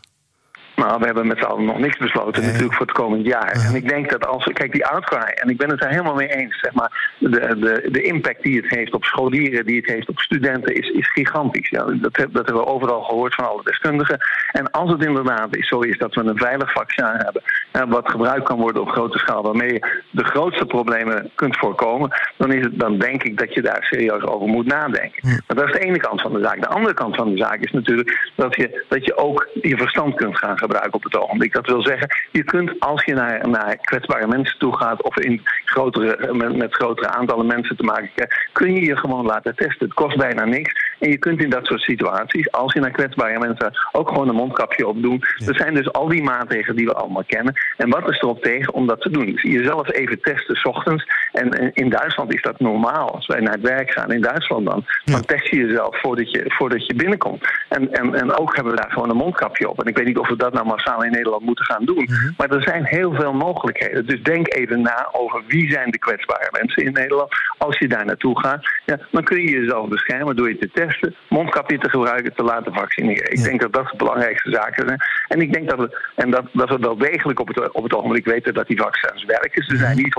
Nou, 0.79 0.99
we 0.99 1.07
hebben 1.07 1.27
met 1.27 1.39
z'n 1.39 1.45
allen 1.45 1.65
nog 1.65 1.79
niks 1.79 1.97
besloten 1.97 2.43
natuurlijk 2.43 2.75
voor 2.75 2.87
het 2.87 2.95
komend 2.95 3.27
jaar. 3.27 3.67
En 3.69 3.75
ik 3.75 3.89
denk 3.89 4.11
dat 4.11 4.27
als... 4.27 4.45
Kijk, 4.53 4.73
die 4.73 4.87
outcry, 4.87 5.19
en 5.19 5.49
ik 5.49 5.57
ben 5.57 5.71
het 5.71 5.81
daar 5.81 5.91
helemaal 5.91 6.15
mee 6.15 6.29
eens, 6.29 6.61
zeg 6.61 6.73
maar... 6.73 7.15
De, 7.19 7.29
de, 7.31 7.89
de 7.91 8.03
impact 8.03 8.43
die 8.43 8.57
het 8.57 8.71
heeft 8.71 8.95
op 8.95 9.05
scholieren, 9.05 9.67
die 9.67 9.77
het 9.77 9.87
heeft 9.87 10.09
op 10.09 10.19
studenten, 10.19 10.75
is, 10.75 10.89
is 10.89 11.13
gigantisch. 11.13 11.69
Ja, 11.69 11.85
dat, 11.85 12.15
dat 12.15 12.47
hebben 12.47 12.55
we 12.55 12.67
overal 12.67 13.03
gehoord 13.03 13.35
van 13.35 13.49
alle 13.49 13.63
deskundigen. 13.65 14.19
En 14.53 14.71
als 14.71 14.91
het 14.91 15.05
inderdaad 15.05 15.57
is, 15.57 15.69
zo 15.69 15.81
is 15.81 15.99
dat 15.99 16.15
we 16.15 16.25
een 16.25 16.39
veilig 16.39 16.73
vaccin 16.73 17.05
hebben... 17.05 17.43
wat 17.91 18.11
gebruikt 18.11 18.45
kan 18.45 18.59
worden 18.59 18.83
op 18.83 18.89
grote 18.89 19.19
schaal... 19.19 19.43
waarmee 19.43 19.73
je 19.73 20.03
de 20.11 20.25
grootste 20.25 20.67
problemen 20.67 21.31
kunt 21.35 21.57
voorkomen... 21.57 22.11
dan, 22.37 22.53
is 22.53 22.65
het, 22.65 22.79
dan 22.79 22.99
denk 22.99 23.23
ik 23.23 23.39
dat 23.39 23.55
je 23.55 23.63
daar 23.63 23.83
serieus 23.85 24.23
over 24.23 24.49
moet 24.49 24.67
nadenken. 24.67 25.43
Maar 25.47 25.57
dat 25.57 25.67
is 25.67 25.73
de 25.73 25.87
ene 25.87 25.99
kant 25.99 26.21
van 26.21 26.33
de 26.33 26.43
zaak. 26.43 26.61
De 26.61 26.69
andere 26.69 26.95
kant 26.95 27.17
van 27.17 27.31
de 27.31 27.37
zaak 27.37 27.61
is 27.61 27.73
natuurlijk 27.73 28.31
dat 28.37 28.57
je, 28.57 28.85
dat 28.89 29.05
je 29.05 29.17
ook 29.17 29.49
je 29.63 29.77
verstand 29.77 30.15
kunt 30.15 30.39
gaan 30.39 30.49
gebruiken 30.49 30.67
op 30.91 31.05
het 31.05 31.17
ogenblik. 31.17 31.53
Dat 31.53 31.67
wil 31.67 31.83
zeggen, 31.83 32.09
je 32.31 32.45
kunt 32.45 32.81
als 32.81 33.05
je 33.05 33.15
naar, 33.15 33.49
naar 33.49 33.77
kwetsbare 33.77 34.27
mensen 34.27 34.59
toe 34.59 34.77
gaat 34.77 35.03
of 35.03 35.17
in 35.19 35.41
grotere, 35.65 36.33
met, 36.33 36.57
met 36.57 36.75
grotere 36.75 37.09
aantallen 37.09 37.47
mensen 37.47 37.77
te 37.77 37.85
maken 37.85 38.11
krijgt, 38.15 38.49
kun 38.53 38.75
je 38.75 38.85
je 38.85 38.97
gewoon 38.97 39.27
laten 39.27 39.57
testen. 39.57 39.87
Het 39.87 39.95
kost 39.95 40.17
bijna 40.17 40.45
niks. 40.45 40.97
En 40.99 41.11
je 41.11 41.19
kunt 41.19 41.43
in 41.43 41.51
dat 41.51 41.67
soort 41.67 41.81
situaties, 41.81 42.53
als 42.53 42.73
je 42.73 42.81
naar 42.81 42.91
kwetsbare 42.91 43.39
mensen 43.39 43.73
ook 43.93 44.09
gewoon 44.09 44.29
een 44.29 44.35
mondkapje 44.35 44.87
opdoen. 44.87 45.23
Er 45.47 45.55
zijn 45.55 45.75
dus 45.75 45.93
al 45.93 46.09
die 46.09 46.23
maatregelen 46.23 46.77
die 46.77 46.87
we 46.87 46.95
allemaal 46.95 47.25
kennen. 47.27 47.55
En 47.77 47.91
wat 47.91 48.11
is 48.11 48.21
erop 48.21 48.43
tegen 48.43 48.75
om 48.75 48.87
dat 48.87 49.01
te 49.01 49.11
doen? 49.11 49.27
Dus 49.27 49.43
jezelf 49.43 49.93
even 49.93 50.21
testen 50.21 50.57
s 50.57 50.65
ochtends. 50.65 51.05
En, 51.33 51.51
en 51.51 51.71
in 51.75 51.89
Duitsland 51.89 52.35
is 52.35 52.43
dat 52.43 52.61
normaal. 52.61 53.15
Als 53.15 53.27
wij 53.27 53.41
naar 53.41 53.53
het 53.53 53.63
werk 53.63 53.91
gaan 53.91 54.13
in 54.13 54.21
Duitsland 54.21 54.67
dan, 54.67 54.85
dan 55.05 55.25
test 55.25 55.47
je 55.47 55.57
jezelf 55.57 56.01
voordat 56.01 56.31
je, 56.31 56.45
voordat 56.47 56.87
je 56.87 56.95
binnenkomt. 56.95 57.49
En, 57.69 57.93
en, 57.93 58.15
en 58.15 58.39
ook 58.39 58.55
hebben 58.55 58.73
we 58.73 58.81
daar 58.81 58.93
gewoon 58.93 59.11
een 59.11 59.17
mondkapje 59.17 59.69
op. 59.69 59.81
En 59.81 59.89
ik 59.89 59.97
weet 59.97 60.07
niet 60.07 60.19
of 60.19 60.29
we 60.29 60.37
dat 60.37 60.53
nou 60.59 60.77
massaal 60.77 61.05
in 61.05 61.11
Nederland 61.11 61.45
moeten 61.45 61.65
gaan 61.65 61.85
doen. 61.85 62.09
Maar 62.37 62.51
er 62.51 62.63
zijn 62.63 62.85
heel 62.85 63.13
veel 63.15 63.33
mogelijkheden. 63.33 64.07
Dus 64.07 64.23
denk 64.23 64.55
even 64.55 64.81
na 64.81 65.09
over 65.13 65.43
wie 65.47 65.71
zijn 65.71 65.91
de 65.91 65.99
kwetsbare 65.99 66.49
mensen 66.61 66.85
in 66.85 66.93
Nederland. 66.93 67.35
Als 67.59 67.79
je 67.79 67.89
daar 67.89 68.05
naartoe 68.05 68.41
gaat, 68.41 68.69
ja, 68.87 68.99
dan 69.11 69.25
kun 69.25 69.43
je 69.43 69.51
jezelf 69.51 69.89
beschermen 69.89 70.37
door 70.37 70.49
je 70.49 70.59
te 70.59 70.71
testen, 70.73 71.15
mondkapje 71.29 71.79
te 71.79 71.91
gebruiken, 71.91 72.35
te 72.35 72.43
laten 72.43 72.75
vaccineren. 72.75 73.33
Ik 73.33 73.43
denk 73.43 73.61
dat 73.61 73.73
dat 73.73 73.89
de 73.91 73.97
belangrijkste 73.97 74.51
zaken 74.51 74.87
zijn. 74.87 75.01
En 75.29 75.41
ik 75.41 75.53
denk 75.53 75.69
dat 75.71 75.79
we, 75.79 76.11
en 76.15 76.31
dat, 76.31 76.45
dat 76.53 76.69
we 76.69 76.79
wel 76.79 76.97
degelijk 76.97 77.41
op 77.41 77.49
het, 77.49 77.73
op 77.73 77.83
het 77.83 77.95
ogenblik 77.95 78.25
weten 78.25 78.55
dat 78.55 78.67
die 78.67 78.81
vaccins 78.81 79.25
werken. 79.25 79.65
Ze 79.65 79.77
zijn 79.77 79.97
niet 79.97 80.15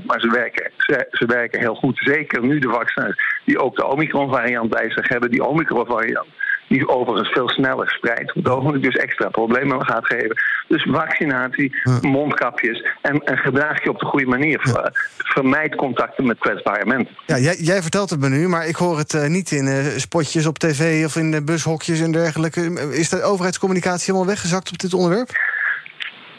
100%, 0.00 0.04
maar 0.04 0.20
ze 0.20 0.30
werken, 0.30 0.70
ze, 0.76 1.06
ze 1.10 1.26
werken 1.26 1.60
heel 1.60 1.74
goed. 1.74 1.98
Zeker 1.98 2.42
nu 2.42 2.58
de 2.58 2.68
vaccins 2.68 3.14
die 3.44 3.58
ook 3.58 3.76
de 3.76 3.86
Omicron-variant 3.86 4.70
bij 4.70 4.90
zich 4.90 5.08
hebben, 5.08 5.30
die 5.30 5.44
Omicron-variant 5.44 6.26
die 6.70 6.88
overigens 6.88 7.28
veel 7.28 7.48
sneller 7.48 7.90
spreidt. 7.90 8.34
Op 8.34 8.44
het 8.44 8.52
ogenblik 8.52 8.82
dus 8.82 8.96
extra 8.96 9.28
problemen 9.28 9.86
gaat 9.86 10.06
geven. 10.06 10.36
Dus 10.68 10.82
vaccinatie, 10.90 11.76
mondkapjes 12.00 12.86
en, 13.02 13.18
en 13.24 13.36
gedraag 13.36 13.82
je 13.82 13.90
op 13.90 13.98
de 13.98 14.06
goede 14.06 14.26
manier. 14.26 14.60
Ver- 14.60 15.14
Vermijd 15.16 15.74
contacten 15.74 16.26
met 16.26 16.38
kwetsbare 16.38 16.86
mensen. 16.86 17.16
Ja, 17.26 17.38
jij, 17.38 17.56
jij 17.56 17.82
vertelt 17.82 18.10
het 18.10 18.20
me 18.20 18.28
nu, 18.28 18.48
maar 18.48 18.66
ik 18.66 18.76
hoor 18.76 18.98
het 18.98 19.14
eh, 19.14 19.26
niet 19.26 19.50
in 19.50 19.66
eh, 19.66 19.84
spotjes 19.96 20.46
op 20.46 20.58
tv 20.58 21.04
of 21.04 21.16
in 21.16 21.30
de 21.30 21.42
bushokjes 21.42 22.00
en 22.00 22.12
dergelijke. 22.12 22.88
Is 22.92 23.08
de 23.08 23.22
overheidscommunicatie 23.22 24.04
helemaal 24.04 24.34
weggezakt 24.34 24.70
op 24.70 24.78
dit 24.78 24.94
onderwerp? 24.94 25.30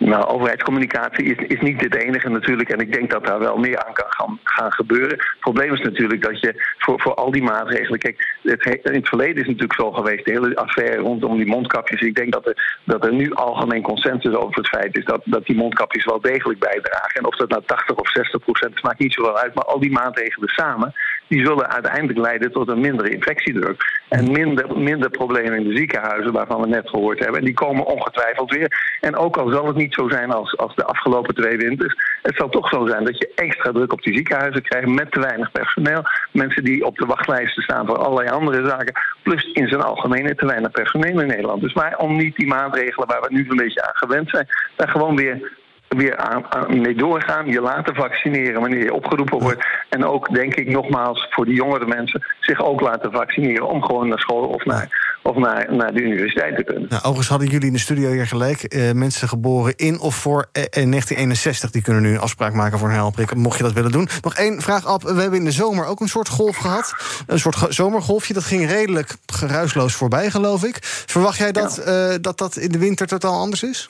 Nou, 0.04 0.26
overheidscommunicatie 0.26 1.26
is, 1.26 1.48
is 1.48 1.60
niet 1.60 1.82
het 1.82 1.96
enige 1.96 2.30
natuurlijk. 2.30 2.70
En 2.70 2.80
ik 2.80 2.94
denk 2.94 3.12
dat 3.12 3.26
daar 3.26 3.40
wel 3.40 3.58
meer 3.58 3.86
aan 3.86 3.94
kan 3.94 4.06
gaan, 4.10 4.40
gaan 4.44 4.72
gebeuren. 4.72 5.18
Het 5.18 5.40
probleem 5.40 5.74
is 5.74 5.82
natuurlijk 5.82 6.22
dat 6.22 6.40
je 6.40 6.74
voor, 6.78 7.02
voor 7.02 7.14
al 7.14 7.32
die 7.32 7.44
maatregelen. 7.44 8.00
Kijk, 8.00 8.38
het, 8.44 8.64
he- 8.64 8.90
in 8.92 9.00
het 9.00 9.08
verleden 9.08 9.36
is 9.36 9.48
het 9.48 9.60
natuurlijk 9.60 9.80
zo 9.80 9.92
geweest, 9.92 10.26
de 10.26 10.32
hele 10.32 10.56
affaire 10.56 11.02
rondom 11.02 11.38
die 11.38 11.46
mondkapjes. 11.46 12.02
Ik 12.02 12.16
denk 12.16 12.32
dat 12.34 12.48
er, 12.48 12.80
dat 12.84 13.06
er 13.06 13.14
nu 13.14 13.34
algemeen 13.34 13.82
consensus 13.82 14.34
over 14.34 14.56
het 14.56 14.68
feit 14.68 14.98
is 14.98 15.06
dat, 15.06 15.22
dat 15.26 15.46
die 15.46 15.56
mondkapjes 15.56 16.06
wel 16.06 16.22
degelijk 16.22 16.60
bijdragen. 16.60 17.14
En 17.14 17.26
of 17.26 17.36
dat 17.36 17.50
nou 17.50 17.64
80 17.66 17.96
of 17.96 18.10
60 18.10 18.42
procent 18.42 18.84
maakt 18.84 19.00
niet 19.00 19.14
zoveel 19.14 19.38
uit. 19.38 19.54
Maar 19.54 19.66
al 19.66 19.80
die 19.80 19.92
maatregelen 19.92 20.50
samen, 20.50 20.94
die 21.32 21.46
zullen 21.46 21.70
uiteindelijk 21.70 22.20
leiden 22.20 22.52
tot 22.52 22.70
een 22.70 22.80
mindere 22.80 23.10
infectiedruk. 23.10 24.02
En 24.08 24.32
minder, 24.32 24.78
minder 24.78 25.10
problemen 25.10 25.60
in 25.60 25.70
de 25.70 25.76
ziekenhuizen, 25.76 26.32
waarvan 26.32 26.62
we 26.62 26.68
net 26.68 26.90
gehoord 26.90 27.20
hebben. 27.20 27.40
En 27.40 27.46
die 27.46 27.54
komen 27.54 27.86
ongetwijfeld 27.86 28.52
weer. 28.52 28.98
En 29.02 29.16
ook 29.16 29.38
al 29.38 29.50
zal 29.50 29.66
het 29.66 29.76
niet 29.76 29.94
zo 29.94 30.10
zijn 30.10 30.32
als, 30.32 30.58
als 30.58 30.76
de 30.76 30.86
afgelopen 30.86 31.36
twee 31.36 31.58
winters, 31.58 31.96
het 32.22 32.36
zal 32.36 32.50
toch 32.50 32.70
zo 32.70 32.88
zijn 32.88 33.04
dat 33.04 33.18
je 33.18 33.32
extra 33.36 33.72
druk 33.72 33.94
op 33.94 34.02
die 34.02 34.16
ziekenhuizen 34.16 34.62
krijgt 34.62 34.88
met 34.88 35.12
te 35.12 35.20
weinig 35.20 35.52
personeel. 35.52 36.04
Mensen 36.32 36.64
die 36.64 36.86
op 36.86 36.98
de 36.98 37.06
wachtlijsten 37.06 37.64
staan 37.64 37.86
voor 37.86 37.98
allerlei 37.98 38.30
andere 38.30 38.68
zaken. 38.68 39.00
Plus 39.24 39.52
in 39.54 39.68
zijn 39.68 39.82
algemeen 39.82 40.36
te 40.36 40.46
weinig 40.46 40.72
personeel 40.72 41.20
in 41.20 41.28
Nederland. 41.28 41.62
Dus 41.62 41.74
maar 41.74 41.98
om 41.98 42.18
niet 42.18 42.36
die 42.36 42.48
maatregelen 42.48 43.08
waar 43.08 43.22
we 43.22 43.34
nu 43.34 43.46
een 43.50 43.58
beetje 43.58 43.84
aan 43.84 43.96
gewend 43.96 44.30
zijn, 44.30 44.48
daar 44.76 44.90
gewoon 44.90 45.16
weer 45.16 45.60
weer 45.98 46.18
aan, 46.18 46.46
aan 46.50 46.82
mee 46.82 46.96
doorgaan, 46.96 47.48
je 47.48 47.62
laten 47.62 47.96
vaccineren 47.96 48.62
wanneer 48.62 48.84
je 48.84 48.94
opgeroepen 48.94 49.40
wordt. 49.40 49.66
En 49.90 50.06
ook, 50.06 50.34
denk 50.34 50.56
ik 50.56 50.68
nogmaals, 50.68 51.28
voor 51.30 51.46
die 51.46 51.56
jongere 51.56 51.86
mensen 51.86 52.26
zich 52.40 52.62
ook 52.64 52.82
laten 52.82 53.12
vaccineren 53.12 53.68
om 53.68 53.84
gewoon 53.84 54.08
naar 54.08 54.20
school 54.20 54.48
of 54.48 54.66
naar, 54.66 55.18
of 55.24 55.36
naar, 55.36 55.76
naar 55.76 55.94
de 55.94 56.02
universiteit 56.02 56.56
te 56.56 56.64
kunnen. 56.64 56.86
Nou, 56.90 57.02
overigens 57.02 57.28
hadden 57.28 57.48
jullie 57.48 57.68
in 57.68 57.74
de 57.74 57.80
studio 57.80 58.12
hier 58.12 58.28
gelijk. 58.28 58.64
Eh, 58.64 58.92
mensen 58.92 59.28
geboren 59.28 59.76
in 59.76 60.00
of 60.00 60.16
voor 60.16 60.50
eh, 60.52 60.64
eh, 60.64 60.70
1961... 60.72 61.72
die 61.72 61.82
kunnen 61.82 62.02
nu 62.02 62.14
een 62.14 62.20
afspraak 62.20 62.54
maken 62.54 62.80
voor 62.80 62.88
een 62.88 62.96
helprik. 62.96 63.36
Mocht 63.36 63.58
je 63.58 63.64
dat 63.64 63.74
willen 63.74 63.92
doen. 63.92 64.10
Nog 64.22 64.36
één 64.36 64.62
vraag, 64.62 64.86
Ab. 64.86 65.02
We 65.04 65.22
hebben 65.22 65.40
in 65.40 65.46
de 65.46 65.52
zomer 65.52 65.86
ook 65.86 66.00
een 66.00 66.08
soort 66.08 66.30
golf 66.30 66.58
gehad. 66.58 66.94
Een 67.28 67.40
soort 67.40 67.66
zomergolfje. 67.70 68.34
Dat 68.34 68.44
ging 68.44 68.70
redelijk 68.70 69.16
geruisloos 69.26 69.96
voorbij, 69.96 70.30
geloof 70.30 70.64
ik. 70.64 70.78
Verwacht 70.82 71.38
jij 71.38 71.52
dat, 71.52 71.78
eh, 71.78 72.16
dat 72.22 72.38
dat 72.38 72.58
in 72.58 72.72
de 72.72 72.78
winter 72.78 73.08
totaal 73.08 73.40
anders 73.40 73.64
is? 73.64 73.90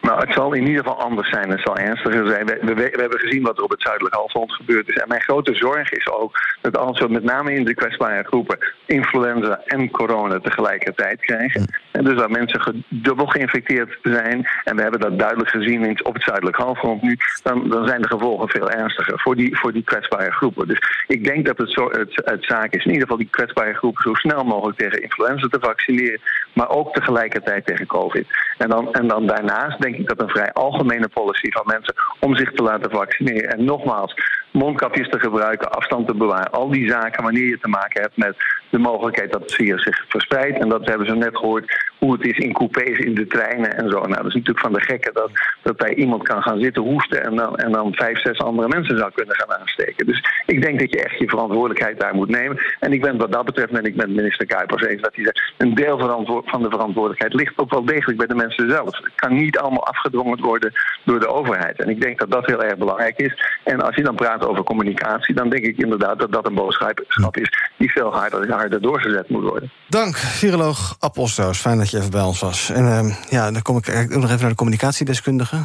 Nou, 0.00 0.20
het 0.20 0.32
zal 0.32 0.52
in 0.52 0.66
ieder 0.66 0.84
geval 0.84 1.00
anders 1.00 1.28
zijn. 1.28 1.50
Het 1.50 1.60
zal 1.60 1.76
ernstiger 1.76 2.26
zijn. 2.26 2.46
We, 2.46 2.58
we, 2.62 2.74
we 2.74 3.00
hebben 3.00 3.18
gezien 3.18 3.42
wat 3.42 3.56
er 3.56 3.64
op 3.64 3.70
het 3.70 3.82
zuidelijk 3.82 4.14
halfrond 4.14 4.52
gebeurd 4.52 4.88
is. 4.88 4.96
En 4.96 5.08
mijn 5.08 5.20
grote 5.20 5.54
zorg 5.54 5.92
is 5.92 6.08
ook 6.08 6.38
dat 6.60 6.78
als 6.78 7.00
we 7.00 7.08
met 7.08 7.22
name 7.22 7.54
in 7.54 7.64
de 7.64 7.74
kwetsbare 7.74 8.24
groepen 8.24 8.58
influenza 8.86 9.60
en 9.64 9.90
corona 9.90 10.38
tegelijkertijd 10.38 11.20
krijgen. 11.20 11.78
En 11.90 12.04
dus 12.04 12.14
waar 12.14 12.30
mensen 12.30 12.84
dubbel 12.88 13.26
geïnfecteerd 13.26 13.98
zijn. 14.02 14.48
En 14.64 14.76
we 14.76 14.82
hebben 14.82 15.00
dat 15.00 15.18
duidelijk 15.18 15.50
gezien 15.50 15.84
in, 15.84 16.04
op 16.04 16.14
het 16.14 16.22
zuidelijk 16.22 16.56
halfrond 16.56 17.02
nu. 17.02 17.16
Dan, 17.42 17.68
dan 17.68 17.86
zijn 17.86 18.02
de 18.02 18.08
gevolgen 18.08 18.48
veel 18.48 18.70
ernstiger 18.70 19.20
voor 19.20 19.36
die, 19.36 19.58
voor 19.58 19.72
die 19.72 19.84
kwetsbare 19.84 20.32
groepen. 20.32 20.68
Dus 20.68 21.04
ik 21.06 21.24
denk 21.24 21.46
dat 21.46 21.58
het, 21.58 21.70
zo, 21.70 21.90
het, 21.90 22.22
het 22.24 22.44
zaak 22.44 22.72
is 22.74 22.84
in 22.84 22.92
ieder 22.92 23.02
geval 23.02 23.16
die 23.16 23.30
kwetsbare 23.30 23.74
groepen 23.74 24.02
zo 24.02 24.14
snel 24.14 24.44
mogelijk 24.44 24.78
tegen 24.78 25.02
influenza 25.02 25.46
te 25.48 25.58
vaccineren. 25.60 26.20
Maar 26.52 26.68
ook 26.68 26.94
tegelijkertijd 26.94 27.66
tegen 27.66 27.86
COVID. 27.86 28.26
En 28.58 28.68
dan, 28.68 28.92
en 28.92 29.08
dan 29.08 29.26
daarnaast 29.26 29.80
denk 29.80 29.89
ik 29.98 30.08
dat 30.08 30.20
een 30.20 30.28
vrij 30.28 30.52
algemene 30.52 31.08
policy 31.08 31.50
van 31.50 31.62
mensen 31.66 31.94
om 32.20 32.36
zich 32.36 32.52
te 32.52 32.62
laten 32.62 32.90
vaccineren. 32.90 33.50
En 33.50 33.64
nogmaals, 33.64 34.14
mondkapjes 34.52 35.08
te 35.08 35.18
gebruiken, 35.18 35.70
afstand 35.70 36.06
te 36.06 36.14
bewaren. 36.14 36.50
Al 36.50 36.70
die 36.70 36.88
zaken 36.88 37.22
wanneer 37.22 37.48
je 37.48 37.58
te 37.58 37.68
maken 37.68 38.00
hebt 38.00 38.16
met 38.16 38.36
de 38.70 38.78
mogelijkheid 38.78 39.32
dat 39.32 39.40
het 39.40 39.54
virus 39.54 39.82
zich 39.82 40.04
verspreidt. 40.08 40.58
En 40.58 40.68
dat 40.68 40.86
hebben 40.86 41.06
ze 41.06 41.14
net 41.14 41.36
gehoord 41.36 41.88
hoe 41.98 42.12
het 42.12 42.26
is 42.26 42.38
in 42.38 42.52
coupés, 42.52 42.98
in 42.98 43.14
de 43.14 43.26
treinen 43.26 43.76
en 43.76 43.90
zo. 43.90 43.98
Nou, 43.98 44.08
dat 44.08 44.26
is 44.26 44.34
natuurlijk 44.34 44.60
van 44.60 44.72
de 44.72 44.80
gekken 44.80 45.14
dat, 45.14 45.30
dat 45.62 45.76
bij 45.76 45.94
iemand 45.94 46.22
kan 46.22 46.42
gaan 46.42 46.60
zitten 46.60 46.82
hoesten 46.82 47.24
en 47.24 47.36
dan, 47.36 47.56
en 47.56 47.72
dan 47.72 47.94
vijf, 47.94 48.20
zes 48.20 48.38
andere 48.38 48.68
mensen 48.68 48.98
zou 48.98 49.10
kunnen 49.14 49.36
gaan 49.36 49.58
aansteken. 49.58 50.06
Dus 50.06 50.24
ik 50.46 50.62
denk 50.62 50.78
dat 50.80 50.90
je 50.90 51.04
echt 51.04 51.18
je 51.18 51.28
verantwoordelijkheid 51.28 52.00
daar 52.00 52.14
moet 52.14 52.28
nemen. 52.28 52.58
En 52.80 52.92
ik 52.92 53.00
ben 53.00 53.16
wat 53.16 53.32
dat 53.32 53.44
betreft, 53.44 53.72
ben 53.72 53.84
ik 53.84 53.96
met 53.96 54.08
minister 54.08 54.46
Kuipers 54.46 54.82
eens 54.82 55.02
dat 55.02 55.14
hij 55.14 55.24
zegt, 55.24 55.52
een 55.56 55.74
deel 55.74 55.98
van 56.44 56.62
de 56.62 56.70
verantwoordelijkheid 56.70 57.34
ligt 57.34 57.58
ook 57.58 57.70
wel 57.70 57.84
degelijk 57.84 58.18
bij 58.18 58.26
de 58.26 58.34
mensen 58.34 58.70
zelf. 58.70 58.96
Het 58.96 59.14
kan 59.14 59.34
niet 59.34 59.58
allemaal 59.58 59.86
afgedwongen 59.86 60.40
worden 60.40 60.72
door 61.04 61.20
de 61.20 61.28
overheid. 61.28 61.80
En 61.82 61.88
ik 61.88 62.00
denk 62.00 62.18
dat 62.18 62.30
dat 62.30 62.46
heel 62.46 62.62
erg 62.62 62.76
belangrijk 62.76 63.18
is. 63.18 63.58
En 63.64 63.80
als 63.80 63.94
je 63.94 64.02
dan 64.02 64.14
praat 64.14 64.39
over 64.46 64.64
communicatie, 64.64 65.34
dan 65.34 65.50
denk 65.50 65.64
ik 65.64 65.76
inderdaad 65.76 66.18
dat 66.18 66.32
dat 66.32 66.46
een 66.46 66.54
boodschap 66.54 67.36
is 67.36 67.68
die 67.78 67.90
veel 67.90 68.12
harder, 68.12 68.52
harder 68.52 68.80
doorgezet 68.82 69.28
moet 69.28 69.42
worden. 69.42 69.72
Dank, 69.88 70.16
viroloog 70.16 70.96
Ab 70.98 71.18
Osterhaus. 71.18 71.58
Fijn 71.58 71.78
dat 71.78 71.90
je 71.90 71.98
even 71.98 72.10
bij 72.10 72.22
ons 72.22 72.40
was. 72.40 72.70
En 72.70 72.86
ehm, 72.86 73.10
ja, 73.28 73.50
dan 73.50 73.62
kom 73.62 73.76
ik 73.76 73.86
nog 74.08 74.24
even 74.30 74.40
naar 74.40 74.48
de 74.48 74.54
communicatiedeskundige. 74.54 75.56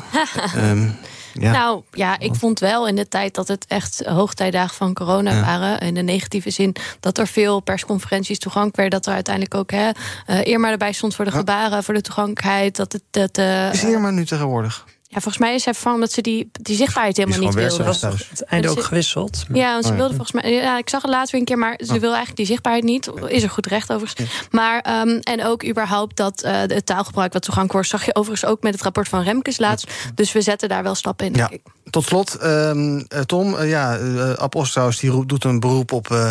Ehm, 0.56 0.90
ja. 1.34 1.52
Nou 1.52 1.82
ja, 1.92 2.20
ik 2.20 2.36
vond 2.36 2.60
wel 2.60 2.88
in 2.88 2.96
de 2.96 3.08
tijd 3.08 3.36
dat 3.36 3.48
het 3.48 3.66
echt 3.68 4.06
hoogtijdagen 4.06 4.76
van 4.76 4.94
corona 4.94 5.32
Ja. 5.32 5.42
waren. 5.42 5.80
In 5.80 5.94
de 5.94 6.02
negatieve 6.02 6.50
zin 6.50 6.76
dat 7.00 7.18
er 7.18 7.28
veel 7.28 7.60
persconferenties 7.60 8.40
toegankelijk 8.40 8.78
werden. 8.78 9.00
Dat 9.00 9.08
er 9.08 9.14
uiteindelijk 9.14 9.56
ook 9.56 9.72
hè, 9.72 9.90
eh, 10.26 10.46
Irma 10.46 10.72
erbij 10.72 10.92
stond 10.92 11.16
voor 11.16 11.26
de 11.26 11.32
gebaren, 11.32 11.84
voor 11.84 11.94
de 11.94 12.02
toegankelijkheid. 12.02 12.76
Dat 12.76 12.92
het, 12.92 13.04
dat, 13.12 13.38
eh, 13.38 13.74
is 13.74 13.84
Irma 13.84 14.10
nu 14.10 14.26
tegenwoordig? 14.26 14.86
Ja, 15.16 15.22
volgens 15.22 15.38
mij 15.38 15.54
is 15.56 15.64
hij 15.66 15.74
vervangen 15.74 15.98
omdat 16.00 16.14
ze 16.14 16.22
die, 16.22 16.50
die 16.52 16.76
zichtbaarheid 16.76 17.18
helemaal 17.18 17.40
niet 17.40 17.54
wilde. 17.54 17.84
was 17.84 18.02
het 18.02 18.44
einde 18.44 18.70
ook 18.70 18.84
gewisseld. 18.84 19.46
Ja, 19.54 19.72
want 19.72 19.86
ze 19.86 19.92
Oh 19.92 19.98
wilde 19.98 20.14
volgens 20.16 20.42
mij. 20.42 20.52
Ja, 20.54 20.78
ik 20.78 20.90
zag 20.90 21.02
het 21.02 21.12
later 21.12 21.32
weer 21.32 21.40
een 21.40 21.46
keer, 21.46 21.58
maar 21.58 21.80
ze 21.86 21.94
Oh. 21.94 22.00
wil 22.00 22.08
eigenlijk 22.10 22.38
die 22.38 22.46
zichtbaarheid 22.46 22.84
niet. 22.86 23.10
Is 23.28 23.44
er 23.44 23.50
goed 23.50 23.66
recht 23.66 23.92
overigens. 23.94 24.30
Maar 24.52 24.80
ehm, 24.82 25.10
en 25.10 25.46
ook 25.46 25.66
überhaupt 25.66 26.16
dat 26.18 26.42
eh, 26.42 26.54
het 26.56 26.86
taalgebruik 26.86 27.34
wat 27.34 27.42
toegankelijk 27.42 27.74
wordt, 27.74 27.88
zag 27.88 28.06
je 28.06 28.16
overigens 28.16 28.52
ook 28.52 28.64
met 28.64 28.74
het 28.74 28.82
rapport 28.84 29.08
van 29.08 29.22
Remkes 29.24 29.58
laatst. 29.58 29.88
Dus 30.16 30.32
we 30.32 30.42
zetten 30.42 30.70
daar 30.70 30.84
wel 30.84 30.96
stappen 30.96 31.26
in. 31.26 31.34
Ja. 31.34 31.48
denk 31.48 31.52
ik. 31.52 31.72
Tot 31.90 32.06
slot, 32.06 32.36
ehm, 32.36 32.98
eh, 33.08 33.20
Tom, 33.20 33.56
eh, 33.58 33.70
ja, 33.70 33.98
Ab 34.38 34.56
Osterhaus 34.56 35.00
die 35.00 35.10
roept- 35.10 35.30
doet 35.30 35.44
een 35.44 35.60
beroep 35.60 35.92
op 35.92 36.12
eh, 36.12 36.30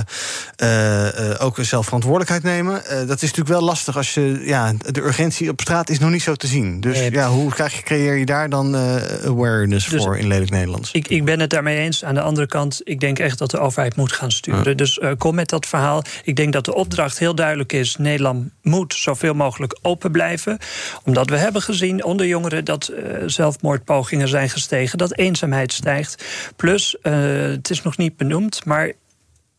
eh, 0.56 1.30
eh, 1.32 1.44
ook 1.44 1.56
zelf 1.60 1.84
verantwoordelijkheid 1.84 2.42
nemen. 2.42 2.84
Eh, 2.86 2.96
dat 2.98 3.16
is 3.22 3.28
natuurlijk 3.30 3.48
wel 3.48 3.60
lastig 3.62 3.96
als 3.96 4.14
je, 4.14 4.40
ja, 4.44 4.72
de 4.90 5.00
urgentie 5.02 5.50
op 5.50 5.60
straat 5.60 5.88
is 5.90 5.98
nog 5.98 6.10
niet 6.10 6.22
zo 6.22 6.34
te 6.34 6.46
zien. 6.46 6.80
Dus 6.80 6.98
Nee. 6.98 7.10
ja, 7.10 7.28
hoe 7.28 7.50
krijg 7.52 7.76
je, 7.76 7.82
creëer 7.82 8.14
je 8.16 8.26
daar 8.26 8.48
dan 8.48 8.73
eh, 8.74 9.26
awareness 9.26 9.88
Dus- 9.88 10.02
voor 10.02 10.18
in 10.18 10.26
lelijk 10.26 10.50
Nederlands? 10.50 10.92
Ik, 10.92 11.08
ik 11.08 11.24
ben 11.24 11.40
het 11.40 11.50
daarmee 11.50 11.78
eens. 11.78 12.04
Aan 12.04 12.14
de 12.14 12.20
andere 12.20 12.46
kant, 12.46 12.80
ik 12.84 13.00
denk 13.00 13.18
echt 13.18 13.38
dat 13.38 13.50
de 13.50 13.58
overheid 13.58 13.96
moet 13.96 14.12
gaan 14.12 14.30
sturen. 14.30 14.76
Dus 14.76 14.98
eh, 14.98 15.10
kom 15.18 15.34
met 15.34 15.48
dat 15.48 15.66
verhaal. 15.66 16.02
Ik 16.24 16.36
denk 16.36 16.52
dat 16.52 16.64
de 16.64 16.74
opdracht 16.74 17.18
heel 17.18 17.34
duidelijk 17.34 17.72
is: 17.72 17.96
Nederland 17.96 18.50
moet 18.62 18.94
zoveel 18.94 19.34
mogelijk 19.34 19.78
open 19.82 20.12
blijven. 20.12 20.58
Omdat 21.04 21.30
we 21.30 21.36
hebben 21.36 21.62
gezien 21.62 22.04
onder 22.04 22.26
jongeren 22.26 22.64
dat 22.64 22.88
eh, 22.88 23.02
zelfmoordpogingen 23.26 24.28
zijn 24.28 24.50
gestegen, 24.50 24.98
dat 24.98 25.16
eenzaamheid 25.16 25.72
stijgt. 25.72 26.24
Plus, 26.56 26.96
het 27.02 27.70
is 27.70 27.82
nog 27.82 27.96
niet 27.96 28.16
benoemd, 28.16 28.64
maar 28.64 28.92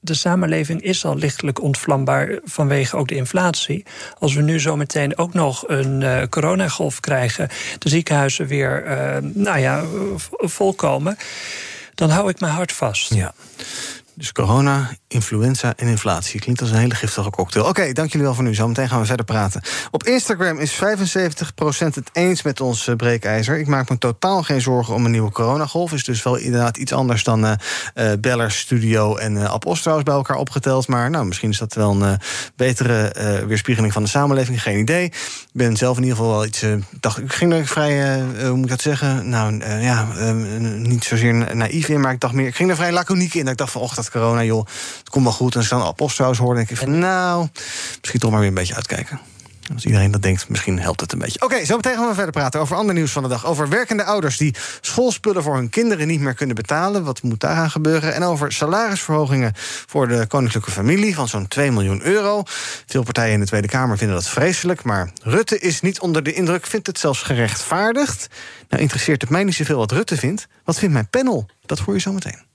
de 0.06 0.13
samenleving 0.13 0.82
is 0.82 1.06
al 1.06 1.18
lichtelijk 1.18 1.62
ontvlambaar 1.62 2.39
vanwege 2.44 2.98
ook 2.98 3.08
de 3.08 3.15
inflatie. 3.15 3.86
Als 4.20 4.34
we 4.34 4.41
nu 4.41 4.60
zometeen 4.60 5.18
ook 5.18 5.34
nog 5.34 5.63
een 5.68 6.04
eh, 6.04 6.22
coronagolf 6.30 7.00
krijgen, 7.00 7.50
de 7.80 7.89
ziekenhuizen 7.89 8.48
weer 8.48 8.84
eh, 8.84 9.18
nou 9.22 9.60
ja, 9.60 9.84
volkomen, 10.28 11.18
dan 11.96 12.10
hou 12.10 12.30
ik 12.30 12.39
mijn 12.39 12.54
hart 12.54 12.72
vast. 12.72 13.13
Ja. 13.13 13.34
Dus 14.17 14.32
corona, 14.32 14.89
influenza 15.08 15.73
en 15.75 15.88
inflatie. 15.88 16.39
Klinkt 16.39 16.62
als 16.62 16.69
een 16.69 16.78
hele 16.78 16.95
giftige 16.95 17.30
cocktail. 17.30 17.65
Oké, 17.65 17.93
dank 17.93 18.12
jullie 18.12 18.25
wel 18.25 18.36
voor 18.36 18.43
nu. 18.43 18.56
Zometeen 18.56 18.89
gaan 18.89 18.99
we 18.99 19.06
verder 19.06 19.25
praten. 19.25 19.62
Op 19.91 20.04
Instagram 20.04 20.60
is 20.60 20.73
75% 20.73 20.78
het 21.78 22.10
eens 22.13 22.41
met 22.41 22.62
ons 22.62 22.88
eh, 22.88 22.95
breekijzer. 22.95 23.60
Ik 23.60 23.67
maak 23.67 23.89
me 23.89 23.97
totaal 23.97 24.43
geen 24.43 24.62
zorgen 24.62 24.93
om 24.93 25.06
een 25.06 25.12
nieuwe 25.12 25.32
coronagolf. 25.32 25.91
Is 25.91 26.04
dus 26.04 26.23
wel 26.23 26.36
inderdaad 26.36 26.78
iets 26.78 26.93
anders 26.93 27.23
dan 27.23 27.45
eh 27.45 28.12
Bellers 28.19 28.60
Studio 28.60 29.15
en 29.15 29.63
Osterhaus 29.65 30.04
bij 30.04 30.13
elkaar 30.13 30.38
opgeteld. 30.38 30.88
Maar 30.88 31.10
nou, 31.10 31.25
misschien 31.25 31.49
is 31.49 31.58
dat 31.58 31.73
wel 31.73 32.01
een 32.01 32.19
betere 32.56 33.15
weerspiegeling 33.47 33.93
van 33.93 34.04
de 34.04 34.10
samenleving. 34.10 34.62
Geen 34.62 34.80
idee. 34.80 35.06
Ik 35.06 35.13
ben 35.51 35.78
zelf 35.78 35.97
in 35.97 36.04
ieder 36.04 36.17
geval 36.17 36.32
wel 36.32 36.45
iets... 36.45 36.65
dacht, 36.99 37.17
ik 37.17 37.34
ging 37.34 37.54
er 37.54 37.67
vrij, 37.67 38.21
hoe 38.21 38.56
moet 38.56 38.63
ik 38.63 38.69
dat 38.69 38.82
zeggen? 38.82 39.30
Nou, 39.30 39.65
ja, 39.82 40.08
niet 40.78 41.04
zozeer 41.04 41.34
na- 41.34 41.54
naïef 41.54 41.88
in, 41.88 42.01
maar 42.01 42.13
ik 42.13 42.19
dacht 42.19 42.34
meer... 42.34 42.47
Ik 42.47 42.56
ging 42.56 42.69
er 42.69 42.75
vrij 42.75 42.91
laconiek 42.91 43.34
in. 43.34 43.41
Dat 43.41 43.51
ik 43.51 43.58
dacht 43.58 43.71
van, 43.71 43.82
och, 43.82 43.93
dat 43.93 44.05
corona, 44.12 44.44
joh, 44.44 44.65
het 45.00 45.10
komt 45.10 45.24
wel 45.24 45.34
goed. 45.34 45.54
En 45.54 45.60
als 45.60 45.70
dan 45.70 45.82
Aposthuis 45.82 46.38
hoorde, 46.38 46.56
denk 46.56 46.70
ik 46.70 46.78
van, 46.78 47.00
nou, 47.00 47.48
misschien 48.00 48.20
toch 48.20 48.32
maar 48.32 48.39
weer 48.39 48.50
een 48.50 48.56
beetje 48.56 48.76
uitkijken. 48.76 49.20
Als 49.74 49.86
iedereen 49.86 50.12
dat 50.12 50.22
denkt, 50.22 50.50
misschien 50.50 50.80
helpt 50.80 51.02
het 51.02 51.12
een 51.12 51.20
beetje. 51.20 51.41
Oké, 51.41 51.65
zo 51.65 51.76
meteen 51.76 51.96
gaan 51.96 52.08
we 52.08 52.13
verder 52.13 52.32
praten 52.32 52.60
over 52.60 52.76
ander 52.76 52.96
nieuws 52.96 53.12
van 53.12 53.24
de 53.24 53.30
dag. 53.30 53.46
Over 53.46 53.70
werkende 53.70 54.04
ouders 54.04 54.38
die 54.38 54.56
schoolspullen 54.82 55.44
voor 55.44 55.56
hun 55.56 55.70
kinderen 55.70 56.08
niet 56.08 56.20
meer 56.20 56.34
kunnen 56.34 56.56
betalen. 56.56 57.04
Wat 57.04 57.22
moet 57.22 57.39
daaraan 57.39 57.72
gebeuren? 57.72 58.13
En 58.13 58.24
over 58.24 58.52
salarisverhogingen 58.52 59.54
voor 59.86 60.08
de 60.08 60.26
koninklijke 60.28 60.72
familie 60.72 61.15
van 61.15 61.28
zo'n 61.28 61.48
2 61.48 61.72
miljoen 61.72 62.02
euro. 62.02 62.44
Veel 62.86 63.04
partijen 63.04 63.34
in 63.34 63.39
de 63.39 63.46
Tweede 63.46 63.68
Kamer 63.68 63.98
vinden 63.98 64.15
dat 64.15 64.28
vreselijk. 64.28 64.84
Maar 64.84 65.12
Rutte 65.24 65.60
is 65.60 65.82
niet 65.82 66.00
onder 66.00 66.24
de 66.24 66.34
indruk, 66.34 66.65
vindt 66.65 66.88
het 66.88 67.00
zelfs 67.00 67.22
gerechtvaardigd. 67.22 68.28
Nou, 68.70 68.82
interesseert 68.82 69.22
het 69.22 69.30
mij 69.30 69.44
niet 69.44 69.56
zoveel 69.56 69.78
wat 69.78 69.91
Rutte 69.91 70.18
vindt. 70.18 70.48
Wat 70.63 70.78
vindt 70.78 70.94
mijn 70.94 71.10
panel? 71.10 71.46
Dat 71.65 71.80
hoor 71.80 71.94
je 71.94 72.00
zo 72.00 72.12
meteen. 72.12 72.55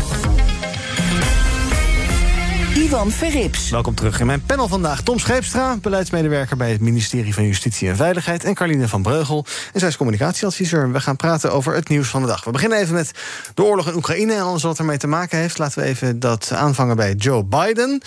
Ivan 2.75 3.11
Verrips. 3.11 3.69
Welkom 3.69 3.95
terug 3.95 4.19
in 4.19 4.25
mijn 4.25 4.43
panel 4.45 4.67
vandaag. 4.67 5.01
Tom 5.01 5.19
Scheepstra, 5.19 5.77
beleidsmedewerker 5.81 6.57
bij 6.57 6.71
het 6.71 6.81
ministerie 6.81 7.33
van 7.33 7.45
Justitie 7.45 7.89
en 7.89 7.95
Veiligheid. 7.95 8.43
En 8.43 8.53
Carline 8.53 8.87
van 8.87 9.01
Breugel, 9.01 9.45
en 9.73 9.79
zij 9.79 9.89
is 9.89 9.97
communicatieadviseur. 9.97 10.91
We 10.91 10.99
gaan 10.99 11.15
praten 11.15 11.51
over 11.51 11.75
het 11.75 11.89
nieuws 11.89 12.07
van 12.07 12.21
de 12.21 12.27
dag. 12.27 12.43
We 12.43 12.51
beginnen 12.51 12.77
even 12.77 12.93
met 12.93 13.11
de 13.53 13.63
oorlog 13.63 13.87
in 13.87 13.95
Oekraïne 13.95 14.33
en 14.33 14.41
alles 14.41 14.63
wat 14.63 14.79
ermee 14.79 14.97
te 14.97 15.07
maken 15.07 15.37
heeft. 15.37 15.57
Laten 15.57 15.81
we 15.81 15.87
even 15.87 16.19
dat 16.19 16.51
aanvangen 16.51 16.95
bij 16.95 17.13
Joe 17.13 17.43
Biden. 17.43 18.01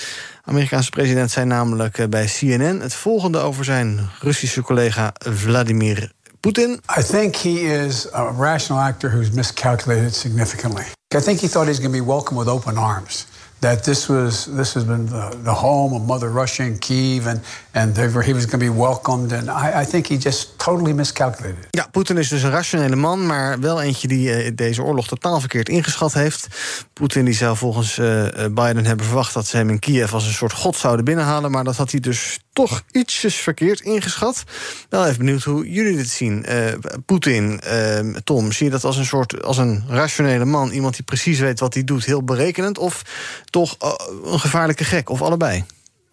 Amerikaanse 0.44 0.90
president 0.90 1.30
zei 1.30 1.46
namelijk 1.46 1.98
eh, 1.98 2.06
bij 2.06 2.24
CNN 2.26 2.80
het 2.80 2.94
volgende 2.94 3.38
over 3.38 3.64
zijn 3.64 4.10
Russische 4.20 4.62
collega 4.62 5.12
Vladimir 5.18 6.12
Poetin. 6.40 6.80
I 6.98 7.02
think 7.02 7.36
he 7.36 7.84
is 7.84 8.12
a 8.14 8.32
rational 8.38 8.82
actor 8.82 9.10
who's 9.10 9.30
miscalculated 9.30 10.14
significantly. 10.14 10.84
I 11.14 11.20
think 11.20 11.40
he 11.40 11.48
thought 11.48 11.66
he's 11.66 11.78
going 11.78 11.94
to 11.94 12.04
be 12.04 12.10
welcomed 12.10 12.44
with 12.44 12.54
open 12.54 12.76
arms. 12.76 13.26
That 13.64 13.84
this 13.84 14.06
was 14.06 14.48
this 14.56 14.74
has 14.74 14.84
been 14.84 15.08
the, 15.42 15.50
home 15.50 15.94
of 15.94 16.06
Mother 16.06 16.32
Russia 16.32 16.62
in 16.62 16.78
Kiev, 16.78 17.26
and 17.26 17.40
and 17.72 17.96
were, 17.96 18.22
he 18.22 18.34
was 18.34 18.44
going 18.44 18.64
to 18.64 18.72
be 18.72 18.78
welcomed. 18.78 19.32
And 19.32 19.48
I, 19.48 19.80
I 19.82 19.86
think 19.86 20.06
he 20.06 20.18
just 20.18 20.58
totally 20.58 20.92
miscalculated. 20.92 21.66
Ja, 21.70 21.86
Poetin 21.90 22.18
is 22.18 22.28
dus 22.28 22.42
een 22.42 22.50
rationele 22.50 22.96
man, 22.96 23.26
maar 23.26 23.60
wel 23.60 23.82
eentje 23.82 24.08
die 24.08 24.32
eh, 24.32 24.52
deze 24.54 24.82
oorlog 24.82 25.06
totaal 25.06 25.40
verkeerd 25.40 25.68
ingeschat 25.68 26.12
heeft. 26.12 26.46
Poetin 26.92 27.24
die 27.24 27.34
zou 27.34 27.56
volgens 27.56 27.98
eh, 27.98 28.26
Biden 28.50 28.84
hebben 28.84 29.06
verwacht 29.06 29.34
dat 29.34 29.46
ze 29.46 29.56
hem 29.56 29.70
in 29.70 29.78
Kiev 29.78 30.12
als 30.12 30.26
een 30.26 30.32
soort 30.32 30.52
god 30.52 30.76
zouden 30.76 31.04
binnenhalen, 31.04 31.50
maar 31.50 31.64
dat 31.64 31.76
had 31.76 31.90
hij 31.90 32.00
dus 32.00 32.38
toch 32.54 32.82
ietsjes 32.90 33.34
verkeerd 33.34 33.80
ingeschat. 33.80 34.44
Wel 34.88 35.06
even 35.06 35.18
benieuwd 35.18 35.42
hoe 35.42 35.70
jullie 35.70 35.96
dit 35.96 36.08
zien. 36.08 36.44
Eh, 36.44 36.72
Poetin, 37.06 37.60
eh, 37.60 37.98
Tom, 38.24 38.52
zie 38.52 38.66
je 38.66 38.72
dat 38.72 38.84
als 38.84 38.96
een 38.96 39.04
soort 39.04 39.42
als 39.42 39.56
een 39.58 39.84
rationele 39.88 40.44
man, 40.44 40.70
iemand 40.70 40.94
die 40.94 41.04
precies 41.04 41.38
weet 41.38 41.60
wat 41.60 41.74
hij 41.74 41.84
doet, 41.84 42.04
heel 42.04 42.22
berekenend, 42.22 42.78
of 42.78 43.02
toch 43.50 43.76
eh, 43.78 43.92
een 44.24 44.40
gevaarlijke 44.40 44.84
gek, 44.84 45.10
of 45.10 45.22
allebei? 45.22 45.64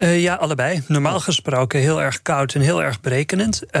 Uh, 0.02 0.22
ja, 0.22 0.34
allebei. 0.34 0.82
Normaal 0.86 1.20
gesproken 1.20 1.80
heel 1.80 2.02
erg 2.02 2.22
koud 2.22 2.54
en 2.54 2.60
heel 2.60 2.82
erg 2.82 3.00
berekenend. 3.00 3.62
Uh, 3.72 3.80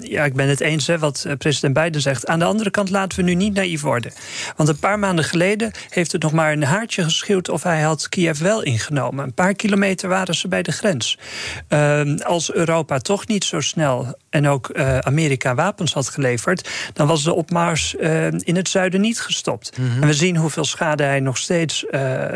ja, 0.00 0.24
ik 0.24 0.34
ben 0.34 0.48
het 0.48 0.60
eens 0.60 0.86
hè, 0.86 0.98
wat 0.98 1.26
president 1.38 1.74
Biden 1.74 2.00
zegt. 2.00 2.26
Aan 2.26 2.38
de 2.38 2.44
andere 2.44 2.70
kant 2.70 2.90
laten 2.90 3.18
we 3.18 3.24
nu 3.24 3.34
niet 3.34 3.54
naïef 3.54 3.80
worden. 3.80 4.12
Want 4.56 4.68
een 4.68 4.78
paar 4.78 4.98
maanden 4.98 5.24
geleden 5.24 5.70
heeft 5.88 6.12
het 6.12 6.22
nog 6.22 6.32
maar 6.32 6.52
een 6.52 6.62
haartje 6.62 7.02
geschuwd... 7.02 7.48
of 7.48 7.62
hij 7.62 7.80
had 7.80 8.08
Kiev 8.08 8.38
wel 8.38 8.62
ingenomen. 8.62 9.24
Een 9.24 9.34
paar 9.34 9.54
kilometer 9.54 10.08
waren 10.08 10.34
ze 10.34 10.48
bij 10.48 10.62
de 10.62 10.72
grens. 10.72 11.18
Uh, 11.68 12.20
als 12.20 12.52
Europa 12.52 12.98
toch 12.98 13.26
niet 13.26 13.44
zo 13.44 13.60
snel 13.60 14.18
en 14.30 14.48
ook 14.48 14.74
Amerika 15.00 15.54
wapens 15.54 15.92
had 15.92 16.08
geleverd... 16.08 16.70
dan 16.92 17.06
was 17.06 17.22
de 17.22 17.34
opmars 17.34 17.94
in 18.38 18.56
het 18.56 18.68
zuiden 18.68 19.00
niet 19.00 19.20
gestopt. 19.20 19.78
Mhm. 19.78 20.02
En 20.02 20.08
we 20.08 20.14
zien 20.14 20.36
hoeveel 20.36 20.64
schade 20.64 21.02
hij 21.02 21.20
nog 21.20 21.36
steeds 21.36 21.84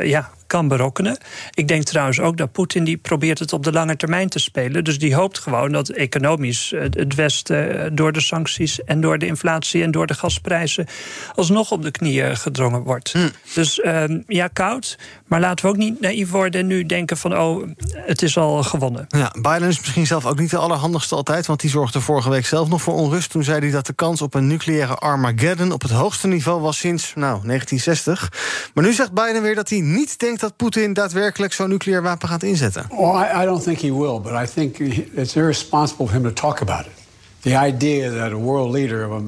ja, 0.02 0.30
kan 0.50 0.68
berokkenen. 0.68 1.18
Ik 1.54 1.68
denk 1.68 1.82
trouwens 1.82 2.20
ook 2.20 2.36
dat 2.36 2.52
Poetin 2.52 2.84
die 2.84 2.96
probeert 2.96 3.38
het 3.38 3.52
op 3.52 3.64
de 3.64 3.72
lange 3.72 3.96
termijn 3.96 4.28
te 4.28 4.38
spelen. 4.38 4.84
Dus 4.84 4.98
die 4.98 5.14
hoopt 5.14 5.38
gewoon 5.38 5.72
dat 5.72 5.88
economisch 5.88 6.72
het 6.76 7.14
Westen 7.14 7.94
door 7.94 8.12
de 8.12 8.20
sancties 8.20 8.84
en 8.84 9.00
door 9.00 9.18
de 9.18 9.26
inflatie 9.26 9.82
en 9.82 9.90
door 9.90 10.06
de 10.06 10.14
gasprijzen 10.14 10.86
alsnog 11.34 11.70
op 11.70 11.82
de 11.82 11.90
knieën 11.90 12.36
gedrongen 12.36 12.82
wordt. 12.82 13.12
Hm. 13.12 13.28
Dus 13.54 13.78
uh, 13.78 14.04
ja, 14.26 14.48
koud. 14.48 14.98
Maar 15.26 15.40
laten 15.40 15.64
we 15.64 15.70
ook 15.70 15.76
niet 15.76 16.00
naïef 16.00 16.30
worden 16.30 16.60
en 16.60 16.66
nu 16.66 16.86
denken 16.86 17.16
van 17.16 17.38
oh, 17.38 17.68
het 17.94 18.22
is 18.22 18.36
al 18.36 18.62
gewonnen. 18.62 19.06
Ja, 19.08 19.32
Biden 19.40 19.68
is 19.68 19.78
misschien 19.78 20.06
zelf 20.06 20.26
ook 20.26 20.38
niet 20.38 20.50
de 20.50 20.56
allerhandigste 20.56 21.14
altijd, 21.14 21.46
want 21.46 21.60
die 21.60 21.70
zorgde 21.70 22.00
vorige 22.00 22.30
week 22.30 22.46
zelf 22.46 22.68
nog 22.68 22.82
voor 22.82 22.94
onrust. 22.94 23.30
Toen 23.30 23.44
zei 23.44 23.60
hij 23.60 23.70
dat 23.70 23.86
de 23.86 23.92
kans 23.92 24.22
op 24.22 24.34
een 24.34 24.46
nucleaire 24.46 24.94
Armageddon 24.94 25.72
op 25.72 25.82
het 25.82 25.90
hoogste 25.90 26.26
niveau 26.26 26.60
was 26.60 26.78
sinds 26.78 27.12
nou, 27.14 27.40
1960. 27.46 28.32
Maar 28.74 28.84
nu 28.84 28.92
zegt 28.92 29.12
Biden 29.12 29.42
weer 29.42 29.54
dat 29.54 29.68
hij 29.68 29.80
niet 29.80 30.18
denkt 30.18 30.39
dat 30.40 30.56
Poetin 30.56 30.92
daadwerkelijk 30.92 31.52
zo'n 31.52 31.68
nucleair 31.68 32.02
wapen 32.02 32.28
gaat 32.28 32.42
inzetten. 32.42 32.86
Well, 32.88 33.22
I, 33.22 33.42
I 33.42 33.44
don't 33.44 33.62
think 33.62 33.78
he 33.78 33.92
will, 33.92 34.20
but 34.20 34.32
I 34.32 34.52
think 34.52 34.78
it's 35.14 35.34
irresponsible 35.34 36.06
for 36.06 36.16
him 36.16 36.22
to 36.22 36.32
talk 36.32 36.60
about 36.60 36.86
it. 36.86 36.92
The 37.40 37.56
idea 37.56 38.10
that 38.10 38.32
a 38.32 38.38
world 38.38 38.70
leader 38.70 39.04
of 39.04 39.22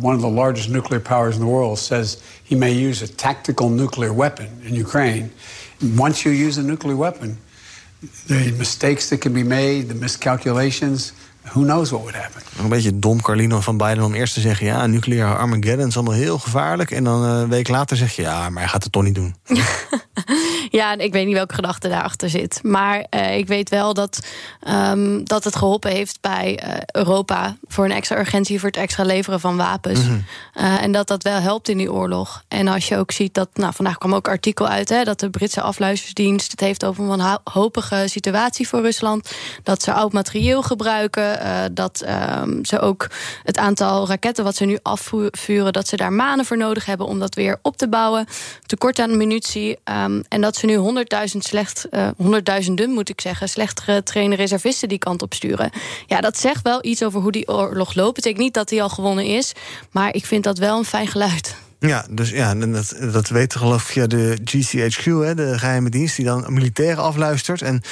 one 0.00 0.14
of 0.14 0.20
the 0.20 0.30
largest 0.30 0.68
nuclear 0.68 1.02
powers 1.02 1.34
in 1.34 1.40
the 1.40 1.50
world 1.50 1.78
says 1.78 2.18
he 2.44 2.56
may 2.56 2.72
use 2.88 3.04
a 3.04 3.14
tactical 3.14 3.68
nuclear 3.68 4.14
weapon 4.14 4.48
in 4.62 4.74
Ukraine. 4.74 5.30
Once 5.96 6.22
you 6.22 6.46
use 6.46 6.60
a 6.60 6.62
nuclear 6.62 6.96
weapon, 6.96 7.38
the 8.26 8.54
mistakes 8.56 9.08
that 9.08 9.20
can 9.20 9.32
be 9.32 9.44
made, 9.44 9.88
the 9.88 9.94
miscalculations, 9.94 11.12
who 11.52 11.64
knows 11.64 11.90
what 11.90 12.02
would 12.02 12.14
happen. 12.14 12.42
Een 12.58 12.68
beetje 12.68 12.98
dom, 12.98 13.22
Carlino 13.22 13.60
van 13.60 13.76
Biden, 13.76 14.04
om 14.04 14.14
eerst 14.14 14.34
te 14.34 14.40
zeggen... 14.40 14.66
ja, 14.66 14.86
nucleaire 14.86 15.34
Armageddon 15.34 15.86
is 15.86 15.94
allemaal 15.94 16.14
heel 16.14 16.38
gevaarlijk... 16.38 16.90
en 16.90 17.04
dan 17.04 17.22
een 17.22 17.48
week 17.48 17.68
later 17.68 17.96
zeg 17.96 18.12
je, 18.12 18.22
ja, 18.22 18.50
maar 18.50 18.62
hij 18.62 18.70
gaat 18.70 18.82
het 18.82 18.92
toch 18.92 19.02
niet 19.02 19.14
doen. 19.14 19.34
Ja, 20.78 20.98
ik 20.98 21.12
weet 21.12 21.26
niet 21.26 21.34
welke 21.34 21.54
gedachte 21.54 21.88
daarachter 21.88 22.30
zit. 22.30 22.60
Maar 22.62 23.06
uh, 23.10 23.36
ik 23.36 23.46
weet 23.46 23.68
wel 23.68 23.94
dat, 23.94 24.26
um, 24.68 25.24
dat 25.24 25.44
het 25.44 25.56
geholpen 25.56 25.90
heeft 25.90 26.20
bij 26.20 26.60
uh, 26.64 26.74
Europa... 26.92 27.56
voor 27.66 27.84
een 27.84 27.92
extra 27.92 28.18
urgentie, 28.18 28.58
voor 28.58 28.68
het 28.68 28.78
extra 28.78 29.04
leveren 29.04 29.40
van 29.40 29.56
wapens. 29.56 30.00
Mm 30.00 30.06
-hmm. 30.06 30.24
uh, 30.64 30.82
en 30.82 30.92
dat 30.92 31.08
dat 31.08 31.22
wel 31.22 31.40
helpt 31.40 31.68
in 31.68 31.76
die 31.76 31.92
oorlog. 31.92 32.44
En 32.48 32.68
als 32.68 32.88
je 32.88 32.96
ook 32.96 33.12
ziet 33.12 33.34
dat... 33.34 33.48
Nou, 33.54 33.72
vandaag 33.74 33.98
kwam 33.98 34.14
ook 34.14 34.26
een 34.26 34.32
artikel 34.32 34.68
uit... 34.68 34.88
Hè, 34.88 35.04
dat 35.04 35.20
de 35.20 35.30
Britse 35.30 35.60
afluisterdienst 35.60 36.50
het 36.50 36.60
heeft 36.60 36.84
over 36.84 37.02
een 37.02 37.16
wanhopige 37.16 38.04
situatie 38.06 38.68
voor 38.68 38.80
Rusland. 38.80 39.30
Dat 39.62 39.82
ze 39.82 39.92
oud 39.92 40.12
materieel 40.12 40.62
gebruiken. 40.62 41.74
dat 41.74 42.04
um, 42.42 42.64
ze 42.64 42.80
ook 42.80 43.06
het 43.42 43.58
aantal 43.58 44.08
raketten 44.08 44.44
wat 44.44 44.56
ze 44.56 44.64
nu 44.64 44.78
afvuren... 44.82 45.72
dat 45.72 45.88
ze 45.88 45.96
daar 45.96 46.12
maanden 46.12 46.46
voor 46.46 46.56
nodig 46.56 46.84
hebben 46.84 47.06
om 47.06 47.18
dat 47.18 47.34
weer 47.34 47.58
op 47.62 47.76
te 47.76 47.88
bouwen. 47.88 48.26
Tekort 48.66 48.98
aan 48.98 49.16
munitie. 49.16 49.78
Um, 49.84 50.22
en 50.28 50.40
dat 50.40 50.56
ze 50.56 50.66
nu 50.68 51.04
100.000 51.30 51.36
slecht, 51.38 51.86
uh, 51.90 52.08
honderdduizenden 52.16 52.90
moet 52.90 53.08
ik 53.08 53.20
zeggen, 53.20 53.48
slecht 53.48 53.80
getrainde 53.80 54.36
reservisten 54.36 54.88
die 54.88 54.98
kant 54.98 55.22
op 55.22 55.34
sturen. 55.34 55.70
Ja, 56.06 56.20
dat 56.20 56.38
zegt 56.38 56.62
wel 56.62 56.84
iets 56.84 57.02
over 57.02 57.20
hoe 57.20 57.32
die 57.32 57.48
oorlog 57.48 57.94
loopt. 57.94 58.14
Betekent 58.14 58.42
niet 58.42 58.54
dat 58.54 58.68
die 58.68 58.82
al 58.82 58.88
gewonnen 58.88 59.24
is, 59.24 59.52
maar 59.90 60.14
ik 60.14 60.26
vind 60.26 60.44
dat 60.44 60.58
wel 60.58 60.78
een 60.78 60.84
fijn 60.84 61.06
geluid. 61.06 61.56
Ja, 61.80 62.06
dus 62.10 62.30
ja, 62.30 62.54
dat, 62.54 62.96
dat 63.12 63.28
weten 63.28 63.60
geloof 63.60 63.82
ik 63.82 63.88
via 63.88 64.06
de 64.06 64.38
GCHQ, 64.44 65.04
hè, 65.04 65.34
de 65.34 65.58
geheime 65.58 65.90
dienst, 65.90 66.16
die 66.16 66.24
dan 66.24 66.44
militairen 66.48 67.02
afluistert. 67.02 67.62
En 67.62 67.82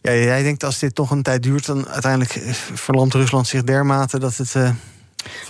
ja, 0.00 0.12
jij 0.12 0.42
denkt 0.42 0.64
als 0.64 0.78
dit 0.78 0.94
toch 0.94 1.10
een 1.10 1.22
tijd 1.22 1.42
duurt, 1.42 1.66
dan 1.66 1.88
uiteindelijk 1.88 2.40
verlamt 2.74 3.14
Rusland 3.14 3.46
zich 3.46 3.64
dermate 3.64 4.18
dat 4.18 4.36
het. 4.36 4.54
Uh 4.54 4.70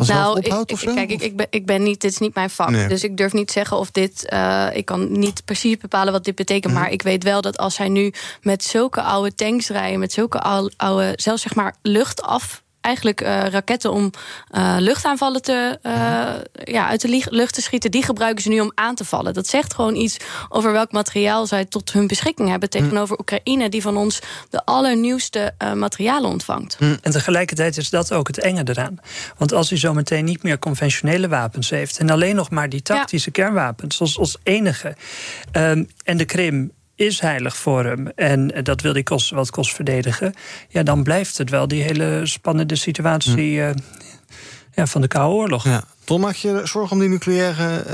nou, 0.07 0.39
ophoudt, 0.39 0.85
kijk, 0.95 1.11
ik, 1.11 1.23
ik, 1.23 1.37
ben, 1.37 1.47
ik 1.51 1.67
ben 1.67 1.83
niet, 1.83 2.01
dit 2.01 2.11
is 2.11 2.19
niet 2.19 2.35
mijn 2.35 2.51
vak. 2.51 2.71
Nee. 2.71 2.89
Dus 2.89 3.05
ik 3.05 3.17
durf 3.17 3.33
niet 3.33 3.51
zeggen 3.51 3.77
of 3.77 3.91
dit. 3.91 4.27
Uh, 4.33 4.67
ik 4.73 4.85
kan 4.85 5.19
niet 5.19 5.45
precies 5.45 5.77
bepalen 5.77 6.13
wat 6.13 6.25
dit 6.25 6.35
betekent. 6.35 6.73
Mm. 6.73 6.79
Maar 6.81 6.91
ik 6.91 7.03
weet 7.03 7.23
wel 7.23 7.41
dat 7.41 7.59
als 7.59 7.79
hij 7.79 7.89
nu 7.89 8.13
met 8.43 8.65
zulke 8.65 9.03
oude 9.03 9.35
tanks 9.35 9.69
rijden, 9.69 9.99
met 9.99 10.13
zulke 10.13 10.41
oude, 10.41 10.73
oude 10.77 11.13
zelfs 11.17 11.43
zeg 11.43 11.55
maar 11.55 11.75
luchtaf 11.83 12.63
eigenlijk 12.81 13.23
uh, 13.23 13.45
raketten 13.45 13.93
om 13.93 14.11
uh, 14.51 14.77
luchtaanvallen 14.79 15.43
te, 15.43 15.79
uh, 15.83 16.73
ja, 16.75 16.89
uit 16.89 17.01
de 17.01 17.27
lucht 17.31 17.55
te 17.55 17.63
schieten. 17.63 17.91
Die 17.91 18.03
gebruiken 18.03 18.43
ze 18.43 18.49
nu 18.49 18.61
om 18.61 18.73
aan 18.75 18.95
te 18.95 19.05
vallen. 19.05 19.35
Dat 19.35 19.47
zegt 19.47 19.75
gewoon 19.75 19.95
iets 19.95 20.17
over 20.49 20.73
welk 20.73 20.93
materiaal 20.93 21.47
zij 21.47 21.65
tot 21.65 21.93
hun 21.93 22.07
beschikking 22.07 22.49
hebben... 22.49 22.71
tegenover 22.71 23.19
Oekraïne, 23.19 23.69
die 23.69 23.83
van 23.83 23.97
ons 23.97 24.21
de 24.51 24.65
allernieuwste 24.65 25.55
materialen 25.75 26.31
ontvangt. 26.31 26.79
En 27.03 27.11
tegelijkertijd 27.11 27.77
is 27.77 27.91
dat 27.91 28.13
ook 28.13 28.27
het 28.27 28.39
enge 28.39 28.63
eraan. 28.65 28.99
Want 29.37 29.53
als 29.53 29.73
u 29.73 29.77
zometeen 29.77 30.25
niet 30.25 30.43
meer 30.43 30.59
conventionele 30.59 31.29
wapens 31.29 31.71
heeft... 31.71 31.99
en 31.99 32.11
alleen 32.11 32.37
nog 32.37 32.51
maar 32.51 32.69
die 32.69 32.83
tactische 32.83 33.31
ja. 33.33 33.43
kernwapens 33.43 34.01
als, 34.01 34.19
als 34.19 34.37
enige... 34.43 34.97
Um, 35.53 35.89
en 36.05 36.17
de 36.17 36.25
Krim 36.25 36.73
is 36.99 37.21
heilig 37.21 37.57
voor 37.57 37.85
hem 37.85 38.09
en 38.15 38.53
dat 38.63 38.81
wil 38.81 38.93
hij 38.93 39.03
kost 39.03 39.31
wat 39.31 39.51
kost 39.51 39.75
verdedigen, 39.75 40.35
ja, 40.69 40.83
dan 40.83 41.03
blijft 41.03 41.39
het 41.39 41.51
wel 41.51 41.69
die 41.69 41.83
hele 41.83 42.21
spannende 42.27 42.77
situatie 42.77 43.53
uh, 43.53 43.71
ja, 44.75 44.87
van 44.87 45.01
de 45.01 45.09
Koude 45.09 45.35
Oorlog. 45.35 45.65
Ja. 45.65 45.83
Tom, 46.05 46.21
maak 46.21 46.35
je 46.35 46.61
zorgen 46.65 46.93
om 46.93 46.99
die 46.99 47.09
nucleaire 47.09 47.85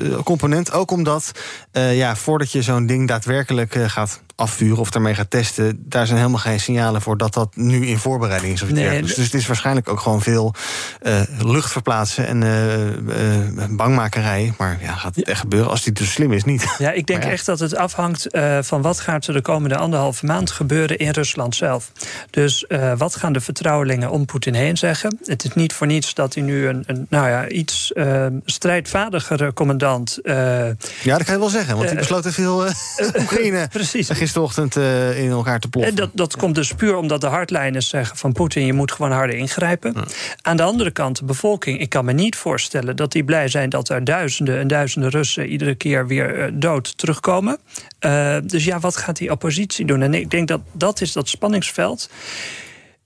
uh, 0.00 0.18
component? 0.18 0.72
Ook 0.72 0.90
omdat, 0.90 1.32
uh, 1.72 1.96
ja, 1.96 2.16
voordat 2.16 2.52
je 2.52 2.62
zo'n 2.62 2.86
ding 2.86 3.08
daadwerkelijk 3.08 3.74
gaat 3.74 4.22
afvuren 4.40 4.78
of 4.78 4.94
ermee 4.94 5.14
gaat 5.14 5.30
testen, 5.30 5.82
daar 5.86 6.06
zijn 6.06 6.18
helemaal 6.18 6.40
geen 6.40 6.60
signalen 6.60 7.02
voor 7.02 7.16
dat 7.16 7.34
dat 7.34 7.56
nu 7.56 7.86
in 7.86 7.98
voorbereiding 7.98 8.52
is. 8.52 8.62
Of 8.62 8.70
Nee, 8.70 8.82
dergelijks. 8.82 9.14
Dus 9.14 9.24
het 9.24 9.34
is 9.34 9.46
waarschijnlijk 9.46 9.88
ook 9.88 10.00
gewoon 10.00 10.22
veel 10.22 10.54
eh, 11.02 11.20
lucht 11.38 11.72
verplaatsen 11.72 12.26
en 12.26 12.42
eh, 12.42 12.88
eh, 12.88 13.70
bangmakerij. 13.70 14.52
Maar 14.58 14.78
ja, 14.82 14.92
gaat 14.92 15.16
het 15.16 15.28
echt 15.28 15.40
gebeuren? 15.40 15.70
Als 15.70 15.82
die 15.82 15.92
te 15.92 16.06
slim 16.06 16.32
is, 16.32 16.44
niet. 16.44 16.74
Ja, 16.78 16.90
ik 16.90 17.06
denk 17.06 17.22
ja. 17.22 17.30
echt 17.30 17.46
dat 17.46 17.60
het 17.60 17.76
afhangt 17.76 18.26
van 18.60 18.82
wat 18.82 19.00
gaat 19.00 19.26
er 19.26 19.34
de 19.34 19.40
komende 19.40 19.76
anderhalve 19.76 20.26
maand 20.26 20.50
gebeuren 20.50 20.98
in 20.98 21.10
Rusland 21.10 21.54
zelf. 21.54 21.92
Dus 22.30 22.64
wat 22.96 23.16
gaan 23.16 23.32
de 23.32 23.40
vertrouwelingen 23.40 24.10
om 24.10 24.24
Poetin 24.24 24.54
heen 24.54 24.76
zeggen? 24.76 25.18
Het 25.24 25.44
is 25.44 25.54
niet 25.54 25.72
voor 25.72 25.86
niets 25.86 26.14
dat 26.14 26.34
hij 26.34 26.42
nu 26.42 26.68
een, 26.68 26.82
een 26.86 27.06
nou 27.08 27.28
ja, 27.28 27.48
iets 27.48 27.92
strijdvaardigere 28.44 29.52
commandant. 29.52 30.18
Ja, 30.22 30.76
dat 31.02 31.24
kan 31.24 31.34
je 31.34 31.40
wel 31.40 31.48
zeggen, 31.48 31.76
want 31.76 31.90
Eh, 31.90 31.96
besloot 31.96 32.22
te 32.22 32.32
veel 32.32 32.66
Oekraïne 33.20 33.68
precies. 33.68 34.08
Gisterochtend 34.30 34.76
eh, 34.76 35.22
in 35.22 35.30
elkaar 35.30 35.60
te 35.60 35.68
ploffen. 35.68 35.92
En 35.92 35.98
dat, 35.98 36.10
dat 36.12 36.36
komt 36.36 36.54
dus 36.54 36.74
puur 36.74 36.96
omdat 36.96 37.20
de 37.20 37.26
hardlijners 37.26 37.88
zeggen 37.88 38.16
van 38.16 38.32
Poetin, 38.32 38.66
je 38.66 38.72
moet 38.72 38.92
gewoon 38.92 39.12
harder 39.12 39.36
ingrijpen. 39.36 39.94
Aan 40.42 40.56
de 40.56 40.62
andere 40.62 40.90
kant, 40.90 41.18
de 41.18 41.24
bevolking, 41.24 41.80
ik 41.80 41.88
kan 41.88 42.04
me 42.04 42.12
niet 42.12 42.36
voorstellen 42.36 42.96
dat 42.96 43.12
die 43.12 43.24
blij 43.24 43.48
zijn 43.48 43.68
dat 43.68 43.88
er 43.88 44.04
duizenden 44.04 44.58
en 44.58 44.68
duizenden 44.68 45.10
Russen 45.10 45.46
iedere 45.46 45.74
keer 45.74 46.06
weer 46.06 46.38
eh, 46.38 46.50
dood 46.52 46.98
terugkomen. 46.98 47.58
Eh, 47.98 48.36
dus 48.44 48.64
ja, 48.64 48.80
wat 48.80 48.96
gaat 48.96 49.16
die 49.16 49.30
oppositie 49.30 49.86
doen? 49.86 50.02
En 50.02 50.14
ik 50.14 50.30
denk 50.30 50.48
dat 50.48 50.60
dat 50.72 51.00
is 51.00 51.12
dat 51.12 51.28
spanningsveld. 51.28 52.10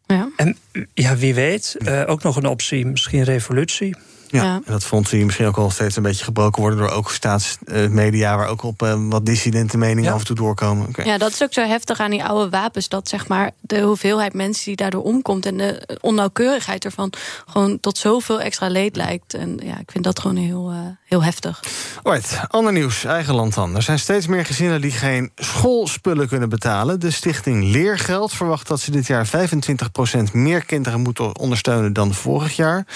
Ja. 0.06 0.28
En 0.36 0.56
ja, 0.94 1.16
wie 1.16 1.34
weet, 1.34 1.76
eh, 1.84 2.02
ook 2.06 2.22
nog 2.22 2.36
een 2.36 2.46
optie, 2.46 2.86
misschien 2.86 3.22
revolutie. 3.22 3.96
Ja, 4.42 4.54
en 4.54 4.72
dat 4.72 4.84
vond 4.84 5.10
hij 5.10 5.24
misschien 5.24 5.46
ook 5.46 5.56
al 5.56 5.70
steeds 5.70 5.96
een 5.96 6.02
beetje 6.02 6.24
gebroken 6.24 6.60
worden 6.60 6.78
door 6.78 6.90
ook 6.90 7.10
staatsmedia, 7.10 8.36
waar 8.36 8.48
ook 8.48 8.62
op 8.62 8.82
eh, 8.82 8.94
wat 9.08 9.26
dissidente 9.26 9.78
meningen 9.78 10.12
af 10.12 10.18
en 10.18 10.26
toe 10.26 10.36
doorkomen. 10.36 10.86
Oké. 10.88 11.02
Ja, 11.02 11.18
dat 11.18 11.32
is 11.32 11.42
ook 11.42 11.52
zo 11.52 11.66
heftig 11.66 12.00
aan 12.00 12.10
die 12.10 12.24
oude 12.24 12.50
wapens. 12.50 12.88
Dat 12.88 13.08
zeg 13.08 13.28
maar 13.28 13.50
de 13.60 13.80
hoeveelheid 13.80 14.34
mensen 14.34 14.64
die 14.64 14.76
daardoor 14.76 15.02
omkomt 15.02 15.46
en 15.46 15.56
de 15.56 15.98
onnauwkeurigheid 16.00 16.84
ervan 16.84 17.12
gewoon 17.46 17.80
tot 17.80 17.98
zoveel 17.98 18.40
extra 18.40 18.68
leed 18.68 18.96
lijkt. 18.96 19.34
En 19.34 19.60
ja, 19.62 19.78
ik 19.78 19.90
vind 19.90 20.04
dat 20.04 20.20
gewoon 20.20 20.36
heel, 20.36 20.70
eh, 20.70 20.78
heel 21.04 21.22
heftig. 21.22 21.62
Alright, 22.02 22.40
ander 22.48 22.72
nieuws, 22.72 23.04
eigen 23.04 23.34
land 23.34 23.54
dan. 23.54 23.76
Er 23.76 23.82
zijn 23.82 23.98
steeds 23.98 24.26
meer 24.26 24.44
gezinnen 24.44 24.80
die 24.80 24.90
geen 24.90 25.30
schoolspullen 25.36 26.28
kunnen 26.28 26.48
betalen. 26.48 27.00
De 27.00 27.10
stichting 27.10 27.64
Leergeld 27.64 28.32
verwacht 28.32 28.68
dat 28.68 28.80
ze 28.80 28.90
dit 28.90 29.06
jaar 29.06 29.26
25% 29.26 30.32
meer 30.32 30.64
kinderen 30.64 31.00
moeten 31.00 31.38
ondersteunen 31.38 31.92
dan 31.92 32.14
vorig 32.14 32.56
jaar. 32.56 32.86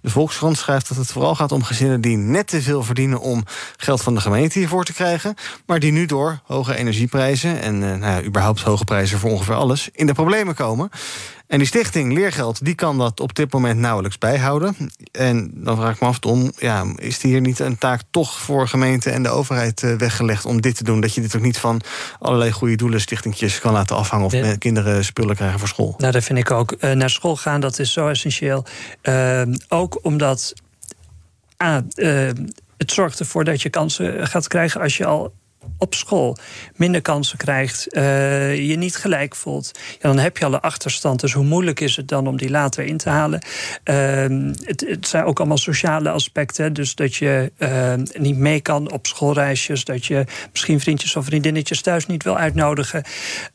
De 0.00 0.10
Volkskrant 0.10 0.58
schrijft 0.58 0.85
dat 0.88 0.96
het 0.96 1.12
vooral 1.12 1.34
gaat 1.34 1.52
om 1.52 1.62
gezinnen 1.62 2.00
die 2.00 2.16
net 2.16 2.46
te 2.46 2.62
veel 2.62 2.82
verdienen 2.82 3.20
om 3.20 3.44
geld 3.76 4.02
van 4.02 4.14
de 4.14 4.20
gemeente 4.20 4.58
hiervoor 4.58 4.84
te 4.84 4.92
krijgen. 4.92 5.34
Maar 5.66 5.80
die 5.80 5.92
nu 5.92 6.06
door 6.06 6.40
hoge 6.44 6.76
energieprijzen 6.76 7.60
en 7.60 7.74
eh, 7.74 7.98
nou 7.98 8.12
ja, 8.12 8.22
überhaupt 8.22 8.60
hoge 8.62 8.84
prijzen 8.84 9.18
voor 9.18 9.30
ongeveer 9.30 9.54
alles 9.54 9.88
in 9.92 10.06
de 10.06 10.12
problemen 10.12 10.54
komen. 10.54 10.90
En 11.46 11.58
die 11.58 11.66
stichting 11.66 12.12
Leergeld 12.12 12.64
die 12.64 12.74
kan 12.74 12.98
dat 12.98 13.20
op 13.20 13.34
dit 13.34 13.52
moment 13.52 13.80
nauwelijks 13.80 14.18
bijhouden. 14.18 14.76
En 15.12 15.50
dan 15.54 15.76
vraag 15.76 15.94
ik 15.94 16.00
me 16.00 16.06
af 16.06 16.18
om, 16.20 16.52
ja, 16.58 16.84
is 16.96 17.22
hier 17.22 17.40
niet 17.40 17.58
een 17.58 17.78
taak 17.78 18.00
toch 18.10 18.38
voor 18.38 18.68
gemeente 18.68 19.10
en 19.10 19.22
de 19.22 19.28
overheid 19.28 19.82
eh, 19.82 19.94
weggelegd 19.94 20.44
om 20.44 20.60
dit 20.60 20.76
te 20.76 20.84
doen? 20.84 21.00
Dat 21.00 21.14
je 21.14 21.20
dit 21.20 21.36
ook 21.36 21.42
niet 21.42 21.58
van 21.58 21.80
allerlei 22.18 22.52
goede 22.52 22.76
doelen 22.76 23.00
stichtingjes 23.00 23.60
kan 23.60 23.72
laten 23.72 23.96
afhangen 23.96 24.26
of 24.26 24.58
kinderen 24.58 25.04
spullen 25.04 25.36
krijgen 25.36 25.58
voor 25.58 25.68
school. 25.68 25.94
Nou, 25.98 26.12
dat 26.12 26.24
vind 26.24 26.38
ik 26.38 26.50
ook. 26.50 26.72
Eh, 26.72 26.92
naar 26.92 27.10
school 27.10 27.36
gaan, 27.36 27.60
dat 27.60 27.78
is 27.78 27.92
zo 27.92 28.08
essentieel. 28.08 28.64
Eh, 29.00 29.42
ook 29.68 29.98
omdat 30.02 30.54
ah, 31.56 31.82
eh, 31.94 32.34
het 32.76 32.92
zorgt 32.92 33.18
ervoor 33.18 33.44
dat 33.44 33.62
je 33.62 33.70
kansen 33.70 34.26
gaat 34.26 34.48
krijgen 34.48 34.80
als 34.80 34.96
je 34.96 35.04
al 35.04 35.34
op 35.78 35.94
school 35.94 36.36
minder 36.76 37.02
kansen 37.02 37.38
krijgt, 37.38 37.92
eh, 37.92 38.68
je 38.68 38.76
niet 38.76 38.96
gelijk 38.96 39.34
voelt, 39.34 39.70
ja, 39.74 40.08
dan 40.08 40.18
heb 40.18 40.38
je 40.38 40.44
al 40.44 40.52
een 40.52 40.60
achterstand. 40.60 41.20
Dus 41.20 41.32
hoe 41.32 41.44
moeilijk 41.44 41.80
is 41.80 41.96
het 41.96 42.08
dan 42.08 42.26
om 42.26 42.36
die 42.36 42.50
later 42.50 42.84
in 42.84 42.96
te 42.96 43.08
halen? 43.08 43.40
Ehm, 43.82 44.52
het, 44.64 44.84
het 44.88 45.08
zijn 45.08 45.24
ook 45.24 45.38
allemaal 45.38 45.58
sociale 45.58 46.10
aspecten. 46.10 46.72
Dus 46.72 46.94
dat 46.94 47.14
je 47.14 47.52
ehm, 47.58 48.04
niet 48.18 48.36
mee 48.36 48.60
kan 48.60 48.92
op 48.92 49.06
schoolreisjes, 49.06 49.84
dat 49.84 50.06
je 50.06 50.24
misschien 50.50 50.80
vriendjes 50.80 51.16
of 51.16 51.24
vriendinnetjes 51.24 51.80
thuis 51.80 52.06
niet 52.06 52.22
wil 52.22 52.36
uitnodigen. 52.36 53.04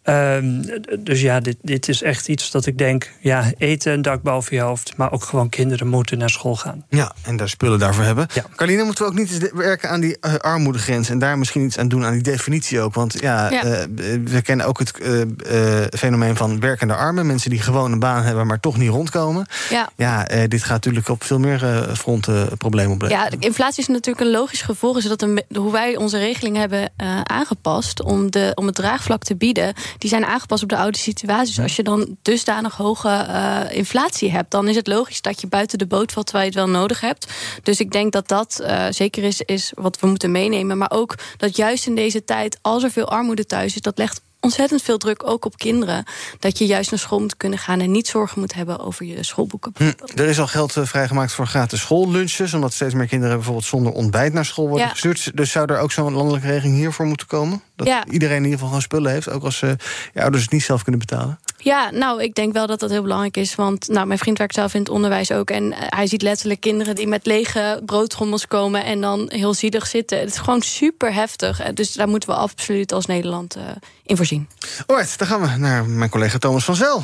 Ehm, 0.03 0.61
dus 0.99 1.21
ja, 1.21 1.39
dit, 1.39 1.57
dit 1.61 1.87
is 1.87 2.01
echt 2.01 2.27
iets 2.27 2.51
dat 2.51 2.65
ik 2.65 2.77
denk, 2.77 3.11
ja, 3.19 3.51
eten, 3.57 3.93
een 3.93 4.01
dak 4.01 4.21
boven 4.21 4.55
je 4.55 4.61
hoofd, 4.61 4.97
maar 4.97 5.11
ook 5.11 5.23
gewoon 5.23 5.49
kinderen 5.49 5.87
moeten 5.87 6.17
naar 6.17 6.29
school 6.29 6.55
gaan. 6.55 6.85
Ja, 6.89 7.13
en 7.23 7.37
daar 7.37 7.49
spullen 7.49 7.79
daarvoor 7.79 8.03
hebben. 8.03 8.27
Carline, 8.55 8.83
moeten 8.83 9.05
we 9.05 9.11
ook 9.11 9.17
niet 9.17 9.31
eens 9.31 9.51
werken 9.53 9.89
aan 9.89 9.99
die 9.99 10.17
eh, 10.19 10.33
armoedegrens... 10.35 11.09
en 11.09 11.19
daar 11.19 11.37
misschien 11.37 11.65
iets 11.65 11.77
aan 11.77 11.87
doen, 11.87 12.00
aan 12.05 12.11
die 12.13 12.21
definitie 12.21 12.79
ook? 12.81 12.93
Want 12.93 13.19
ja, 13.19 13.49
Ja. 13.51 13.63
eh, 13.63 13.85
we 14.23 14.41
kennen 14.43 14.65
ook 14.65 14.79
het 14.79 14.97
eh, 14.99 15.21
eh, 15.21 15.87
fenomeen 15.97 16.35
van 16.35 16.59
werkende 16.59 16.95
armen. 16.95 17.25
Mensen 17.25 17.49
die 17.49 17.61
gewoon 17.61 17.91
een 17.91 17.99
baan 17.99 18.23
hebben, 18.23 18.47
maar 18.47 18.59
toch 18.59 18.77
niet 18.77 18.89
rondkomen. 18.89 19.45
Ja. 19.69 19.89
Ja, 19.95 20.23
dit 20.47 20.63
gaat 20.63 20.69
natuurlijk 20.69 21.09
op 21.09 21.23
veel 21.23 21.39
meer 21.39 21.87
fronten 21.93 22.57
problemen 22.57 22.91
opleveren. 22.93 23.23
Ja, 23.23 23.29
de 23.29 23.37
inflatie 23.39 23.81
is 23.81 23.87
natuurlijk 23.87 24.19
een 24.25 24.31
logisch 24.31 24.61
gevolg. 24.61 24.97
Is 24.97 25.03
dat 25.03 25.19
de, 25.19 25.45
hoe 25.55 25.71
wij 25.71 25.97
onze 25.97 26.17
regeling 26.17 26.57
hebben 26.57 26.91
aangepast 27.23 28.03
om, 28.03 28.31
de, 28.31 28.51
om 28.55 28.65
het 28.65 28.75
draagvlak 28.75 29.23
te 29.23 29.35
bieden, 29.35 29.73
die 29.97 30.09
zijn 30.09 30.25
aangepast 30.25 30.63
op 30.63 30.69
de 30.69 30.77
oude 30.77 30.97
situatie. 30.97 31.55
Dus 31.55 31.63
als 31.63 31.75
je 31.75 31.83
dan 31.83 32.17
dusdanig 32.21 32.75
hoge 32.75 33.25
inflatie 33.71 34.31
hebt, 34.31 34.51
dan 34.51 34.67
is 34.67 34.75
het 34.75 34.87
logisch 34.87 35.21
dat 35.21 35.41
je 35.41 35.47
buiten 35.47 35.77
de 35.77 35.87
boot 35.87 36.11
valt 36.11 36.25
terwijl 36.25 36.49
je 36.51 36.57
het 36.57 36.65
wel 36.67 36.79
nodig 36.79 37.01
hebt. 37.01 37.27
Dus 37.63 37.79
ik 37.79 37.91
denk 37.91 38.11
dat 38.11 38.27
dat 38.27 38.63
zeker 38.89 39.23
is, 39.23 39.41
is 39.41 39.71
wat 39.75 39.99
we 39.99 40.07
moeten 40.07 40.31
meenemen. 40.31 40.77
Maar 40.77 40.91
ook 40.91 41.15
dat 41.37 41.55
juist 41.55 41.87
in 41.87 41.90
deze 41.95 42.23
tijd, 42.23 42.59
als 42.61 42.83
er 42.83 42.91
veel 42.91 43.09
armoede 43.09 43.45
thuis 43.45 43.75
is, 43.75 43.81
dat 43.81 43.97
legt 43.97 44.21
ontzettend 44.39 44.81
veel 44.81 44.97
druk 44.97 45.27
ook 45.27 45.45
op 45.45 45.57
kinderen. 45.57 46.03
Dat 46.39 46.57
je 46.57 46.65
juist 46.65 46.89
naar 46.91 46.99
school 46.99 47.19
moet 47.19 47.37
kunnen 47.37 47.59
gaan 47.59 47.79
en 47.79 47.91
niet 47.91 48.07
zorgen 48.07 48.39
moet 48.39 48.53
hebben 48.53 48.79
over 48.79 49.05
je 49.05 49.23
schoolboeken. 49.23 49.71
Hm, 49.77 49.91
er 50.15 50.27
is 50.27 50.39
al 50.39 50.47
geld 50.47 50.77
eh, 50.77 50.85
vrijgemaakt 50.85 51.31
voor 51.33 51.47
gratis 51.47 51.79
schoollunches... 51.79 52.53
omdat 52.53 52.73
steeds 52.73 52.93
meer 52.93 53.07
kinderen 53.07 53.35
bijvoorbeeld 53.35 53.65
zonder 53.65 53.93
ontbijt 53.93 54.33
naar 54.33 54.45
school 54.45 54.67
worden 54.67 54.85
Ja. 54.85 54.91
gestuurd. 54.91 55.31
Dus 55.37 55.51
zou 55.51 55.73
er 55.73 55.79
ook 55.79 55.91
zo'n 55.91 56.13
landelijke 56.13 56.47
regeling 56.47 56.75
hiervoor 56.75 57.05
moeten 57.05 57.27
komen? 57.27 57.61
Dat 57.75 57.87
Ja. 57.87 58.05
iedereen 58.05 58.35
in 58.37 58.43
ieder 58.43 58.53
geval 58.53 58.67
gewoon 58.67 58.81
spullen 58.81 59.11
heeft... 59.11 59.29
ook 59.29 59.43
als 59.43 59.57
ze 59.57 59.75
je 60.13 60.21
ouders 60.21 60.43
het 60.43 60.51
niet 60.51 60.63
zelf 60.63 60.81
kunnen 60.83 60.99
betalen? 61.01 61.39
Ja, 61.63 61.91
nou, 61.91 62.23
ik 62.23 62.35
denk 62.35 62.53
wel 62.53 62.67
dat 62.67 62.79
dat 62.79 62.89
heel 62.89 63.01
belangrijk 63.01 63.37
is. 63.37 63.55
Want 63.55 63.87
nou, 63.87 64.07
mijn 64.07 64.19
vriend 64.19 64.37
werkt 64.37 64.53
zelf 64.53 64.73
in 64.73 64.79
het 64.79 64.89
onderwijs 64.89 65.31
ook. 65.31 65.49
En 65.49 65.73
eh, 65.73 65.79
hij 65.89 66.07
ziet 66.07 66.21
letterlijk 66.21 66.59
kinderen 66.59 66.95
die 66.95 67.07
met 67.07 67.25
lege 67.25 67.81
broodtrommels 67.85 68.47
komen... 68.47 68.83
en 68.83 69.01
dan 69.01 69.25
heel 69.27 69.53
zielig 69.53 69.87
zitten. 69.87 70.19
Het 70.19 70.29
is 70.29 70.37
gewoon 70.37 70.61
super 70.61 71.13
heftig. 71.13 71.59
Eh, 71.59 71.73
Dus 71.73 71.93
daar 71.93 72.07
moeten 72.07 72.29
we 72.29 72.35
absoluut 72.35 72.91
als 72.91 73.05
Nederland 73.05 73.55
eh, 73.55 73.63
in 74.03 74.15
voorzien. 74.17 74.47
Alright, 74.85 75.17
dan 75.17 75.27
gaan 75.27 75.41
we 75.41 75.57
naar 75.57 75.85
mijn 75.85 76.09
collega 76.09 76.37
Thomas 76.37 76.63
van 76.63 76.75
Zel. 76.75 77.03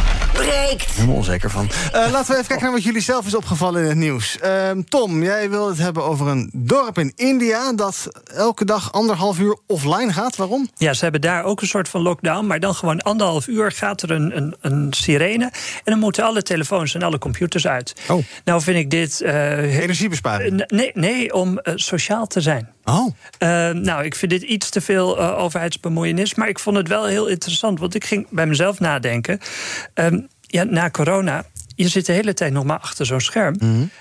breekt. 0.33 0.91
Helemaal 0.91 1.15
onzeker 1.15 1.49
van. 1.49 1.69
Eh, 1.91 1.91
laten 2.11 2.31
we 2.31 2.33
even 2.33 2.47
kijken 2.47 2.61
naar 2.63 2.71
wat 2.71 2.83
jullie 2.83 3.01
zelf 3.01 3.25
is 3.25 3.35
opgevallen 3.35 3.81
in 3.81 3.87
het 3.87 3.97
nieuws. 3.97 4.39
Ehm, 4.39 4.81
Tom, 4.81 5.23
jij 5.23 5.49
wil 5.49 5.67
het 5.67 5.77
hebben 5.77 6.03
over 6.03 6.27
een 6.27 6.49
dorp 6.53 6.97
in 6.97 7.13
India... 7.15 7.73
dat 7.73 8.07
elke 8.35 8.65
dag 8.65 8.91
anderhalf 8.91 9.39
uur 9.39 9.57
offline 9.67 10.13
gaat. 10.13 10.35
Waarom? 10.35 10.69
Ja, 10.75 10.93
ze 10.93 11.03
hebben 11.03 11.21
daar 11.21 11.43
ook 11.43 11.61
een 11.61 11.67
soort 11.67 11.89
van 11.89 12.01
lockdown, 12.01 12.45
maar 12.45 12.59
dan 12.59 12.75
gewoon 12.75 13.01
anderhalf 13.01 13.47
uur 13.47 13.71
gaat 13.71 14.01
er 14.01 14.11
een, 14.11 14.37
een, 14.37 14.55
een 14.61 14.93
sirene. 14.93 15.45
En 15.45 15.51
dan 15.83 15.99
moeten 15.99 16.23
alle 16.23 16.41
telefoons 16.41 16.95
en 16.95 17.03
alle 17.03 17.17
computers 17.17 17.67
uit. 17.67 17.93
Oh. 18.07 18.23
Nou 18.45 18.61
vind 18.61 18.77
ik 18.77 18.89
dit. 18.89 19.21
Energiebesparing? 19.21 20.63
nee, 20.67 20.91
nee, 20.93 21.33
om 21.33 21.59
eh, 21.59 21.73
sociaal 21.75 22.27
te 22.27 22.41
zijn. 22.41 22.69
Oh. 22.85 23.13
nou, 23.73 24.03
ik 24.03 24.15
vind 24.15 24.31
dit 24.31 24.41
iets 24.41 24.69
te 24.69 24.81
veel 24.81 25.19
eh, 25.19 25.37
overheidsbemoeienis. 25.37 26.35
Maar 26.35 26.47
ik 26.47 26.59
vond 26.59 26.77
het 26.77 26.87
wel 26.87 27.05
heel 27.05 27.27
interessant, 27.27 27.79
want 27.79 27.95
ik 27.95 28.05
ging 28.05 28.27
bij 28.29 28.45
mezelf 28.45 28.79
nadenken. 28.79 29.39
Ehm, 29.93 30.19
ja, 30.41 30.63
na 30.63 30.89
corona. 30.89 31.45
Je 31.75 31.87
zit 31.87 32.05
de 32.05 32.11
hele 32.11 32.33
tijd 32.33 32.53
nog 32.53 32.63
maar 32.63 32.79
achter 32.79 33.05
zo'n 33.05 33.21
scherm. 33.21 33.55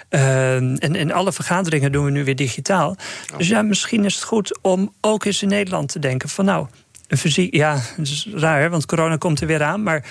Ehm, 0.08 0.74
en, 0.74 0.96
en 0.96 1.12
alle 1.12 1.32
vergaderingen 1.32 1.92
doen 1.92 2.04
we 2.04 2.10
nu 2.10 2.24
weer 2.24 2.36
digitaal. 2.36 2.96
Dus 3.36 3.48
ja, 3.48 3.62
misschien 3.62 4.04
is 4.04 4.14
het 4.14 4.24
goed 4.24 4.58
om 4.62 4.92
ook 5.00 5.24
eens 5.24 5.42
in 5.42 5.48
Nederland 5.48 5.88
te 5.88 5.98
denken 5.98 6.28
van 6.28 6.44
nou, 6.44 6.66
een 7.08 7.18
fysiek. 7.18 7.54
Ja, 7.54 7.78
het 7.96 8.08
is 8.08 8.28
raar, 8.34 8.60
hè, 8.60 8.68
want 8.68 8.86
corona 8.86 9.16
komt 9.16 9.40
er 9.40 9.46
weer 9.46 9.62
aan. 9.62 9.82
Maar 9.82 10.04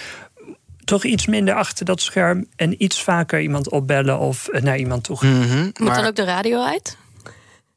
toch 0.90 1.04
iets 1.04 1.26
minder 1.26 1.54
achter 1.54 1.86
dat 1.86 2.02
scherm 2.02 2.46
en 2.56 2.84
iets 2.84 3.04
vaker 3.04 3.42
iemand 3.42 3.70
opbellen 3.70 4.20
of 4.20 4.48
eh, 4.48 4.62
naar 4.62 4.78
iemand 4.78 5.04
toe 5.04 5.18
gaan. 5.18 5.72
Moet 5.78 5.96
dan 5.96 6.06
ook 6.06 6.16
de 6.16 6.24
radio 6.24 6.64
uit? 6.64 6.98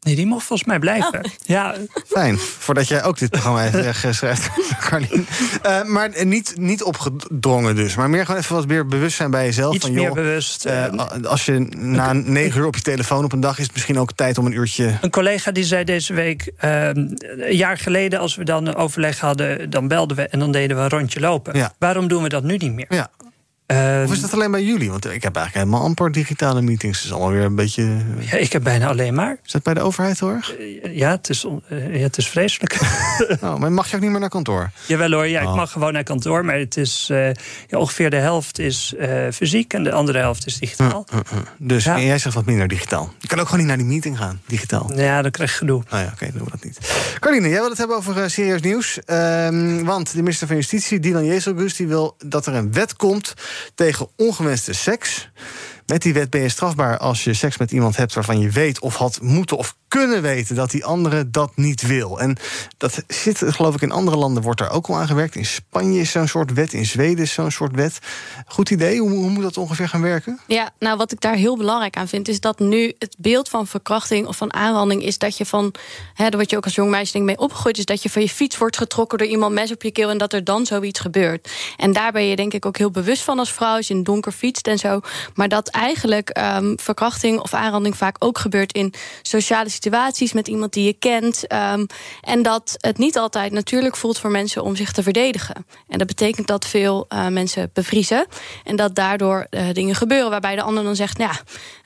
Nee, 0.03 0.15
die 0.15 0.27
mocht 0.27 0.47
volgens 0.47 0.69
mij 0.69 0.79
blijven. 0.79 1.25
Oh. 1.25 1.31
Ja. 1.45 1.75
Fijn, 2.07 2.39
voordat 2.39 2.89
jij 2.89 3.05
ook 3.05 3.19
dit 3.19 3.31
programma 3.31 3.65
even 3.67 3.83
wegschrijft, 3.83 4.51
Carlien. 4.81 5.27
Uh, 5.67 5.83
maar 5.85 6.25
niet, 6.25 6.55
niet 6.57 6.83
opgedrongen 6.83 7.77
dus, 7.77 7.95
maar 7.95 8.11
meer 8.11 8.27
gewoon 8.27 8.41
even 8.41 8.55
wat 8.55 8.67
meer 8.67 8.87
bewust 8.87 9.17
zijn 9.17 9.31
bij 9.31 9.45
jezelf. 9.45 9.75
Iets 9.75 9.85
van, 9.85 9.95
meer 9.95 10.03
joh, 10.03 10.15
bewust. 10.15 10.67
Uh, 10.67 10.87
als 11.25 11.45
je 11.45 11.59
na 11.77 12.13
negen 12.13 12.61
uur 12.61 12.67
op 12.67 12.77
je 12.77 12.83
telefoon 12.83 13.25
op 13.25 13.33
een 13.33 13.41
dag 13.41 13.59
is, 13.59 13.65
het 13.65 13.73
misschien 13.73 13.99
ook 13.99 14.13
tijd 14.13 14.39
om 14.39 14.47
een 14.47 14.53
uurtje. 14.53 14.99
Een 15.01 15.11
collega 15.11 15.51
die 15.51 15.65
zei 15.65 15.85
deze 15.85 16.15
week, 16.15 16.53
uh, 16.65 16.89
een 16.89 17.19
jaar 17.51 17.79
geleden, 17.79 18.19
als 18.19 18.37
we 18.37 18.45
dan 18.45 18.75
overleg 18.75 19.21
hadden, 19.21 19.71
dan 19.71 19.89
belden 19.89 20.17
we 20.17 20.29
en 20.29 20.39
dan 20.39 20.53
deden 20.53 20.77
we 20.77 20.83
een 20.83 20.89
rondje 20.89 21.21
lopen. 21.21 21.57
Ja. 21.57 21.75
Waarom 21.79 22.09
doen 22.09 22.23
we 22.23 22.29
dat 22.29 22.43
nu 22.43 22.57
niet 22.57 22.73
meer? 22.73 22.87
Ja. 22.89 23.11
Uh, 23.73 24.03
of 24.05 24.13
is 24.13 24.21
dat 24.21 24.33
alleen 24.33 24.51
bij 24.51 24.63
jullie? 24.63 24.91
Want 24.91 25.05
ik 25.05 25.23
heb 25.23 25.37
eigenlijk 25.37 25.67
helemaal 25.67 25.89
amper 25.89 26.13
digitale 26.13 26.63
meetings. 26.63 26.97
Het 26.99 27.07
is 27.07 27.13
allemaal 27.13 27.31
weer 27.31 27.45
een 27.45 27.55
beetje. 27.55 27.97
Ja, 28.19 28.37
ik 28.37 28.53
heb 28.53 28.63
bijna 28.63 28.89
alleen 28.89 29.15
maar. 29.15 29.37
Is 29.45 29.53
dat 29.53 29.63
bij 29.63 29.75
de 29.75 29.81
overheid 29.81 30.19
hoor? 30.19 30.55
Uh, 30.59 30.97
ja, 30.97 31.11
het 31.11 31.29
is, 31.29 31.45
uh, 31.45 31.97
ja, 31.97 32.03
het 32.03 32.17
is 32.17 32.29
vreselijk. 32.29 32.79
oh, 33.43 33.57
maar 33.57 33.73
mag 33.73 33.91
je 33.91 33.97
ook 33.97 34.03
niet 34.03 34.11
meer 34.11 34.21
naar 34.21 34.29
kantoor? 34.29 34.71
Jawel 34.87 35.11
hoor, 35.11 35.27
ja, 35.27 35.43
Oh. 35.43 35.51
ik 35.51 35.57
mag 35.57 35.73
gewoon 35.73 35.93
naar 35.93 36.03
kantoor. 36.03 36.45
Maar 36.45 36.59
het 36.59 36.77
is 36.77 37.05
ja, 37.69 37.79
ongeveer 37.79 38.11
de 38.11 38.17
helft 38.17 38.59
is 38.59 38.95
fysiek 39.33 39.73
en 39.73 39.83
de 39.83 39.93
andere 39.93 40.19
helft 40.19 40.47
is 40.47 40.59
digitaal. 40.59 41.07
Dus 41.59 41.87
en 41.87 42.05
jij 42.05 42.19
zegt 42.19 42.35
wat 42.35 42.45
minder 42.45 42.69
digitaal. 42.69 43.13
Je 43.19 43.29
kan 43.29 43.39
ook 43.39 43.45
gewoon 43.45 43.61
niet 43.61 43.69
naar 43.69 43.79
die 43.79 43.87
meeting 43.87 44.19
gaan, 44.19 44.41
digitaal. 44.47 44.93
Ja, 44.97 45.23
dan 45.23 45.31
krijg 45.31 45.51
je 45.51 45.57
gedoe. 45.57 45.83
Nou 45.91 46.03
ja, 46.03 46.11
oké, 46.13 46.15
okay, 46.15 46.31
doen 46.35 46.45
we 46.45 46.51
dat 46.51 46.65
niet. 46.65 46.79
Carline, 47.19 47.49
jij 47.49 47.61
wil 47.61 47.69
het 47.69 47.79
hebben 47.79 47.97
over 47.97 48.31
serieus 48.31 48.61
nieuws. 48.61 48.99
Um, 49.07 49.85
want 49.85 50.13
de 50.13 50.19
minister 50.19 50.47
van 50.47 50.57
Justitie, 50.57 51.01
Dylan 51.01 51.25
Jezelgus, 51.25 51.77
die 51.77 51.87
wil 51.87 52.17
dat 52.27 52.47
er 52.47 52.55
een 52.55 52.73
wet 52.73 52.97
komt 52.97 53.35
tegen 53.75 54.09
ongewenste 54.17 54.73
seks. 54.73 55.31
Met 55.87 56.03
die 56.03 56.13
wet 56.13 56.31
ben 56.31 56.41
je 56.41 56.49
strafbaar 56.49 56.99
als 56.99 57.25
je 57.25 57.35
seks 57.35 57.57
met 57.57 57.73
iemand 57.73 57.97
hebt 57.97 58.15
waarvan 58.15 58.41
je 58.41 58.51
weet 58.51 58.81
of 58.81 58.97
had 58.97 59.21
moeten 59.21 59.57
of 59.57 59.77
kunnen 59.99 60.23
weten 60.23 60.57
dat 60.57 60.71
die 60.71 60.85
andere 60.85 61.31
dat 61.31 61.53
niet 61.57 61.87
wil. 61.87 62.21
En 62.21 62.37
dat 62.77 63.03
zit, 63.09 63.43
geloof 63.47 63.75
ik, 63.75 63.81
in 63.81 63.91
andere 63.91 64.17
landen 64.17 64.43
wordt 64.43 64.61
er 64.61 64.71
ook 64.71 64.87
al 64.87 64.97
aan 64.97 65.07
gewerkt. 65.07 65.35
In 65.35 65.45
Spanje 65.45 66.01
is 66.01 66.11
zo'n 66.11 66.29
soort 66.29 66.53
wet, 66.53 66.73
in 66.73 66.87
Zweden 66.87 67.25
is 67.25 67.33
zo'n 67.33 67.51
soort 67.51 67.75
wet. 67.75 67.99
Goed 68.47 68.71
idee, 68.71 69.01
hoe, 69.01 69.11
hoe, 69.11 69.31
moet 69.31 69.43
dat 69.43 69.57
ongeveer 69.57 69.89
gaan 69.89 70.03
werken? 70.03 70.41
Ja, 70.47 70.71
nou 70.79 70.97
wat 70.97 71.13
ik 71.13 71.21
daar 71.21 71.35
heel 71.35 71.57
belangrijk 71.57 71.97
aan 71.97 72.09
vind, 72.09 72.29
is 72.29 72.41
dat 72.41 72.59
nu 72.59 72.93
het 72.99 73.17
beeld 73.19 73.49
van 73.49 73.67
verkrachting 73.67 74.27
of 74.27 74.37
van 74.37 74.55
aanranding 74.55 75.03
is 75.03 75.19
dat 75.19 75.37
je 75.37 75.47
van, 75.47 75.75
hè, 76.15 76.25
daar 76.25 76.39
word 76.39 76.51
je 76.51 76.57
ook 76.57 76.65
als 76.65 76.75
jong 76.75 76.91
meisje 76.91 77.13
denk 77.13 77.25
mee 77.25 77.39
opgegroeid, 77.39 77.79
is 77.79 77.85
dat 77.85 78.03
je 78.03 78.11
van 78.11 78.23
je 78.23 78.29
fiets 78.29 78.59
wordt 78.59 78.77
getrokken 78.77 79.19
door 79.19 79.27
iemand 79.27 79.55
mes 79.55 79.73
op 79.73 79.83
je 79.83 79.91
keel 79.91 80.11
en 80.11 80.19
dat 80.19 80.33
er 80.33 80.45
dan 80.45 80.67
zoiets 80.67 81.01
gebeurt. 81.01 81.51
En 81.77 81.93
daar 81.93 82.13
ben 82.13 82.27
je 82.27 82.37
denk 82.37 82.53
ik 82.53 82.67
ook 82.67 82.77
heel 82.77 82.91
bewust 82.91 83.23
van 83.23 83.39
als 83.39 83.53
vrouw, 83.53 83.77
als 83.77 83.89
je 83.89 83.95
in 83.95 84.03
donker 84.03 84.33
fietst 84.33 84.67
en 84.67 84.79
zo. 84.79 85.01
Maar 85.35 85.49
dat 85.49 85.69
eigenlijk 85.69 86.39
um, 86.39 86.79
verkrachting 86.79 87.41
of 87.41 87.55
aanranding 87.55 87.97
vaak 87.97 88.17
ook 88.19 88.39
gebeurt 88.39 88.73
in 88.73 88.95
sociale 89.23 89.69
situaties 89.69 89.81
met 90.33 90.49
iemand 90.49 90.73
die 90.73 90.85
je 90.85 90.93
kent. 90.93 91.53
Um, 91.53 91.87
en 92.21 92.43
dat 92.43 92.75
het 92.81 92.99
niet 92.99 93.19
altijd 93.19 93.53
natuurlijk 93.53 93.97
voelt 93.97 94.19
voor 94.19 94.31
mensen 94.31 94.63
om 94.63 94.77
zich 94.77 94.93
te 94.93 95.03
verdedigen. 95.03 95.67
En 95.89 95.99
dat 95.99 96.07
betekent 96.07 96.47
dat 96.47 96.67
veel 96.67 97.07
uh, 97.09 97.27
mensen 97.27 97.71
bevriezen. 97.73 98.27
En 98.65 98.77
dat 98.77 98.95
daardoor 98.95 99.47
uh, 99.51 99.63
dingen 99.73 99.95
gebeuren 99.95 100.31
waarbij 100.31 100.55
de 100.57 100.63
ander 100.63 100.85
dan 100.85 100.97
zegt: 100.97 101.19
Nou 101.19 101.33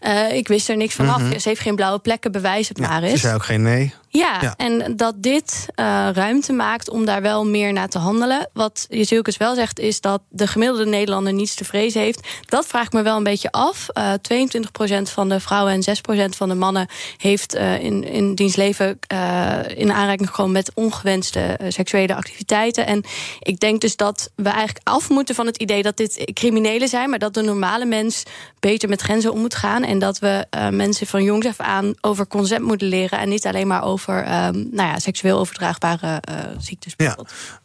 ja, 0.01 0.29
uh, 0.31 0.37
ik 0.37 0.49
wist 0.49 0.69
er 0.69 0.77
niks 0.77 0.95
van 0.95 1.09
af. 1.09 1.21
Mhm. 1.21 1.39
Ze 1.39 1.49
heeft 1.49 1.61
geen 1.61 1.77
blauwe 1.77 1.99
plekken, 1.99 2.33
bewijs 2.33 2.69
het 2.69 2.79
maar 2.79 3.01
Ze 3.03 3.07
eens. 3.07 3.21
zei 3.21 3.35
ook 3.35 3.45
geen 3.45 3.63
nee. 3.63 3.95
Ja, 4.09 4.39
Ja. 4.41 4.55
en 4.57 4.97
dat 4.97 5.15
dit 5.23 5.67
uh, 5.81 6.09
ruimte 6.13 6.53
maakt 6.53 6.91
om 6.91 7.05
daar 7.05 7.23
wel 7.23 7.47
meer 7.47 7.73
naar 7.73 7.89
te 7.89 7.99
handelen. 7.99 8.49
Wat 8.53 8.87
Jezilkes 8.89 9.37
wel 9.37 9.55
zegt, 9.55 9.79
is 9.79 10.01
dat 10.01 10.21
de 10.29 10.47
gemiddelde 10.47 10.87
Nederlander 10.87 11.33
niets 11.33 11.55
te 11.55 11.65
vrezen 11.65 12.01
heeft. 12.01 12.29
Dat 12.45 12.67
vraag 12.67 12.87
ik 12.87 12.93
me 12.93 13.03
wel 13.03 13.17
een 13.17 13.23
beetje 13.23 13.51
af. 13.53 13.87
Uh, 13.99 14.13
22% 14.13 15.03
van 15.03 15.29
de 15.29 15.41
vrouwen 15.41 15.73
en 15.73 15.97
6% 16.31 16.37
van 16.37 16.49
de 16.49 16.55
mannen 16.55 16.89
heeft 17.17 17.55
uh, 17.55 17.83
in, 17.87 18.05
in 18.05 18.35
diens 18.35 18.57
leven 18.57 18.99
uh, 19.13 19.59
in 19.75 19.93
aanraking 19.93 20.29
gekomen 20.29 20.53
met 20.53 20.71
ongewenste 20.75 21.59
uh, 21.63 21.67
seksuele 21.71 22.15
activiteiten. 22.15 22.87
En 22.87 23.05
ik 23.41 23.61
denk 23.61 23.81
dus 23.81 23.97
dat 23.97 24.31
we 24.35 24.49
eigenlijk 24.49 24.81
af 24.83 25.09
moeten 25.09 25.35
van 25.35 25.47
het 25.47 25.57
idee 25.57 25.83
dat 25.83 25.97
dit 25.97 26.31
criminelen 26.33 26.89
zijn, 26.89 27.11
maar 27.11 27.19
dat 27.19 27.35
de 27.35 27.43
normale 27.43 27.85
mens 27.85 28.23
beter 28.61 28.89
met 28.89 29.01
grenzen 29.01 29.33
om 29.33 29.41
moet 29.41 29.55
gaan. 29.55 29.85
En 29.85 29.99
dat 29.99 30.19
we 30.19 30.47
uh, 30.57 30.69
mensen 30.69 31.07
van 31.07 31.23
jongs 31.23 31.47
af 31.47 31.61
aan 31.61 31.95
over 32.01 32.27
consent 32.27 32.63
moeten 32.63 32.89
leren 32.89 33.19
en 33.19 33.29
niet 33.29 33.47
alleen 33.47 33.67
maar 33.67 33.85
over 33.85 34.19
um, 34.19 34.69
nou 34.71 34.89
ja, 34.89 34.99
seksueel 34.99 35.39
overdraagbare 35.39 36.21
ziektes. 36.59 36.95
Ja, 36.97 37.17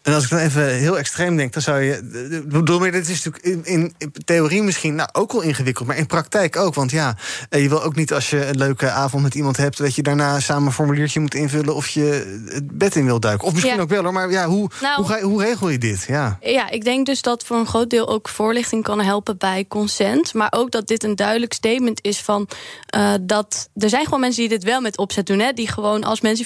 en 0.02 0.14
als 0.14 0.24
ik 0.24 0.30
dan 0.30 0.40
even 0.40 0.68
heel 0.68 0.98
extreem 0.98 1.38
denk, 1.38 1.54
dan 1.54 1.62
zou 1.62 1.82
je. 1.82 2.44
Bedoel, 2.48 2.80
maar 2.80 2.92
dit 2.92 3.08
is 3.08 3.24
natuurlijk 3.24 3.66
in, 3.68 3.94
in, 3.98 4.14
theorie 4.26 4.64
misschien 4.64 4.96
nou, 4.96 5.10
ook 5.12 5.32
wel 5.32 5.42
ingewikkeld, 5.42 5.88
maar 5.88 5.98
in 5.98 6.06
praktijk 6.06 6.56
ook. 6.56 6.74
Want 6.74 6.92
ja, 6.92 7.18
eh, 7.50 7.62
je 7.62 7.70
wil 7.70 7.84
ook 7.84 7.96
niet 7.96 8.14
als 8.14 8.30
je 8.30 8.46
een 8.46 8.58
leuke 8.58 8.90
avond 8.90 9.24
met 9.24 9.36
iemand 9.36 9.58
hebt, 9.58 9.78
dat 9.78 9.96
je 9.96 10.02
daarna 10.18 10.40
samen 10.40 10.66
een 10.66 10.74
formuliertje 10.74 11.20
moet 11.20 11.34
invullen 11.34 11.76
of 11.76 11.88
je 11.88 12.40
het 12.46 12.78
bed 12.78 12.96
in 12.96 13.06
wil 13.06 13.20
duiken. 13.20 13.48
Of 13.48 13.54
misschien 13.54 13.76
Ja. 13.76 13.82
ook 13.82 13.90
wel 13.90 14.04
hoor, 14.04 14.14
maar 14.14 14.32
ja, 14.32 14.46
hoe, 14.48 14.70
Nou- 14.82 14.96
hoe, 14.96 15.08
ga 15.08 15.18
je, 15.18 15.24
hoe 15.24 15.44
regel 15.44 15.70
je 15.70 15.78
dit? 15.78 16.06
Ja. 16.08 16.38
Ja, 16.42 16.70
ik 16.70 16.84
denk 16.84 17.06
dus 17.06 17.22
dat 17.22 17.44
voor 17.44 17.58
een 17.58 17.68
groot 17.68 17.90
deel 17.90 18.08
ook 18.10 18.30
voorlichting 18.30 18.84
kan 18.84 19.02
helpen 19.02 19.38
bij 19.38 19.66
consent. 19.68 20.34
Maar 20.34 20.54
ook 20.56 20.72
dat 20.72 20.88
dit 20.88 21.04
een 21.04 21.16
duidelijk 21.16 21.54
statement 21.54 22.00
is 22.04 22.20
van 22.20 22.48
uh, 22.96 23.14
dat 23.22 23.70
er 23.76 23.90
zijn 23.90 24.04
gewoon 24.06 24.20
mensen 24.20 24.40
die 24.42 24.50
dit 24.50 24.64
wel 24.64 24.82
met 24.82 24.98
opzet 24.98 25.26
doen. 25.26 25.40
Hè, 25.40 25.54
die 25.54 25.68
gewoon 25.68 26.04
als 26.04 26.22
mensen 26.22 26.46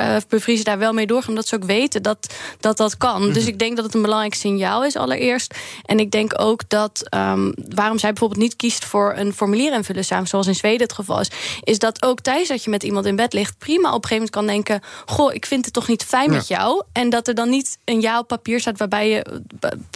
uh, 0.00 0.16
bevriezen 0.28 0.64
daar 0.64 0.78
wel 0.78 0.92
mee 0.92 1.06
doorgaan. 1.06 1.28
Omdat 1.28 1.46
ze 1.46 1.54
ook 1.54 1.64
weten 1.64 2.02
dat 2.02 2.34
dat, 2.60 2.76
dat 2.76 2.96
kan. 2.96 3.22
Mhm. 3.22 3.32
Dus 3.32 3.46
ik 3.46 3.58
denk 3.58 3.76
dat 3.76 3.84
het 3.84 3.94
een 3.94 4.02
belangrijk 4.02 4.34
signaal 4.34 4.84
is 4.84 4.96
allereerst. 4.96 5.54
En 5.84 5.98
ik 5.98 6.10
denk 6.10 6.32
ook 6.40 6.68
dat 6.68 7.06
um, 7.14 7.52
waarom 7.74 7.98
zij 7.98 8.10
bijvoorbeeld 8.10 8.40
niet 8.40 8.56
kiest 8.56 8.84
voor 8.84 9.14
een 9.16 9.32
formulier 9.34 9.72
invullen 9.72 10.04
samen, 10.04 10.26
zoals 10.26 10.46
in 10.46 10.54
Zweden 10.54 10.82
het 10.82 10.92
geval 10.92 11.20
is, 11.20 11.30
is 11.62 11.78
dat 11.78 12.02
ook 12.02 12.20
tijdens 12.20 12.48
dat 12.48 12.64
je 12.64 12.70
met 12.70 12.82
iemand 12.88 13.06
in 13.06 13.16
bed 13.16 13.32
ligt, 13.32 13.58
prima 13.58 13.88
op 13.88 14.02
een 14.02 14.08
gegeven 14.08 14.14
moment 14.14 14.30
kan 14.30 14.46
denken: 14.46 14.80
Goh, 15.06 15.34
ik 15.34 15.46
vind 15.46 15.64
het 15.64 15.74
toch 15.74 15.88
niet 15.88 16.04
fijn 16.04 16.30
Ja. 16.30 16.36
met 16.36 16.48
jou. 16.48 16.82
En 16.92 17.10
dat 17.10 17.28
er 17.28 17.34
dan 17.34 17.48
niet 17.48 17.78
een 17.84 18.00
ja 18.00 18.18
op 18.18 18.26
papier 18.28 18.60
staat 18.60 18.78
waarbij 18.78 19.08
je 19.08 19.42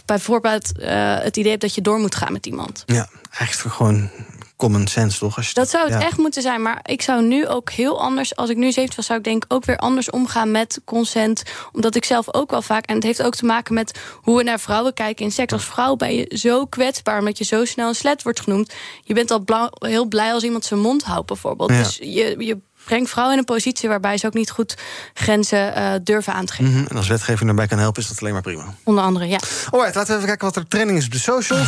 bijvoorbeeld 0.05 0.71
uh, 0.79 1.17
het 1.19 1.37
idee 1.37 1.49
hebt 1.49 1.61
dat 1.61 1.75
je 1.75 1.81
door 1.81 1.99
moet 1.99 2.15
gaan 2.15 2.33
met 2.33 2.45
iemand. 2.45 2.83
ja, 2.85 3.07
eigenlijk 3.37 3.75
gewoon 3.75 4.09
common 4.55 4.87
sense 4.87 5.19
toch? 5.19 5.37
Als 5.37 5.47
je 5.47 5.53
Dat 5.53 5.69
zou 5.69 5.83
het 5.91 6.01
ja. 6.01 6.07
echt 6.07 6.17
moeten 6.17 6.41
zijn. 6.41 6.61
Maar 6.61 6.79
ik 6.83 7.01
zou 7.01 7.23
nu 7.23 7.47
ook 7.47 7.69
heel 7.71 8.01
anders, 8.01 8.35
als 8.35 8.49
ik 8.49 8.57
nu 8.57 8.71
70 8.71 8.95
was, 8.95 9.05
zou 9.05 9.17
ik 9.17 9.23
denk 9.25 9.45
ook 9.47 9.65
weer 9.65 9.77
anders 9.77 10.09
omgaan 10.09 10.51
met 10.51 10.81
consent. 10.85 11.43
Omdat 11.71 11.95
ik 11.95 12.05
zelf 12.05 12.33
ook 12.33 12.51
wel 12.51 12.61
vaak, 12.61 12.85
en 12.85 12.95
het 12.95 13.03
heeft 13.03 13.23
ook 13.23 13.35
te 13.35 13.45
maken 13.45 13.73
met 13.73 13.99
hoe 14.21 14.37
we 14.37 14.43
naar 14.43 14.59
vrouwen 14.59 14.93
kijken 14.93 15.25
in 15.25 15.31
seks. 15.31 15.53
Als 15.53 15.65
vrouw 15.65 15.95
ben 15.95 16.15
je 16.15 16.37
zo 16.37 16.65
kwetsbaar 16.65 17.19
omdat 17.19 17.37
je 17.37 17.43
zo 17.43 17.65
snel 17.65 17.87
een 17.87 17.95
slet 17.95 18.23
wordt 18.23 18.39
genoemd. 18.39 18.73
Je 19.03 19.13
bent 19.13 19.31
al 19.31 19.69
heel 19.79 20.05
blij 20.05 20.33
als 20.33 20.43
iemand 20.43 20.65
zijn 20.65 20.79
mond 20.79 21.03
houdt, 21.03 21.27
bijvoorbeeld. 21.27 21.69
Ja. 21.69 21.77
Dus 21.83 21.97
je, 21.97 22.35
je 22.37 22.57
brengt 22.85 23.09
vrouwen 23.09 23.33
in 23.33 23.39
een 23.39 23.45
positie 23.45 23.89
waarbij 23.89 24.17
ze 24.17 24.25
ook 24.25 24.33
niet 24.33 24.49
goed 24.51 24.75
grenzen 25.13 25.77
uh, 25.77 25.91
durven 26.03 26.33
aan 26.33 26.45
te 26.45 26.53
geven. 26.53 26.71
Mhm, 26.73 26.85
En 26.89 26.97
als 26.97 27.07
wetgeving 27.07 27.45
daarbij 27.45 27.67
kan 27.67 27.77
helpen, 27.77 28.01
is 28.01 28.07
dat 28.07 28.19
alleen 28.21 28.33
maar 28.33 28.41
prima. 28.41 28.65
Onder 28.83 29.03
andere, 29.03 29.27
ja. 29.27 29.39
Alright, 29.69 29.95
laten 29.95 30.09
we 30.11 30.13
even 30.15 30.27
kijken 30.27 30.45
wat 30.47 30.55
er 30.55 30.67
trending 30.67 30.97
is 30.97 31.05
op 31.05 31.11
de 31.11 31.19
socials. 31.19 31.67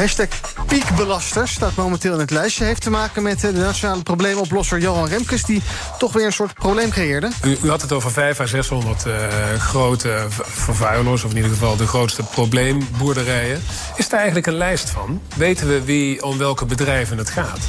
Hashtag 0.00 0.28
piekbelasters 0.66 1.52
staat 1.52 1.74
momenteel 1.74 2.12
in 2.12 2.18
het 2.18 2.30
lijstje. 2.30 2.64
Heeft 2.64 2.82
te 2.82 2.90
maken 2.90 3.22
met 3.22 3.44
eh, 3.44 3.52
de 3.52 3.58
nationale 3.58 4.02
probleemoplosser 4.02 4.78
Johan 4.78 5.08
Remkes... 5.08 5.44
die 5.44 5.62
toch 5.98 6.12
weer 6.12 6.26
een 6.26 6.32
soort 6.32 6.54
probleem 6.54 6.90
creëerde. 6.90 7.30
U, 7.44 7.58
u 7.62 7.68
had 7.68 7.82
het 7.82 7.92
over 7.92 8.10
500 8.10 8.40
à 8.40 8.62
600 8.62 9.06
uh, 9.06 9.14
grote 9.58 10.26
vervuilers, 10.42 11.24
of 11.24 11.30
in 11.30 11.36
ieder 11.36 11.50
geval 11.50 11.76
de 11.76 11.86
grootste 11.86 12.22
probleemboerderijen. 12.22 13.62
Is 13.96 14.08
daar 14.08 14.18
eigenlijk 14.18 14.46
een 14.46 14.56
lijst 14.56 14.90
van? 14.90 15.20
Weten 15.36 15.68
we 15.68 15.84
wie 15.84 16.22
om 16.22 16.38
welke 16.38 16.64
bedrijven 16.64 17.18
het 17.18 17.30
gaat? 17.30 17.60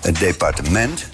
Het 0.00 0.18
departement 0.18 1.06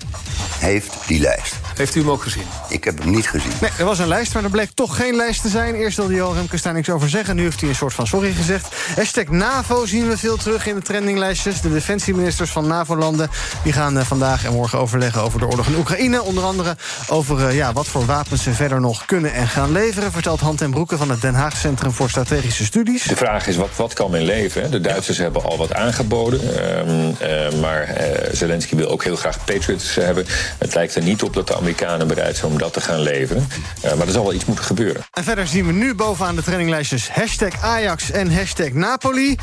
heeft 0.60 0.94
die 1.06 1.20
lijst. 1.20 1.54
Heeft 1.76 1.94
u 1.94 2.00
hem 2.00 2.10
ook 2.10 2.22
gezien? 2.22 2.42
Ik 2.68 2.84
heb 2.84 2.98
hem 2.98 3.10
niet 3.10 3.28
gezien. 3.28 3.52
Nee, 3.60 3.70
er 3.78 3.84
was 3.84 3.98
een 3.98 4.08
lijst, 4.08 4.34
maar 4.34 4.44
er 4.44 4.50
bleek 4.50 4.70
toch 4.74 4.96
geen 4.96 5.16
lijst 5.16 5.42
te 5.42 5.48
zijn. 5.48 5.74
Eerst 5.74 5.96
wilde 5.96 6.14
Johan 6.14 6.34
Remkes 6.34 6.62
daar 6.62 6.72
niks 6.72 6.90
over 6.90 7.08
zeggen. 7.08 7.36
Nu 7.36 7.42
heeft 7.42 7.60
hij 7.60 7.68
een 7.68 7.74
soort 7.74 7.94
van 7.94 8.06
sorry 8.06 8.32
gezegd. 8.32 8.68
Hashtag 8.96 9.28
NAVO 9.28 9.86
zien 9.86 10.08
we 10.08 10.18
veel 10.18 10.36
terug 10.36 10.66
in 10.66 10.74
de 10.74 10.82
trendinglijstjes. 10.82 11.60
De 11.60 11.72
defensieministers 11.72 12.50
van 12.50 12.66
NAVO-landen 12.66 13.30
die 13.62 13.72
gaan 13.72 13.98
eh, 13.98 14.04
vandaag 14.04 14.44
en 14.44 14.52
morgen 14.52 14.78
overleggen 14.78 15.22
over 15.22 15.38
de 15.40 15.46
oorlog 15.46 15.66
in 15.66 15.74
Oekraïne. 15.76 16.22
Onder 16.22 16.44
andere 16.44 16.76
over 17.08 17.48
eh, 17.48 17.54
ja, 17.54 17.72
wat 17.72 17.86
voor 17.86 18.04
wapens 18.06 18.42
ze 18.42 18.52
verder 18.52 18.80
nog 18.80 19.04
kunnen 19.04 19.32
en 19.32 19.48
gaan 19.48 19.72
leveren. 19.72 20.12
Vertelt 20.12 20.40
Hand 20.40 20.60
en 20.60 20.70
Broeke 20.70 20.96
van 20.96 21.10
het 21.10 21.20
Den 21.20 21.34
Haag 21.34 21.56
Centrum 21.56 21.92
voor 21.92 22.10
Strategische 22.10 22.64
Studies. 22.64 23.02
De 23.02 23.16
vraag 23.16 23.46
is, 23.46 23.56
wat, 23.56 23.70
wat 23.76 23.92
kan 23.92 24.10
men 24.10 24.22
leveren? 24.22 24.70
De 24.70 24.80
Duitsers 24.80 25.18
hebben 25.18 25.42
al 25.42 25.56
wat 25.56 25.74
aangeboden. 25.74 26.40
ehm, 26.40 27.12
eh, 27.18 27.60
maar 27.60 27.94
Zelensky 28.32 28.76
wil 28.76 28.88
ook 28.88 29.04
heel 29.04 29.16
graag 29.16 29.44
Patriots 29.44 29.94
hebben. 29.94 30.26
Het 30.58 30.74
lijkt 30.74 30.94
er 30.94 31.02
niet 31.02 31.22
op 31.22 31.34
dat 31.34 31.46
de 31.46 31.56
Amerikanen 31.56 32.06
bereid 32.06 32.36
zijn 32.36 32.52
om 32.52 32.58
dat 32.58 32.72
te 32.72 32.80
gaan 32.80 33.00
leveren. 33.00 33.48
Eh, 33.80 33.94
maar 33.94 34.06
er 34.06 34.12
zal 34.12 34.22
wel 34.22 34.34
iets 34.34 34.44
moeten 34.44 34.64
gebeuren. 34.64 35.02
En 35.12 35.24
verder 35.24 35.46
zien 35.46 35.66
we 35.66 35.72
nu 35.72 35.94
bovenaan 35.94 36.36
de 36.36 36.42
traininglijstjes 36.42 37.10
hashtag 37.10 37.62
Ajax 37.62 38.10
en 38.10 38.34
hashtag 38.34 38.72
Napoli. 38.72 39.36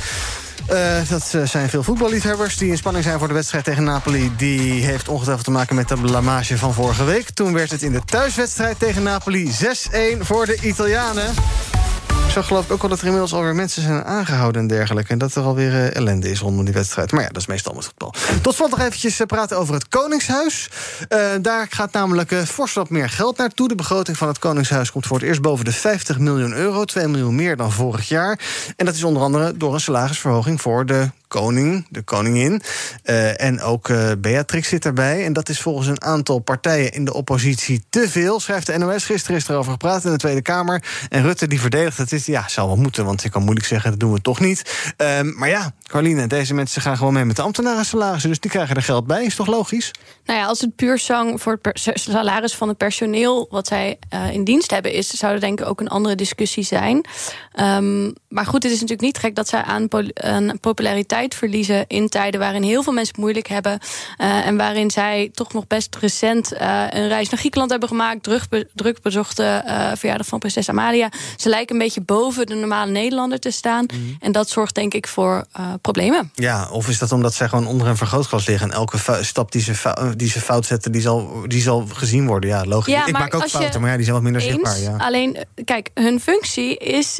Uh, 0.71 1.09
dat 1.09 1.31
uh, 1.35 1.45
zijn 1.45 1.69
veel 1.69 1.83
voetballiefhebbers 1.83 2.57
die 2.57 2.69
in 2.69 2.77
spanning 2.77 3.03
zijn 3.03 3.19
voor 3.19 3.27
de 3.27 3.33
wedstrijd 3.33 3.63
tegen 3.63 3.83
Napoli. 3.83 4.31
Die 4.37 4.85
heeft 4.85 5.07
ongetwijfeld 5.07 5.45
te 5.45 5.51
maken 5.51 5.75
met 5.75 5.87
de 5.87 5.95
blamage 5.95 6.57
van 6.57 6.73
vorige 6.73 7.03
week. 7.03 7.29
Toen 7.29 7.53
werd 7.53 7.71
het 7.71 7.81
in 7.81 7.91
de 7.91 8.01
thuiswedstrijd 8.05 8.79
tegen 8.79 9.03
Napoli 9.03 9.51
6-1 9.51 10.17
voor 10.19 10.45
de 10.45 10.57
Italianen. 10.61 11.33
Zag 12.31 12.47
geloof 12.47 12.65
ik 12.65 12.71
ook 12.71 12.83
al 12.83 12.89
dat 12.89 12.99
er 12.99 13.05
inmiddels 13.05 13.33
alweer 13.33 13.55
mensen 13.55 13.81
zijn 13.81 14.03
aangehouden 14.03 14.61
en 14.61 14.67
dergelijke. 14.67 15.11
En 15.11 15.17
dat 15.17 15.35
er 15.35 15.43
alweer 15.43 15.71
uh, 15.71 15.95
ellende 15.95 16.29
is 16.29 16.39
rondom 16.39 16.65
die 16.65 16.73
wedstrijd. 16.73 17.11
Maar 17.11 17.21
ja, 17.21 17.27
dat 17.27 17.37
is 17.37 17.47
meestal 17.47 17.73
met 17.73 17.85
voetbal. 17.85 18.13
Tot 18.41 18.55
slot 18.55 18.69
nog 18.69 18.79
eventjes 18.79 19.21
praten 19.27 19.57
over 19.57 19.73
het 19.73 19.87
Koningshuis. 19.87 20.69
Uh, 21.09 21.19
daar 21.41 21.67
gaat 21.69 21.91
namelijk 21.91 22.31
uh, 22.31 22.41
fors 22.41 22.73
wat 22.73 22.89
meer 22.89 23.09
geld 23.09 23.37
naartoe. 23.37 23.67
De 23.67 23.75
begroting 23.75 24.17
van 24.17 24.27
het 24.27 24.39
Koningshuis 24.39 24.91
komt 24.91 25.05
voor 25.05 25.17
het 25.17 25.25
eerst 25.25 25.41
boven 25.41 25.65
de 25.65 25.71
50 25.71 26.19
miljoen 26.19 26.53
euro. 26.53 26.83
2 26.83 27.07
miljoen 27.07 27.35
meer 27.35 27.55
dan 27.55 27.71
vorig 27.71 28.07
jaar. 28.07 28.39
En 28.75 28.85
dat 28.85 28.95
is 28.95 29.03
onder 29.03 29.21
andere 29.21 29.57
door 29.57 29.73
een 29.73 29.79
salarisverhoging 29.79 30.61
voor 30.61 30.85
de 30.85 31.09
koning, 31.27 31.87
de 31.89 32.01
koningin. 32.01 32.61
Uh, 33.03 33.41
en 33.41 33.61
ook 33.61 33.89
uh, 33.89 34.11
Beatrix 34.17 34.67
zit 34.67 34.83
daarbij. 34.83 35.25
En 35.25 35.33
dat 35.33 35.49
is 35.49 35.61
volgens 35.61 35.87
een 35.87 36.01
aantal 36.01 36.39
partijen 36.39 36.91
in 36.91 37.05
de 37.05 37.13
oppositie 37.13 37.83
te 37.89 38.09
veel, 38.09 38.39
schrijft 38.39 38.65
de 38.65 38.77
NOS. 38.77 39.05
Gisteren 39.05 39.37
is 39.37 39.47
erover 39.47 39.71
gepraat 39.71 40.05
in 40.05 40.11
de 40.11 40.17
Tweede 40.17 40.41
Kamer. 40.41 40.83
En 41.09 41.21
Rutte 41.21 41.47
die 41.47 41.61
verdedigt 41.61 41.97
het. 41.97 42.11
Is, 42.11 42.25
ja, 42.25 42.47
zou 42.47 42.67
wel 42.67 42.77
moeten, 42.77 43.05
want 43.05 43.21
je 43.21 43.29
kan 43.29 43.41
moeilijk 43.43 43.67
zeggen, 43.67 43.89
dat 43.89 43.99
doen 43.99 44.13
we 44.13 44.21
toch 44.21 44.39
niet. 44.39 44.93
Uh, 44.97 45.21
maar 45.21 45.49
ja, 45.49 45.71
Carline, 45.83 46.27
deze 46.27 46.53
mensen 46.53 46.81
gaan 46.81 46.97
gewoon 46.97 47.13
mee 47.13 47.25
met 47.25 47.35
de 47.35 47.41
ambtenaren 47.41 47.85
salarissen. 47.85 48.29
Dus 48.29 48.39
die 48.39 48.51
krijgen 48.51 48.75
er 48.75 48.81
geld 48.81 49.07
bij. 49.07 49.23
Is 49.23 49.35
toch 49.35 49.47
logisch? 49.47 49.91
Nou 50.25 50.39
ja, 50.39 50.45
als 50.45 50.61
het 50.61 50.75
puur 50.75 50.99
zang 50.99 51.41
voor 51.41 51.59
het 51.61 51.91
salaris 51.93 52.55
van 52.55 52.67
het 52.67 52.77
personeel... 52.77 53.47
wat 53.49 53.67
zij 53.67 53.99
uh, 54.13 54.31
in 54.31 54.43
dienst 54.43 54.71
hebben 54.71 54.93
is... 54.93 55.07
zou 55.07 55.33
er 55.33 55.39
denk 55.39 55.59
ik 55.59 55.65
ook 55.65 55.81
een 55.81 55.87
andere 55.87 56.15
discussie 56.15 56.63
zijn. 56.63 57.05
Um, 57.59 58.13
maar 58.29 58.45
goed, 58.45 58.63
het 58.63 58.71
is 58.71 58.81
natuurlijk 58.81 59.07
niet 59.07 59.17
gek 59.17 59.35
dat 59.35 59.47
zij 59.47 59.61
aan, 59.61 59.87
aan 60.13 60.59
populariteit 60.59 61.16
verliezen... 61.25 61.85
in 61.87 62.09
tijden 62.09 62.39
waarin 62.39 62.63
heel 62.63 62.83
veel 62.83 62.93
mensen 62.93 63.13
het 63.13 63.21
moeilijk 63.21 63.47
hebben... 63.47 63.79
Uh, 64.17 64.45
en 64.47 64.57
waarin 64.57 64.91
zij 64.91 65.29
toch 65.33 65.53
nog 65.53 65.67
best 65.67 65.95
recent 65.95 66.53
uh, 66.53 66.59
een 66.89 67.07
reis 67.07 67.29
naar 67.29 67.39
Griekenland 67.39 67.71
hebben 67.71 67.89
gemaakt... 67.89 68.23
druk, 68.23 68.49
be 68.49 68.67
druk 68.73 69.01
bezochte 69.01 69.63
verjaardag 69.95 70.27
van 70.27 70.39
prinses 70.39 70.69
Amalia. 70.69 71.09
Ze 71.35 71.49
lijken 71.49 71.75
een 71.75 71.81
beetje 71.81 72.01
boven 72.01 72.45
de 72.45 72.55
normale 72.55 72.91
Nederlander 72.91 73.39
te 73.39 73.51
staan. 73.51 73.85
Mm 73.93 73.99
-hmm. 73.99 74.17
En 74.19 74.31
dat 74.31 74.49
zorgt 74.49 74.75
denk 74.75 74.93
ik 74.93 75.07
voor 75.07 75.45
problemen. 75.81 76.31
Ja, 76.35 76.69
of 76.71 76.89
is 76.89 76.97
dat 76.97 77.11
omdat 77.11 77.33
zij 77.33 77.49
gewoon 77.49 77.67
onder 77.67 77.87
een 77.87 77.97
vergrootglas 77.97 78.45
liggen... 78.45 78.69
en 78.69 78.75
elke 78.75 78.97
stap 79.21 79.51
die 79.51 79.61
ze, 79.61 80.13
die 80.15 80.29
ze 80.29 80.41
fout 80.41 80.65
zetten, 80.65 80.91
die 80.91 81.01
zal, 81.01 81.43
die 81.47 81.61
zal 81.61 81.87
gezien 81.93 82.27
worden? 82.27 82.49
Ja, 82.49 82.65
logisch. 82.65 82.93
Ja, 82.93 83.05
ik 83.05 83.17
maak 83.17 83.33
ook 83.33 83.47
fouten, 83.47 83.81
maar 83.81 83.89
ja, 83.89 83.95
die 83.95 84.05
zijn 84.05 84.15
wat 84.15 84.23
minder 84.23 84.41
eens, 84.41 84.51
zichtbaar. 84.51 84.79
Ja. 84.79 85.05
Alleen, 85.05 85.37
kijk, 85.65 85.89
hun 85.93 86.19
functie 86.19 86.77
is 86.77 87.19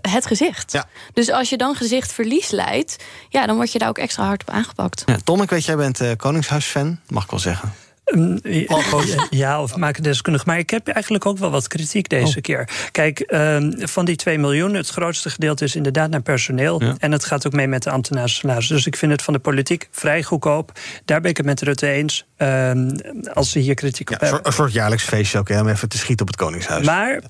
het 0.00 0.26
gezicht. 0.26 0.72
Ja. 0.72 0.88
Dus 1.12 1.30
als 1.30 1.48
je 1.48 1.56
dan 1.56 1.74
gezichtverlies 1.74 2.50
leidt... 2.50 2.96
ja, 3.28 3.46
dan 3.46 3.56
word 3.56 3.72
je 3.72 3.78
daar 3.78 3.88
ook 3.88 3.98
extra 3.98 4.24
hard 4.24 4.40
op 4.40 4.50
aangepakt. 4.50 5.02
Ja, 5.06 5.16
Tom, 5.24 5.42
ik 5.42 5.50
weet, 5.50 5.64
jij 5.64 5.76
bent 5.76 6.00
uh, 6.00 6.10
Koningshuis-fan, 6.16 6.98
mag 7.08 7.24
ik 7.24 7.30
wel 7.30 7.40
zeggen. 7.40 7.72
Um, 8.14 8.40
ja, 9.30 9.62
of 9.62 9.76
maken 9.76 10.02
deskundig. 10.02 10.46
Maar 10.46 10.58
ik 10.58 10.70
heb 10.70 10.88
eigenlijk 10.88 11.26
ook 11.26 11.38
wel 11.38 11.50
wat 11.50 11.68
kritiek 11.68 12.08
deze 12.08 12.36
oh. 12.36 12.42
keer. 12.42 12.68
Kijk, 12.92 13.24
um, 13.34 13.88
van 13.88 14.04
die 14.04 14.16
2 14.16 14.38
miljoen, 14.38 14.74
het 14.74 14.88
grootste 14.88 15.30
gedeelte 15.30 15.64
is 15.64 15.76
inderdaad 15.76 16.10
naar 16.10 16.22
personeel. 16.22 16.82
Ja. 16.82 16.94
En 16.98 17.12
het 17.12 17.24
gaat 17.24 17.46
ook 17.46 17.52
mee 17.52 17.68
met 17.68 17.82
de 17.82 17.90
ambtenaarssalaris. 17.90 18.66
Dus 18.66 18.86
ik 18.86 18.96
vind 18.96 19.12
het 19.12 19.22
van 19.22 19.32
de 19.34 19.38
politiek 19.38 19.88
vrij 19.90 20.22
goedkoop. 20.22 20.72
Daar 21.04 21.20
ben 21.20 21.30
ik 21.30 21.36
het 21.36 21.46
met 21.46 21.62
Rutte 21.62 21.86
eens. 21.86 22.26
Um, 22.38 22.96
als 23.32 23.50
ze 23.50 23.58
hier 23.58 23.74
kritiek 23.74 24.10
op 24.10 24.20
ja, 24.20 24.26
hebben. 24.26 24.46
Een 24.46 24.52
soort 24.52 24.72
jaarlijks 24.72 25.04
feestje 25.04 25.38
ook, 25.38 25.48
hè, 25.48 25.60
om 25.60 25.68
even 25.68 25.88
te 25.88 25.98
schieten 25.98 26.26
op 26.26 26.32
het 26.32 26.40
Koningshuis. 26.40 26.86
Maar 26.86 27.20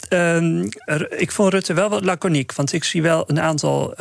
ik 1.16 1.32
vond 1.32 1.53
Rutte 1.53 1.74
wel 1.74 1.89
wat 1.89 2.05
laconiek. 2.05 2.53
Want 2.53 2.72
ik 2.72 2.84
zie 2.84 3.03
wel 3.03 3.24
een 3.26 3.41
aantal 3.41 3.95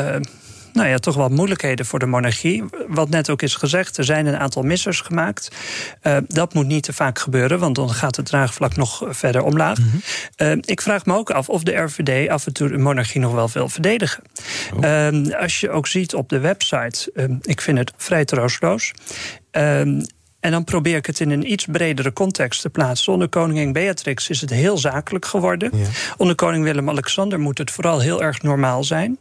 nou 0.76 0.89
ja, 0.89 0.97
toch 0.97 1.15
wel 1.15 1.30
moeilijkheden 1.30 1.86
voor 1.86 1.99
de 1.99 2.05
monarchie. 2.05 2.63
Wat 2.88 3.09
net 3.09 3.30
ook 3.30 3.41
is 3.41 3.55
gezegd, 3.55 3.97
er 3.97 4.03
zijn 4.03 4.26
een 4.26 4.38
aantal 4.38 4.63
missers 4.63 5.01
gemaakt. 5.01 5.51
Uh, 6.03 6.17
dat 6.28 6.53
moet 6.53 6.67
niet 6.67 6.84
te 6.84 6.93
vaak 6.93 7.19
gebeuren, 7.19 7.59
want 7.59 7.76
dan 7.76 7.89
gaat 7.89 8.15
het 8.15 8.26
draagvlak 8.26 8.76
nog 8.76 9.03
verder 9.09 9.43
omlaag. 9.43 9.78
Mm 9.78 9.89
-hmm. 9.89 10.47
uh, 10.47 10.57
ik 10.61 10.82
vraag 10.82 11.05
me 11.05 11.15
ook 11.15 11.30
af 11.30 11.49
of 11.49 11.63
de 11.63 11.76
RVD 11.76 12.30
af 12.30 12.45
en 12.45 12.53
toe 12.53 12.69
de 12.69 12.78
monarchie 12.78 13.21
nog 13.21 13.34
wel 13.34 13.49
wil 13.53 13.69
verdedigen. 13.69 14.23
Oh. 14.73 14.84
Uh, 14.84 15.39
als 15.41 15.59
je 15.59 15.69
ook 15.69 15.88
ziet 15.88 16.13
op 16.13 16.30
de 16.30 16.39
website, 16.39 17.11
ik 17.41 17.61
vind 17.61 17.78
het 17.78 17.93
vrij 17.97 18.26
troosteloos. 18.26 18.93
En 20.45 20.51
dan 20.51 20.63
probeer 20.63 20.95
ik 20.95 21.05
het 21.05 21.19
in 21.19 21.30
een 21.30 21.51
iets 21.51 21.65
bredere 21.71 22.13
context 22.13 22.61
te 22.61 22.69
plaatsen. 22.69 23.13
Onder 23.13 23.30
koningin 23.30 23.73
Beatrix 23.73 24.30
is 24.30 24.41
het 24.41 24.49
heel 24.49 24.78
zakelijk 24.78 25.26
geworden. 25.26 25.71
Ja. 25.73 25.86
Onder 26.17 26.36
koning 26.36 26.63
Willem-Alexander 26.63 27.39
moet 27.39 27.57
het 27.57 27.71
vooral 27.71 27.99
heel 27.99 28.21
erg 28.21 28.41
normaal 28.41 28.84
zijn. 28.84 29.19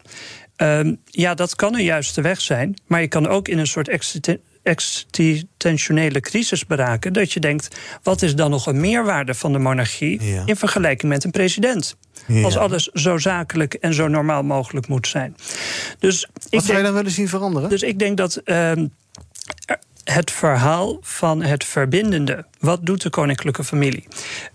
Um, 0.56 1.00
ja, 1.04 1.34
dat 1.34 1.56
kan 1.56 1.74
een 1.74 1.84
juiste 1.84 2.20
weg 2.20 2.40
zijn. 2.40 2.76
Maar 2.86 3.00
je 3.00 3.08
kan 3.08 3.28
ook 3.28 3.48
in 3.48 3.58
een 3.58 3.66
soort 3.66 3.88
existentiële 4.62 6.20
crisis 6.20 6.66
beraken. 6.66 7.12
Dat 7.12 7.32
je 7.32 7.40
denkt, 7.40 7.76
wat 8.02 8.22
is 8.22 8.34
dan 8.34 8.50
nog 8.50 8.66
een 8.66 8.80
meerwaarde 8.80 9.34
van 9.34 9.52
de 9.52 9.58
monarchie... 9.58 10.22
Ja. 10.22 10.42
in 10.46 10.56
vergelijking 10.56 11.12
met 11.12 11.24
een 11.24 11.30
president? 11.30 11.96
Ja. 12.26 12.44
Als 12.44 12.56
alles 12.56 12.84
zo 12.84 13.18
zakelijk 13.18 13.74
en 13.74 13.94
zo 13.94 14.08
normaal 14.08 14.42
mogelijk 14.42 14.88
moet 14.88 15.08
zijn. 15.08 15.36
Dus 15.98 16.28
wat 16.32 16.44
ik 16.44 16.50
zou 16.50 16.66
denk, 16.66 16.78
je 16.78 16.84
dan 16.84 16.94
willen 16.94 17.10
zien 17.10 17.28
veranderen? 17.28 17.68
Dus 17.68 17.82
ik 17.82 17.98
denk 17.98 18.16
dat... 18.16 18.40
Um, 18.44 18.92
het 20.04 20.30
verhaal 20.30 20.98
van 21.00 21.42
het 21.42 21.64
verbindende. 21.64 22.46
Wat 22.58 22.86
doet 22.86 23.02
de 23.02 23.10
koninklijke 23.10 23.64
familie? 23.64 24.06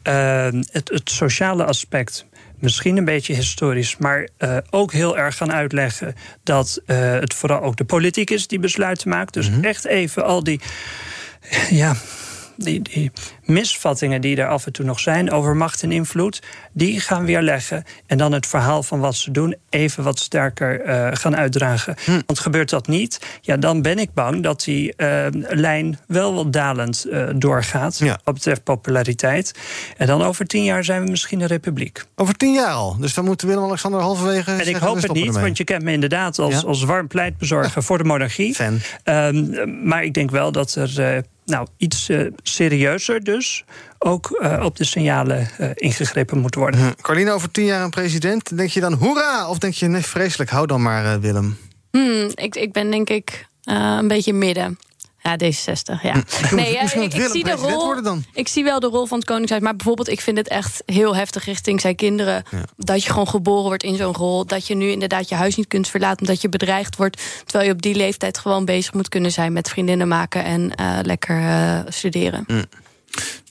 Uh, 0.04 0.48
het, 0.72 0.90
het 0.90 1.10
sociale 1.10 1.64
aspect 1.64 2.26
misschien 2.62 2.98
een 2.98 3.06
beetje 3.06 3.34
historisch, 3.34 3.98
maar 3.98 4.28
uh, 4.40 4.58
ook 4.70 4.92
heel 4.92 5.18
erg 5.18 5.38
gaan 5.38 5.54
uitleggen 5.54 6.16
dat 6.44 6.82
uh, 6.86 6.98
het 7.12 7.34
vooral 7.34 7.62
ook 7.62 7.76
de 7.76 7.86
politiek 7.86 8.30
is 8.30 8.48
die 8.48 8.60
besluiten 8.60 9.10
maakt. 9.10 9.34
Dus 9.34 9.50
mm 9.50 9.54
-hmm. 9.54 9.64
echt 9.64 9.86
even 9.86 10.26
al 10.26 10.44
die. 10.44 10.60
Ja, 11.70 11.96
die, 12.64 12.82
die 12.82 13.12
misvattingen 13.44 14.22
die 14.22 14.36
er 14.36 14.48
af 14.48 14.66
en 14.66 14.72
toe 14.72 14.86
nog 14.86 15.00
zijn 15.00 15.32
over 15.32 15.56
macht 15.56 15.84
en 15.84 15.92
invloed, 15.92 16.42
die 16.74 17.00
gaan 17.00 17.26
weerleggen. 17.26 17.84
En 18.06 18.18
dan 18.18 18.32
het 18.32 18.48
verhaal 18.48 18.84
van 18.84 19.00
wat 19.00 19.16
ze 19.16 19.32
doen 19.32 19.56
even 19.70 20.04
wat 20.04 20.20
sterker 20.20 20.88
uh, 20.88 21.10
gaan 21.12 21.36
uitdragen. 21.36 21.96
Hm. 22.04 22.12
Want 22.26 22.40
gebeurt 22.40 22.70
dat 22.70 22.88
niet, 22.88 23.20
ja, 23.42 23.58
dan 23.58 23.82
ben 23.82 24.00
ik 24.00 24.14
bang 24.14 24.44
dat 24.44 24.64
die 24.64 24.94
uh, 24.98 25.26
lijn 25.50 26.00
wel 26.08 26.34
wat 26.34 26.54
dalend 26.54 27.06
uh, 27.08 27.30
doorgaat. 27.36 27.98
Ja. 27.98 28.20
Wat 28.24 28.34
betreft 28.34 28.64
populariteit. 28.64 29.54
En 29.98 30.08
dan 30.08 30.22
over 30.22 30.46
tien 30.46 30.64
jaar 30.64 30.84
zijn 30.84 31.04
we 31.04 31.10
misschien 31.10 31.42
een 31.42 31.48
republiek. 31.48 32.04
Over 32.16 32.34
tien 32.34 32.54
jaar 32.54 32.72
al. 32.72 32.98
Dus 33.00 33.14
dan 33.14 33.26
moet 33.26 33.42
Willem-Alexander 33.42 34.02
halverwege. 34.02 34.52
En 34.52 34.68
ik 34.68 34.76
hoop 34.76 35.02
het 35.02 35.14
niet, 35.14 35.28
ermee. 35.28 35.42
want 35.42 35.58
je 35.58 35.64
kent 35.64 35.84
me 35.84 35.92
inderdaad 35.92 36.40
als, 36.40 36.54
ja. 36.54 36.68
als 36.68 36.84
warm 36.84 37.08
pleitbezorger 37.08 37.72
ja. 37.76 37.82
voor 37.82 37.98
de 37.98 38.04
monarchie. 38.04 38.56
Fan. 38.56 38.80
Um, 39.04 39.88
maar 39.88 40.04
ik 40.04 40.14
denk 40.14 40.32
wel 40.32 40.52
dat 40.52 40.76
er 40.76 41.24
nou, 41.50 41.68
iets 41.78 42.10
uh, 42.10 42.28
serieuzer 42.44 43.24
dus 43.24 43.64
ook 44.00 44.40
uh, 44.42 44.62
op 44.66 44.76
de 44.76 44.84
signalen 44.84 45.50
uh, 45.60 45.70
ingegrepen 45.74 46.38
moet 46.38 46.56
worden. 46.56 46.80
Hm. 46.80 47.02
Carlino, 47.02 47.34
over 47.34 47.52
tien 47.52 47.66
jaar 47.66 47.84
een 47.84 47.90
president. 47.90 48.58
Denk 48.58 48.70
je 48.70 48.80
dan 48.80 48.94
hoera? 48.94 49.50
Of 49.50 49.58
denk 49.58 49.74
je 49.74 49.88
nee, 49.88 50.02
vreselijk, 50.02 50.50
hou 50.50 50.68
dan 50.68 50.82
maar 50.82 51.20
Willem? 51.20 51.58
Hmm, 51.92 52.30
ik, 52.36 52.56
ik 52.56 52.72
ben 52.72 52.92
denk 52.92 53.10
ik 53.10 53.48
een 53.64 54.08
beetje 54.08 54.34
midden. 54.34 54.78
Ja, 55.22 55.38
D66, 55.44 56.02
ja. 56.02 56.24
Nee, 56.52 56.72
ja, 56.72 56.82
ik, 56.82 57.14
ik 57.14 57.30
zie 57.32 57.44
de 57.44 57.52
rol. 57.52 58.18
Ik 58.34 58.48
zie 58.48 58.64
wel 58.64 58.80
de 58.80 58.88
rol 58.88 59.06
van 59.06 59.18
het 59.18 59.28
Koningshuis. 59.28 59.62
Maar 59.62 59.76
bijvoorbeeld, 59.76 60.08
ik 60.10 60.22
vind 60.22 60.38
het 60.38 60.48
echt 60.48 60.84
heel 60.86 61.16
heftig 61.16 61.46
richting 61.46 61.82
zijn 61.82 61.96
kinderen. 61.96 62.44
Ja. 62.52 62.64
Dat 62.78 63.04
je 63.04 63.10
gewoon 63.10 63.28
geboren 63.28 63.64
wordt 63.64 63.84
in 63.84 63.96
zo'n 63.96 64.16
rol. 64.16 64.46
Dat 64.46 64.68
je 64.68 64.76
nu 64.76 64.90
inderdaad 64.92 65.30
je 65.30 65.36
huis 65.36 65.56
niet 65.56 65.68
kunt 65.68 65.88
verlaten 65.88 66.20
omdat 66.20 66.42
je 66.42 66.50
bedreigd 66.50 66.96
wordt. 66.96 67.22
Terwijl 67.44 67.70
je 67.70 67.76
op 67.76 67.82
die 67.82 67.96
leeftijd 67.96 68.38
gewoon 68.38 68.66
bezig 68.66 68.94
moet 68.94 69.10
kunnen 69.10 69.32
zijn 69.32 69.54
met 69.54 69.70
vriendinnen 69.70 70.08
maken 70.08 70.44
en 70.44 70.72
uh, 70.80 71.00
lekker 71.02 71.40
uh, 71.40 71.80
studeren. 71.88 72.44
Mm. 72.48 72.64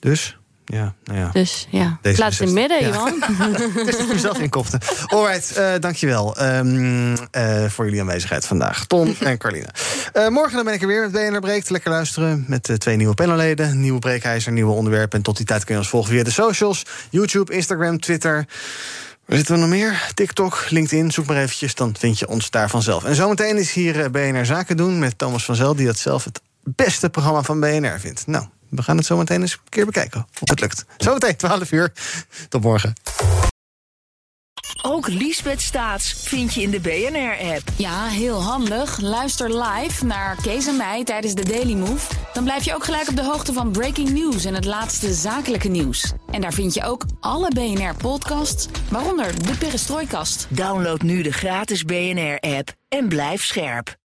Dus? 0.01 0.38
Ja, 0.71 0.95
nou 1.05 1.19
ja. 1.19 1.31
Dus 1.33 1.67
ja, 1.71 1.99
Deze 2.03 2.17
plaats 2.17 2.41
in 2.41 2.47
het 2.47 2.55
midden, 2.55 2.81
ja. 2.81 2.89
Johan. 2.89 3.23
Het 3.75 3.89
is 3.89 3.99
dat 3.99 4.11
je 4.11 4.19
zelf 4.19 4.39
inkopte. 4.39 4.81
Alright, 5.07 5.59
uh, 5.59 5.73
dankjewel 5.81 6.43
um, 6.43 7.13
uh, 7.13 7.65
voor 7.69 7.85
jullie 7.85 8.01
aanwezigheid 8.01 8.47
vandaag. 8.47 8.87
Tom 8.87 9.15
en 9.21 9.39
Carline. 9.39 9.69
Uh, 10.15 10.29
morgen 10.29 10.55
dan 10.55 10.65
ben 10.65 10.75
ik 10.75 10.83
er 10.83 10.87
weer 10.87 11.11
met 11.11 11.13
BNR 11.13 11.41
Breekt. 11.41 11.71
Lekker 11.71 11.91
luisteren 11.91 12.45
met 12.49 12.71
twee 12.79 12.97
nieuwe 12.97 13.15
panelleden. 13.15 13.81
Nieuwe 13.81 13.99
breekijzer, 13.99 14.53
nieuwe 14.53 14.73
onderwerpen. 14.73 15.19
En 15.19 15.25
tot 15.25 15.37
die 15.37 15.47
tijd 15.47 15.65
kun 15.65 15.75
je 15.75 15.81
ons 15.81 15.91
volgen 15.91 16.13
via 16.13 16.23
de 16.23 16.31
socials. 16.31 16.83
YouTube, 17.11 17.53
Instagram, 17.53 18.01
Twitter. 18.01 18.47
Waar 19.25 19.37
zitten 19.37 19.55
we 19.55 19.61
nog 19.61 19.71
meer? 19.71 20.11
TikTok, 20.15 20.67
LinkedIn, 20.69 21.11
zoek 21.11 21.27
maar 21.27 21.37
eventjes, 21.37 21.75
dan 21.75 21.95
vind 21.99 22.19
je 22.19 22.29
ons 22.29 22.51
daar 22.51 22.71
vanzelf. 22.71 23.05
En 23.05 23.15
zometeen 23.15 23.57
is 23.57 23.73
hier 23.73 24.11
BNR 24.11 24.47
Zaken 24.47 24.77
doen 24.77 24.99
met 24.99 25.19
Thomas 25.19 25.45
van 25.45 25.55
Zel... 25.55 25.75
die 25.75 25.87
dat 25.87 25.99
zelf 25.99 26.25
het 26.25 26.41
beste 26.63 27.11
programma 27.11 27.43
van 27.43 27.61
BNR 27.61 28.01
vindt. 28.01 28.27
Nou, 28.27 28.45
we 28.69 28.83
gaan 28.83 28.97
het 28.97 29.07
zo 29.07 29.17
meteen 29.17 29.41
eens 29.41 29.53
een 29.53 29.59
keer 29.69 29.87
bekijken 29.87 30.27
of 30.41 30.49
het 30.49 30.61
lukt. 30.61 30.85
Zometeen 30.97 31.37
12 31.37 31.73
uur. 31.73 31.93
Tot 32.49 32.63
morgen. 32.63 32.95
Ook 34.83 35.09
Liesbeth 35.09 35.61
Staats 35.61 36.13
vind 36.13 36.55
je 36.55 36.63
in 36.63 36.71
de 36.71 36.81
BNR-app. 36.81 37.63
Ja, 37.77 38.07
heel 38.07 38.43
handig. 38.43 39.01
Luister 39.01 39.63
live 39.63 40.05
naar 40.05 40.37
Kees 40.43 40.67
en 40.67 40.77
mij 40.77 41.05
tijdens 41.05 41.35
de 41.35 41.45
Daily 41.45 41.75
Move. 41.75 42.15
Dan 42.33 42.45
blijf 42.45 42.65
je 42.65 42.75
ook 42.75 42.85
gelijk 42.85 43.09
op 43.09 43.17
de 43.17 43.25
hoogte 43.25 43.53
van 43.53 43.71
breaking 43.71 44.11
news 44.11 44.45
en 44.45 44.55
het 44.55 44.65
laatste 44.65 45.13
zakelijke 45.13 45.69
nieuws. 45.69 46.13
En 46.31 46.41
daar 46.41 46.53
vind 46.53 46.75
je 46.75 46.85
ook 46.85 47.05
alle 47.21 47.49
BNR-podcasts, 47.49 48.69
waaronder 48.91 49.45
de 49.47 49.57
Perestrooikast. 49.59 50.47
Download 50.51 51.03
nu 51.03 51.23
de 51.23 51.33
gratis 51.33 51.85
BNR-app 51.85 52.73
en 52.89 53.09
blijf 53.09 53.45
scherp. 53.45 53.98